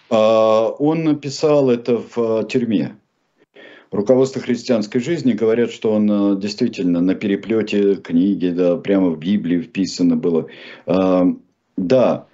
А, 0.09 0.69
он 0.69 1.03
написал 1.03 1.69
это 1.69 1.97
в 1.97 2.17
э, 2.17 2.47
тюрьме. 2.47 2.95
Руководство 3.91 4.41
христианской 4.41 4.99
жизни 4.99 5.31
говорят, 5.31 5.71
что 5.71 5.93
он 5.93 6.11
э, 6.11 6.39
действительно 6.39 6.99
на 6.99 7.15
переплете 7.15 7.95
книги, 7.95 8.47
да, 8.49 8.75
прямо 8.75 9.09
в 9.09 9.19
Библии 9.19 9.61
вписано 9.61 10.17
было. 10.17 10.47
А, 10.85 11.25
да, 11.77 12.27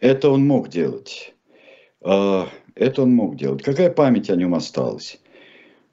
это 0.00 0.30
он 0.30 0.44
мог 0.46 0.68
делать. 0.68 1.34
А, 2.02 2.48
это 2.74 3.02
он 3.02 3.12
мог 3.12 3.36
делать. 3.36 3.62
Какая 3.62 3.90
память 3.90 4.30
о 4.30 4.36
нем 4.36 4.54
осталась? 4.54 5.20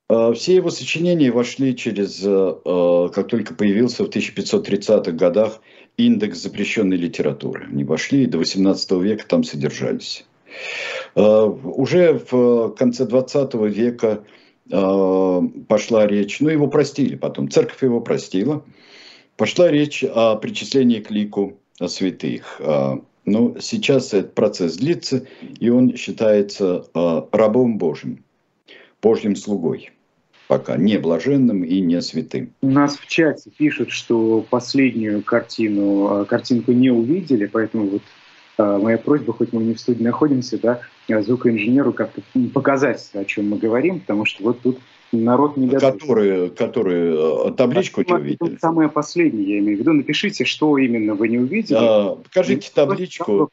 А, 0.10 0.34
все 0.34 0.56
его 0.56 0.72
сочинения 0.72 1.32
вошли 1.32 1.76
через, 1.76 2.24
э, 2.26 2.56
э, 2.66 3.10
как 3.14 3.28
только 3.28 3.54
появился 3.54 4.06
в 4.06 4.10
1530-х 4.10 5.12
годах 5.12 5.62
индекс 5.96 6.40
запрещенной 6.40 6.98
литературы. 6.98 7.68
Они 7.72 7.84
вошли 7.84 8.24
и 8.24 8.28
до 8.28 8.40
18 8.40 8.92
века 8.94 9.26
там 9.28 9.44
содержались. 9.44 10.26
Уже 11.16 12.20
в 12.30 12.76
конце 12.78 13.06
20 13.06 13.54
века 13.56 14.24
пошла 14.70 16.08
речь, 16.08 16.40
ну 16.40 16.50
его 16.50 16.68
простили 16.68 17.16
потом, 17.16 17.50
церковь 17.50 17.84
его 17.84 18.00
простила, 18.00 18.64
пошла 19.36 19.70
речь 19.70 20.04
о 20.04 20.36
причислении 20.36 21.00
к 21.00 21.12
лику 21.12 21.58
святых. 21.86 22.62
Но 23.26 23.56
сейчас 23.60 24.14
этот 24.14 24.36
процесс 24.36 24.78
длится, 24.78 25.26
и 25.60 25.70
он 25.70 25.96
считается 25.96 26.86
рабом 26.94 27.78
Божьим, 27.78 28.24
Божьим 29.02 29.36
слугой 29.36 29.92
пока 30.54 30.78
не 30.78 30.98
блаженным 30.98 31.64
и 31.64 31.80
не 31.82 32.00
святым. 32.02 32.54
У 32.62 32.70
нас 32.70 32.98
в 32.98 33.08
чате 33.08 33.50
пишут, 33.50 33.92
что 33.92 34.46
последнюю 34.50 35.24
картину, 35.24 36.22
э, 36.22 36.26
картинку 36.26 36.72
не 36.74 36.92
увидели, 36.92 37.48
поэтому 37.48 37.88
вот 37.88 38.02
э, 38.60 38.78
моя 38.78 38.98
просьба, 39.00 39.34
хоть 39.34 39.52
мы 39.52 39.64
не 39.64 39.74
в 39.74 39.80
студии 39.80 40.04
находимся, 40.04 40.60
да, 40.60 40.76
э, 40.76 40.80
звукоинженеру 41.08 41.94
как-то 41.94 42.22
показать, 42.54 43.10
о 43.14 43.26
чем 43.26 43.50
мы 43.50 43.58
говорим, 43.58 44.00
потому 44.00 44.26
что 44.26 44.44
вот 44.44 44.62
тут 44.62 44.80
народ 45.12 45.58
не 45.58 45.68
готов. 45.68 46.00
Которые, 46.00 46.50
которые 46.50 47.54
табличку 47.54 48.04
не 48.04 48.14
увидели? 48.14 48.58
Самое 48.60 48.90
последнее, 48.90 49.56
я 49.56 49.60
имею 49.60 49.78
в 49.78 49.80
виду. 49.82 49.94
Напишите, 49.94 50.46
что 50.46 50.78
именно 50.78 51.16
вы 51.16 51.28
не 51.30 51.38
увидели. 51.38 51.78
А, 51.80 52.16
покажите 52.16 52.72
табличку. 52.74 53.50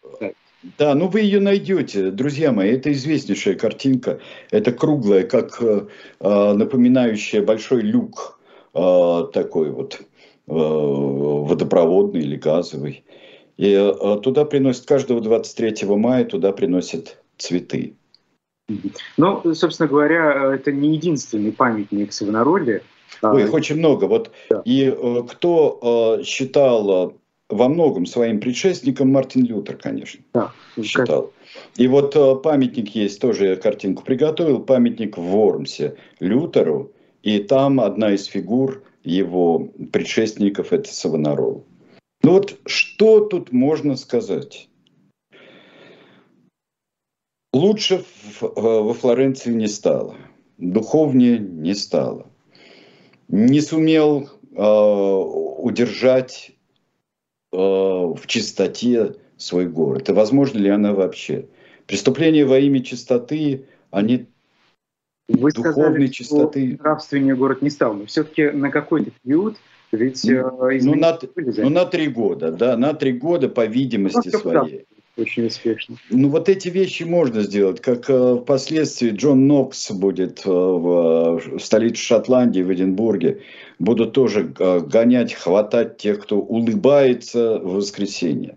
Да, 0.78 0.94
ну 0.94 1.08
вы 1.08 1.20
ее 1.20 1.40
найдете, 1.40 2.10
друзья 2.10 2.52
мои. 2.52 2.72
Это 2.72 2.92
известнейшая 2.92 3.54
картинка. 3.54 4.20
Это 4.50 4.72
круглая, 4.72 5.24
как 5.24 5.56
э, 5.62 5.86
а, 6.20 6.52
напоминающая 6.52 7.42
большой 7.42 7.80
люк 7.80 8.38
э, 8.74 9.24
такой 9.32 9.70
вот 9.70 9.94
э, 9.94 10.02
водопроводный 10.46 12.20
или 12.20 12.36
газовый. 12.36 13.04
И 13.56 13.72
э, 13.72 14.20
туда 14.22 14.44
приносят 14.44 14.86
каждого 14.86 15.22
23 15.22 15.86
мая 15.88 16.24
туда 16.24 16.52
приносят 16.52 17.22
цветы. 17.40 17.94
Ну, 19.16 19.54
собственно 19.54 19.88
говоря, 19.88 20.54
это 20.54 20.70
не 20.70 20.94
единственный 20.94 21.52
памятник 21.52 22.12
Савонароле. 22.12 22.82
Ой, 23.22 23.42
их 23.42 23.52
очень 23.52 23.76
много. 23.76 24.04
Вот 24.04 24.30
да. 24.48 24.62
и 24.64 24.84
э, 24.84 25.22
кто 25.28 26.18
э, 26.20 26.22
считал 26.22 27.14
во 27.50 27.68
многом 27.68 28.06
своим 28.06 28.40
предшественником 28.40 29.10
Мартин 29.10 29.44
Лютер, 29.44 29.76
конечно, 29.76 30.20
да, 30.32 30.52
считал. 30.80 31.32
И 31.76 31.88
вот 31.88 32.14
э, 32.14 32.36
памятник 32.36 32.94
есть, 32.94 33.20
тоже 33.20 33.46
я 33.46 33.56
картинку 33.56 34.04
приготовил, 34.04 34.60
памятник 34.60 35.18
в 35.18 35.22
Вормсе 35.22 35.96
Лютеру, 36.20 36.92
и 37.22 37.40
там 37.40 37.80
одна 37.80 38.14
из 38.14 38.26
фигур 38.26 38.82
его 39.02 39.68
предшественников– 39.92 40.68
это 40.72 40.92
Савонарол. 40.92 41.64
Ну 42.22 42.32
вот 42.32 42.56
что 42.66 43.20
тут 43.20 43.52
можно 43.52 43.96
сказать? 43.96 44.68
Лучше 47.52 48.04
во 48.40 48.94
Флоренции 48.94 49.52
не 49.52 49.66
стало, 49.66 50.16
духовнее 50.58 51.38
не 51.38 51.74
стало. 51.74 52.26
Не 53.28 53.60
сумел 53.60 54.28
э, 54.54 54.62
удержать 54.62 56.52
э, 57.52 57.56
в 57.56 58.20
чистоте 58.26 59.16
свой 59.36 59.66
город. 59.66 60.08
И 60.08 60.12
возможно 60.12 60.58
ли 60.58 60.68
она 60.68 60.92
вообще? 60.94 61.46
Преступления 61.86 62.44
во 62.44 62.58
имя 62.58 62.82
чистоты, 62.82 63.66
они 63.90 64.26
Вы 65.28 65.52
духовной 65.52 65.74
сказали, 65.74 66.06
чистоты. 66.06 66.74
Что 66.74 66.82
нравственнее 66.82 67.36
город 67.36 67.62
не 67.62 67.70
стал, 67.70 67.94
но 67.94 68.06
все-таки 68.06 68.50
на 68.50 68.70
какой-то 68.70 69.10
период 69.22 69.56
ведь 69.92 70.24
ну, 70.24 70.68
э, 70.70 70.78
ну, 70.82 70.94
на, 70.94 71.18
ну, 71.34 71.68
на 71.68 71.84
три 71.84 72.06
года, 72.08 72.52
да, 72.52 72.76
на 72.76 72.94
три 72.94 73.12
года, 73.12 73.48
по 73.48 73.66
видимости 73.66 74.30
ну, 74.32 74.38
своей. 74.38 74.86
Очень 75.16 75.46
успешно. 75.46 75.96
Ну, 76.08 76.28
вот 76.28 76.48
эти 76.48 76.68
вещи 76.68 77.02
можно 77.02 77.42
сделать, 77.42 77.80
как 77.80 78.08
э, 78.08 78.38
впоследствии 78.42 79.10
Джон 79.10 79.46
Нокс 79.46 79.90
будет 79.90 80.46
э, 80.46 80.50
в, 80.50 81.40
в 81.40 81.58
столице 81.58 82.02
Шотландии, 82.02 82.62
в 82.62 82.72
Эдинбурге, 82.72 83.42
будут 83.78 84.12
тоже 84.12 84.54
э, 84.58 84.80
гонять, 84.80 85.34
хватать 85.34 85.98
тех, 85.98 86.20
кто 86.20 86.38
улыбается 86.38 87.58
в 87.58 87.74
воскресенье. 87.74 88.56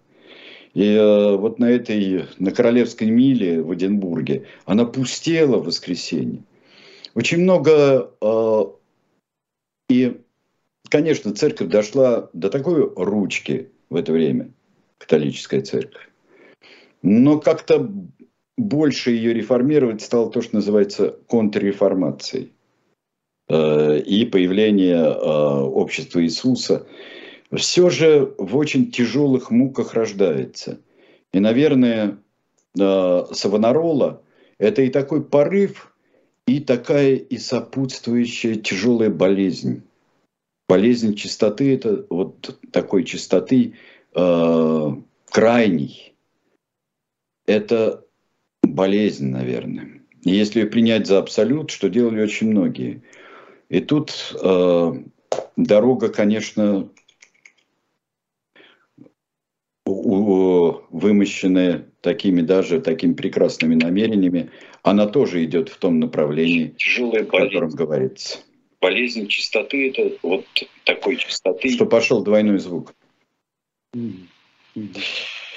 И 0.73 0.93
э, 0.93 1.35
вот 1.35 1.59
на 1.59 1.69
этой, 1.69 2.25
на 2.37 2.51
Королевской 2.51 3.09
миле 3.09 3.61
в 3.61 3.73
Эдинбурге, 3.73 4.45
она 4.65 4.85
пустела 4.85 5.57
в 5.57 5.65
воскресенье. 5.65 6.43
Очень 7.15 7.39
много, 7.39 8.11
э, 8.21 8.63
и, 9.89 10.21
конечно, 10.89 11.33
церковь 11.33 11.69
дошла 11.69 12.29
до 12.33 12.49
такой 12.49 12.91
ручки 12.95 13.69
в 13.89 13.95
это 13.95 14.11
время, 14.11 14.51
католическая 14.97 15.61
церковь. 15.61 16.09
Но 17.03 17.39
как-то 17.39 17.91
больше 18.57 19.11
ее 19.11 19.33
реформировать 19.33 20.01
стало 20.01 20.31
то, 20.31 20.41
что 20.41 20.55
называется 20.55 21.11
контрреформацией. 21.27 22.53
Э, 23.49 23.99
и 23.99 24.25
появление 24.25 24.95
э, 24.95 25.61
общества 25.61 26.23
Иисуса– 26.23 26.87
все 27.55 27.89
же 27.89 28.33
в 28.37 28.55
очень 28.55 28.91
тяжелых 28.91 29.51
муках 29.51 29.93
рождается. 29.93 30.79
И, 31.31 31.39
наверное, 31.39 32.17
Савонарола– 32.75 34.23
это 34.57 34.81
и 34.81 34.89
такой 34.89 35.23
порыв, 35.23 35.93
и 36.47 36.59
такая 36.59 37.15
и 37.15 37.37
сопутствующая 37.37 38.55
тяжелая 38.55 39.09
болезнь. 39.09 39.83
Болезнь 40.67 41.15
чистоты– 41.15 41.73
это 41.75 42.05
вот 42.09 42.59
такой 42.71 43.03
чистоты 43.03 43.75
э, 44.15 44.89
крайней. 45.29 46.12
Это 47.45 48.05
болезнь, 48.61 49.29
наверное. 49.29 50.01
Если 50.23 50.61
ее 50.61 50.67
принять 50.67 51.07
за 51.07 51.19
абсолют, 51.19 51.69
что 51.69 51.89
делали 51.89 52.21
очень 52.21 52.49
многие. 52.49 53.03
И 53.69 53.81
тут 53.81 54.35
э, 54.41 54.93
дорога, 55.57 56.09
конечно, 56.09 56.89
вымощенная 59.85 61.85
такими 62.01 62.41
даже 62.41 62.79
такими 62.79 63.13
прекрасными 63.13 63.75
намерениями, 63.75 64.49
она 64.81 65.07
тоже 65.07 65.43
идет 65.43 65.69
в 65.69 65.77
том 65.77 65.99
направлении, 65.99 66.73
Тяжелая 66.77 67.23
болезнь. 67.23 67.35
о 67.35 67.49
котором 67.49 67.69
говорится. 67.71 68.39
Болезнь 68.79 69.27
чистоты– 69.27 69.89
это 69.89 70.17
вот 70.23 70.45
такой 70.83 71.17
чистоты. 71.17 71.69
Что 71.69 71.85
пошел 71.85 72.23
двойной 72.23 72.59
звук. 72.59 72.93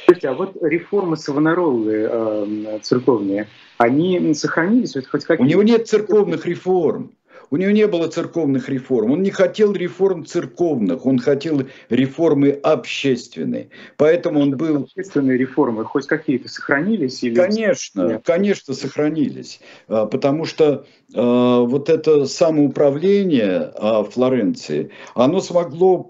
Слушайте, 0.07 0.29
а 0.29 0.35
вот 0.35 0.57
реформы 0.63 1.17
Савонаролы 1.17 2.09
э, 2.09 2.79
церковные, 2.81 3.49
они 3.77 4.35
сохранились? 4.35 4.95
Вот 4.95 5.09
хоть 5.09 5.29
У 5.29 5.45
него 5.45 5.65
нет 5.65 5.89
церковных 5.89 6.47
реформ. 6.47 7.11
У 7.51 7.57
него 7.57 7.71
не 7.71 7.87
было 7.87 8.09
церковных 8.09 8.69
реформ. 8.69 9.13
Он 9.13 9.23
не 9.23 9.31
хотел 9.31 9.73
реформ 9.73 10.25
церковных, 10.25 11.07
он 11.07 11.19
хотел 11.19 11.63
реформы 11.89 12.51
общественной. 12.51 13.71
Поэтому 13.97 14.41
он 14.41 14.57
был... 14.57 14.83
Общественные 14.83 15.39
реформы 15.39 15.85
хоть 15.85 16.07
какие-то 16.07 16.49
сохранились? 16.49 17.23
Или... 17.23 17.35
Конечно, 17.35 18.09
Нет? 18.09 18.23
конечно, 18.25 18.75
сохранились. 18.75 19.61
А, 19.89 20.07
потому 20.07 20.45
что 20.45 20.87
а, 21.15 21.61
вот 21.61 21.89
это 21.89 22.27
самоуправление 22.27 23.73
а, 23.75 24.05
Флоренции, 24.05 24.91
оно 25.15 25.41
смогло 25.41 26.03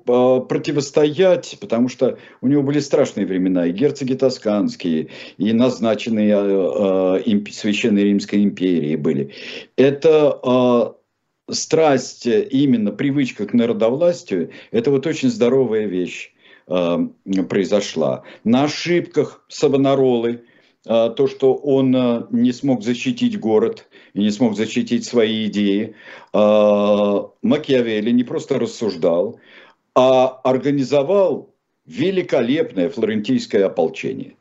противостоять, 0.48 1.58
потому 1.60 1.88
что 1.88 2.18
у 2.40 2.48
него 2.48 2.62
были 2.62 2.80
страшные 2.80 3.26
времена, 3.26 3.66
и 3.66 3.72
герцоги 3.72 4.14
тосканские, 4.14 5.08
и 5.36 5.52
назначенные 5.52 7.22
Священной 7.50 8.04
Римской 8.04 8.42
империи 8.42 8.96
были. 8.96 9.32
Это 9.76 10.96
страсть, 11.50 12.26
именно 12.26 12.92
привычка 12.92 13.46
к 13.46 13.54
народовластию, 13.54 14.50
это 14.70 14.90
вот 14.90 15.06
очень 15.06 15.28
здоровая 15.28 15.86
вещь 15.86 16.32
э, 16.66 16.98
произошла. 17.48 18.22
На 18.44 18.64
ошибках 18.64 19.44
Савонаролы, 19.48 20.44
э, 20.86 21.10
то, 21.16 21.26
что 21.26 21.54
он 21.54 21.94
э, 21.94 22.26
не 22.30 22.52
смог 22.52 22.82
защитить 22.82 23.38
город 23.38 23.88
и 24.14 24.20
не 24.20 24.30
смог 24.30 24.56
защитить 24.56 25.04
свои 25.04 25.46
идеи, 25.46 25.94
э, 26.32 27.22
Макиавелли 27.42 28.10
не 28.10 28.24
просто 28.24 28.58
рассуждал, 28.58 29.38
а 29.94 30.40
организовал 30.44 31.54
великолепное 31.86 32.90
флорентийское 32.90 33.64
ополчение. 33.64 34.36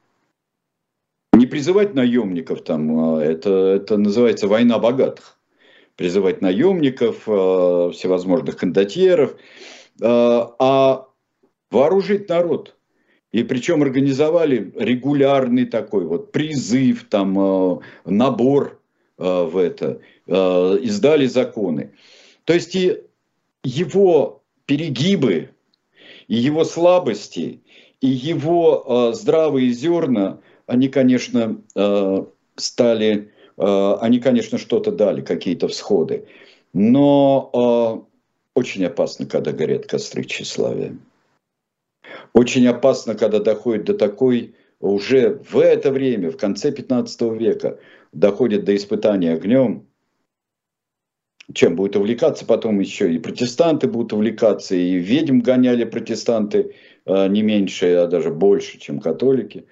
Не 1.34 1.46
призывать 1.46 1.94
наемников 1.94 2.64
там, 2.64 3.18
это, 3.18 3.50
это 3.50 3.98
называется 3.98 4.48
война 4.48 4.80
богатых 4.80 5.35
призывать 5.96 6.42
наемников, 6.42 7.24
э, 7.28 7.92
всевозможных 7.94 8.58
кондотьеров, 8.58 9.32
э, 9.32 9.36
а 10.02 11.08
вооружить 11.72 12.30
народ. 12.30 12.76
И 13.32 13.44
причем 13.44 13.82
организовали 13.84 14.72
регулярный 14.76 15.66
такой 15.66 16.06
вот 16.06 16.32
призыв, 16.32 17.06
там, 17.10 17.38
э, 17.38 17.80
набор 18.06 18.82
в 19.18 19.58
это, 19.58 20.02
издали 20.28 21.26
законы. 21.26 21.94
То 22.44 22.54
есть 22.54 22.76
и 22.76 22.98
его 23.64 24.44
перегибы, 24.66 25.52
и 26.28 26.36
его 26.36 26.66
слабости, 26.66 27.62
и 28.02 28.08
его 28.08 29.14
здравые 29.14 29.72
зерна, 29.72 30.42
они, 30.68 30.90
конечно, 30.90 31.62
стали 32.58 33.32
они, 33.58 34.20
конечно, 34.20 34.58
что-то 34.58 34.92
дали, 34.92 35.22
какие-то 35.22 35.68
всходы. 35.68 36.26
Но 36.74 38.06
э, 38.06 38.16
очень 38.54 38.86
опасно, 38.86 39.26
когда 39.26 39.52
горят 39.52 39.86
костры 39.86 40.24
тщеславия. 40.24 40.98
Очень 42.34 42.68
опасно, 42.68 43.16
когда 43.16 43.40
доходит 43.40 43.86
до 43.86 43.94
такой, 43.94 44.56
уже 44.80 45.42
в 45.50 45.58
это 45.58 45.92
время, 45.92 46.32
в 46.32 46.38
конце 46.38 46.72
15 46.72 47.22
века, 47.40 47.80
доходит 48.12 48.66
до 48.66 48.76
испытания 48.76 49.34
огнем, 49.34 49.88
чем 51.54 51.76
будет 51.76 51.96
увлекаться 51.96 52.46
потом 52.46 52.80
еще 52.80 53.14
и 53.14 53.20
протестанты 53.20 53.88
будут 53.88 54.14
увлекаться, 54.14 54.76
и 54.76 54.96
ведьм 54.96 55.40
гоняли 55.40 55.84
протестанты 55.84 56.76
э, 57.06 57.28
не 57.28 57.44
меньше, 57.44 57.94
а 57.96 58.08
даже 58.08 58.32
больше, 58.32 58.80
чем 58.80 59.00
католики. 59.00 59.66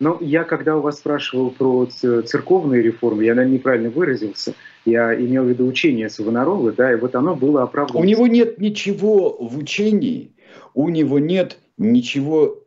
Ну, 0.00 0.16
я 0.20 0.44
когда 0.44 0.76
у 0.76 0.80
вас 0.80 0.98
спрашивал 0.98 1.50
про 1.50 1.86
церковные 1.86 2.82
реформы, 2.82 3.24
я, 3.24 3.34
наверное, 3.34 3.58
неправильно 3.58 3.90
выразился. 3.90 4.54
Я 4.86 5.14
имел 5.14 5.44
в 5.44 5.48
виду 5.48 5.66
учение 5.66 6.08
Савонаролы, 6.08 6.72
да, 6.72 6.90
и 6.90 6.96
вот 6.96 7.14
оно 7.14 7.36
было 7.36 7.62
оправдано. 7.62 8.00
У 8.00 8.04
него 8.04 8.26
нет 8.26 8.58
ничего 8.58 9.36
в 9.38 9.58
учении, 9.58 10.32
у 10.72 10.88
него 10.88 11.18
нет 11.18 11.58
ничего 11.76 12.64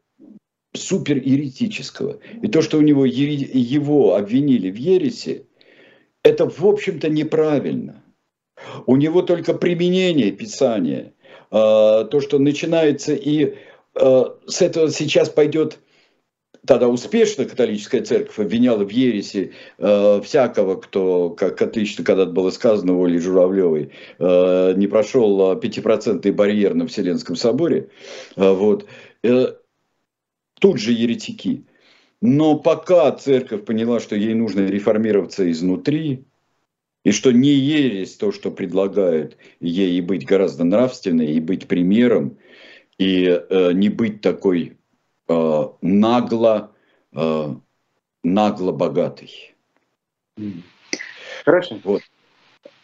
супереретического. 0.76 2.20
И 2.42 2.48
то, 2.48 2.62
что 2.62 2.78
у 2.78 2.82
него 2.82 3.04
его 3.06 4.16
обвинили 4.16 4.70
в 4.70 4.76
ересе, 4.76 5.46
это, 6.24 6.48
в 6.48 6.64
общем-то, 6.64 7.10
неправильно. 7.10 8.04
У 8.86 8.96
него 8.96 9.24
только 9.24 9.56
применение 9.56 10.32
Писания. 10.32 11.14
А, 11.50 12.04
то, 12.06 12.22
что 12.22 12.38
начинается 12.38 13.14
и 13.14 13.56
а, 13.96 14.38
с 14.46 14.62
этого 14.62 14.90
сейчас 14.90 15.30
пойдет 15.30 15.80
тогда 16.66 16.88
успешно 16.88 17.46
католическая 17.46 18.02
церковь 18.02 18.40
обвиняла 18.40 18.84
в 18.84 18.90
ереси 18.90 19.54
э, 19.78 20.22
всякого, 20.24 20.76
кто, 20.76 21.30
как 21.32 21.62
отлично 21.62 22.04
когда-то 22.04 22.32
было 22.32 22.50
сказано 22.52 22.94
Оли 23.02 23.18
Журавлевой, 23.18 23.92
э, 24.20 24.74
не 24.76 24.88
прошел 24.88 25.56
пятипроцентный 25.58 26.32
барьер 26.32 26.74
на 26.74 26.88
Вселенском 26.88 27.36
соборе. 27.36 27.90
Э, 28.36 28.54
вот. 28.54 28.86
Э, 29.24 29.54
тут 30.60 30.80
же 30.80 30.94
еретики. 30.94 31.66
Но 32.22 32.58
пока 32.58 33.12
церковь 33.12 33.66
поняла, 33.66 34.00
что 34.00 34.16
ей 34.16 34.34
нужно 34.34 34.62
реформироваться 34.62 35.50
изнутри, 35.52 36.24
и 37.04 37.12
что 37.12 37.34
не 37.34 37.50
ересь 37.50 38.16
то, 38.16 38.32
что 38.32 38.50
предлагают 38.50 39.36
ей 39.60 39.98
и 39.98 40.02
быть 40.02 40.26
гораздо 40.26 40.64
нравственной, 40.64 41.34
и 41.34 41.42
быть 41.42 41.68
примером, 41.68 42.38
и 42.98 43.26
э, 43.26 43.72
не 43.74 43.90
быть 43.90 44.22
такой 44.22 44.78
э, 45.28 45.68
нагло, 45.82 46.72
э, 47.14 47.56
нагло 48.24 48.72
богатой. 48.72 49.56
Хорошо. 51.46 51.80
Вот. 51.84 52.02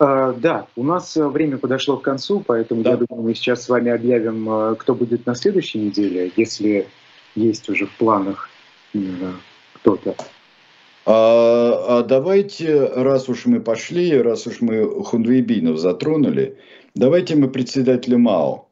Uh, 0.02 0.40
да, 0.40 0.68
у 0.78 0.84
нас 0.84 1.18
время 1.18 1.58
подошло 1.58 1.98
к 1.98 2.04
концу, 2.04 2.40
поэтому 2.40 2.84
да. 2.84 2.92
я 2.92 2.98
думаю, 2.98 3.28
мы 3.28 3.36
сейчас 3.36 3.64
с 3.66 3.70
вами 3.70 3.92
объявим, 3.92 4.76
кто 4.78 4.96
будет 4.96 5.26
на 5.26 5.36
следующей 5.36 5.80
неделе, 5.80 6.32
если 6.38 6.88
есть 7.36 7.68
уже 7.70 7.86
в 7.86 7.92
планах 7.98 8.50
кто-то. 9.74 10.16
А, 11.06 12.00
а 12.00 12.04
давайте, 12.04 12.86
раз 12.86 13.30
уж 13.30 13.46
мы 13.46 13.62
пошли, 13.62 14.22
раз 14.22 14.46
уж 14.48 14.62
мы 14.62 15.04
Хунвейбинов 15.04 15.78
затронули, 15.78 16.58
давайте 16.94 17.36
мы 17.36 17.50
председателя 17.50 18.18
МАО. 18.18 18.69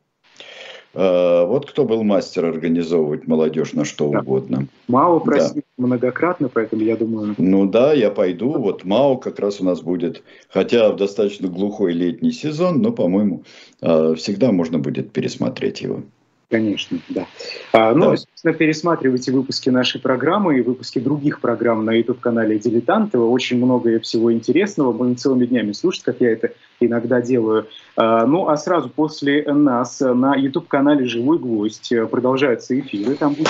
А, 1.00 1.46
вот 1.46 1.70
кто 1.70 1.86
был 1.86 2.04
мастер 2.04 2.46
организовывать 2.46 3.28
молодежь 3.28 3.74
на 3.74 3.86
что 3.86 4.10
да. 4.10 4.20
угодно. 4.20 4.68
МАО 4.88 5.20
просил 5.20 5.56
да. 5.58 5.62
многократно, 5.78 6.50
поэтому 6.50 6.82
я 6.82 6.98
думаю... 6.98 7.36
Ну 7.38 7.68
да, 7.68 7.94
я 7.94 8.10
пойду. 8.10 8.54
Вот 8.54 8.84
МАО 8.84 9.18
как 9.18 9.38
раз 9.40 9.62
у 9.62 9.64
нас 9.64 9.82
будет, 9.82 10.24
хотя 10.50 10.92
в 10.92 10.96
достаточно 10.96 11.50
глухой 11.50 11.94
летний 11.94 12.32
сезон, 12.32 12.82
но, 12.82 12.92
по-моему, 12.92 13.44
а, 13.80 14.16
всегда 14.16 14.52
можно 14.52 14.80
будет 14.80 15.12
пересмотреть 15.12 15.82
его. 15.82 16.02
Конечно, 16.50 17.00
да. 17.10 17.28
А, 17.74 17.94
ну, 17.94 18.12
да. 18.12 18.18
собственно, 18.18 18.54
пересматривайте 18.54 19.34
выпуски 19.34 19.70
нашей 19.70 20.00
программы 20.00 20.58
и 20.58 20.62
выпуски 20.62 21.00
других 21.00 21.42
программ 21.42 21.84
на 21.84 21.92
YouTube-канале 21.92 22.58
«Дилетанты». 22.58 23.20
Очень 23.20 23.58
много 23.58 24.00
всего 24.00 24.32
интересного. 24.32 24.94
Будем 24.94 25.18
целыми 25.18 25.46
днями 25.46 25.74
слушать, 25.74 26.04
как 26.04 26.22
я 26.22 26.32
это 26.32 26.54
иногда 26.80 27.22
делаю. 27.22 27.68
А, 27.98 28.26
ну, 28.26 28.48
а 28.48 28.56
сразу 28.56 28.90
после 28.90 29.44
нас 29.52 30.00
на 30.00 30.36
YouTube-канале 30.36 31.06
«Живой 31.06 31.38
гвоздь» 31.38 31.92
продолжаются 32.10 32.80
эфиры. 32.80 33.16
Там 33.16 33.34
будет 33.34 33.50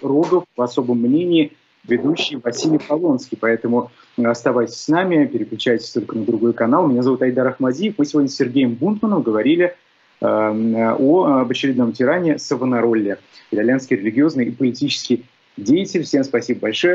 Рогов 0.00 0.44
в 0.56 0.62
особом 0.62 1.02
мнении 1.02 1.52
ведущий 1.86 2.36
Василий 2.36 2.78
Полонский. 2.78 3.36
Поэтому 3.38 3.90
оставайтесь 4.16 4.76
с 4.76 4.88
нами, 4.88 5.26
переключайтесь 5.26 5.90
только 5.90 6.16
на 6.16 6.24
другой 6.24 6.54
канал. 6.54 6.86
Меня 6.86 7.02
зовут 7.02 7.20
Айдар 7.20 7.48
Ахмадиев. 7.48 7.96
Мы 7.98 8.06
сегодня 8.06 8.30
с 8.30 8.36
Сергеем 8.36 8.74
Бунтманом 8.74 9.22
говорили 9.22 9.76
о 10.20 11.40
об 11.40 11.50
очередном 11.50 11.92
тиране 11.92 12.38
Савонаролле, 12.38 13.18
итальянский 13.50 13.96
религиозный 13.96 14.46
и 14.46 14.50
политический 14.50 15.24
деятель. 15.56 16.04
Всем 16.04 16.24
спасибо 16.24 16.60
большое. 16.60 16.86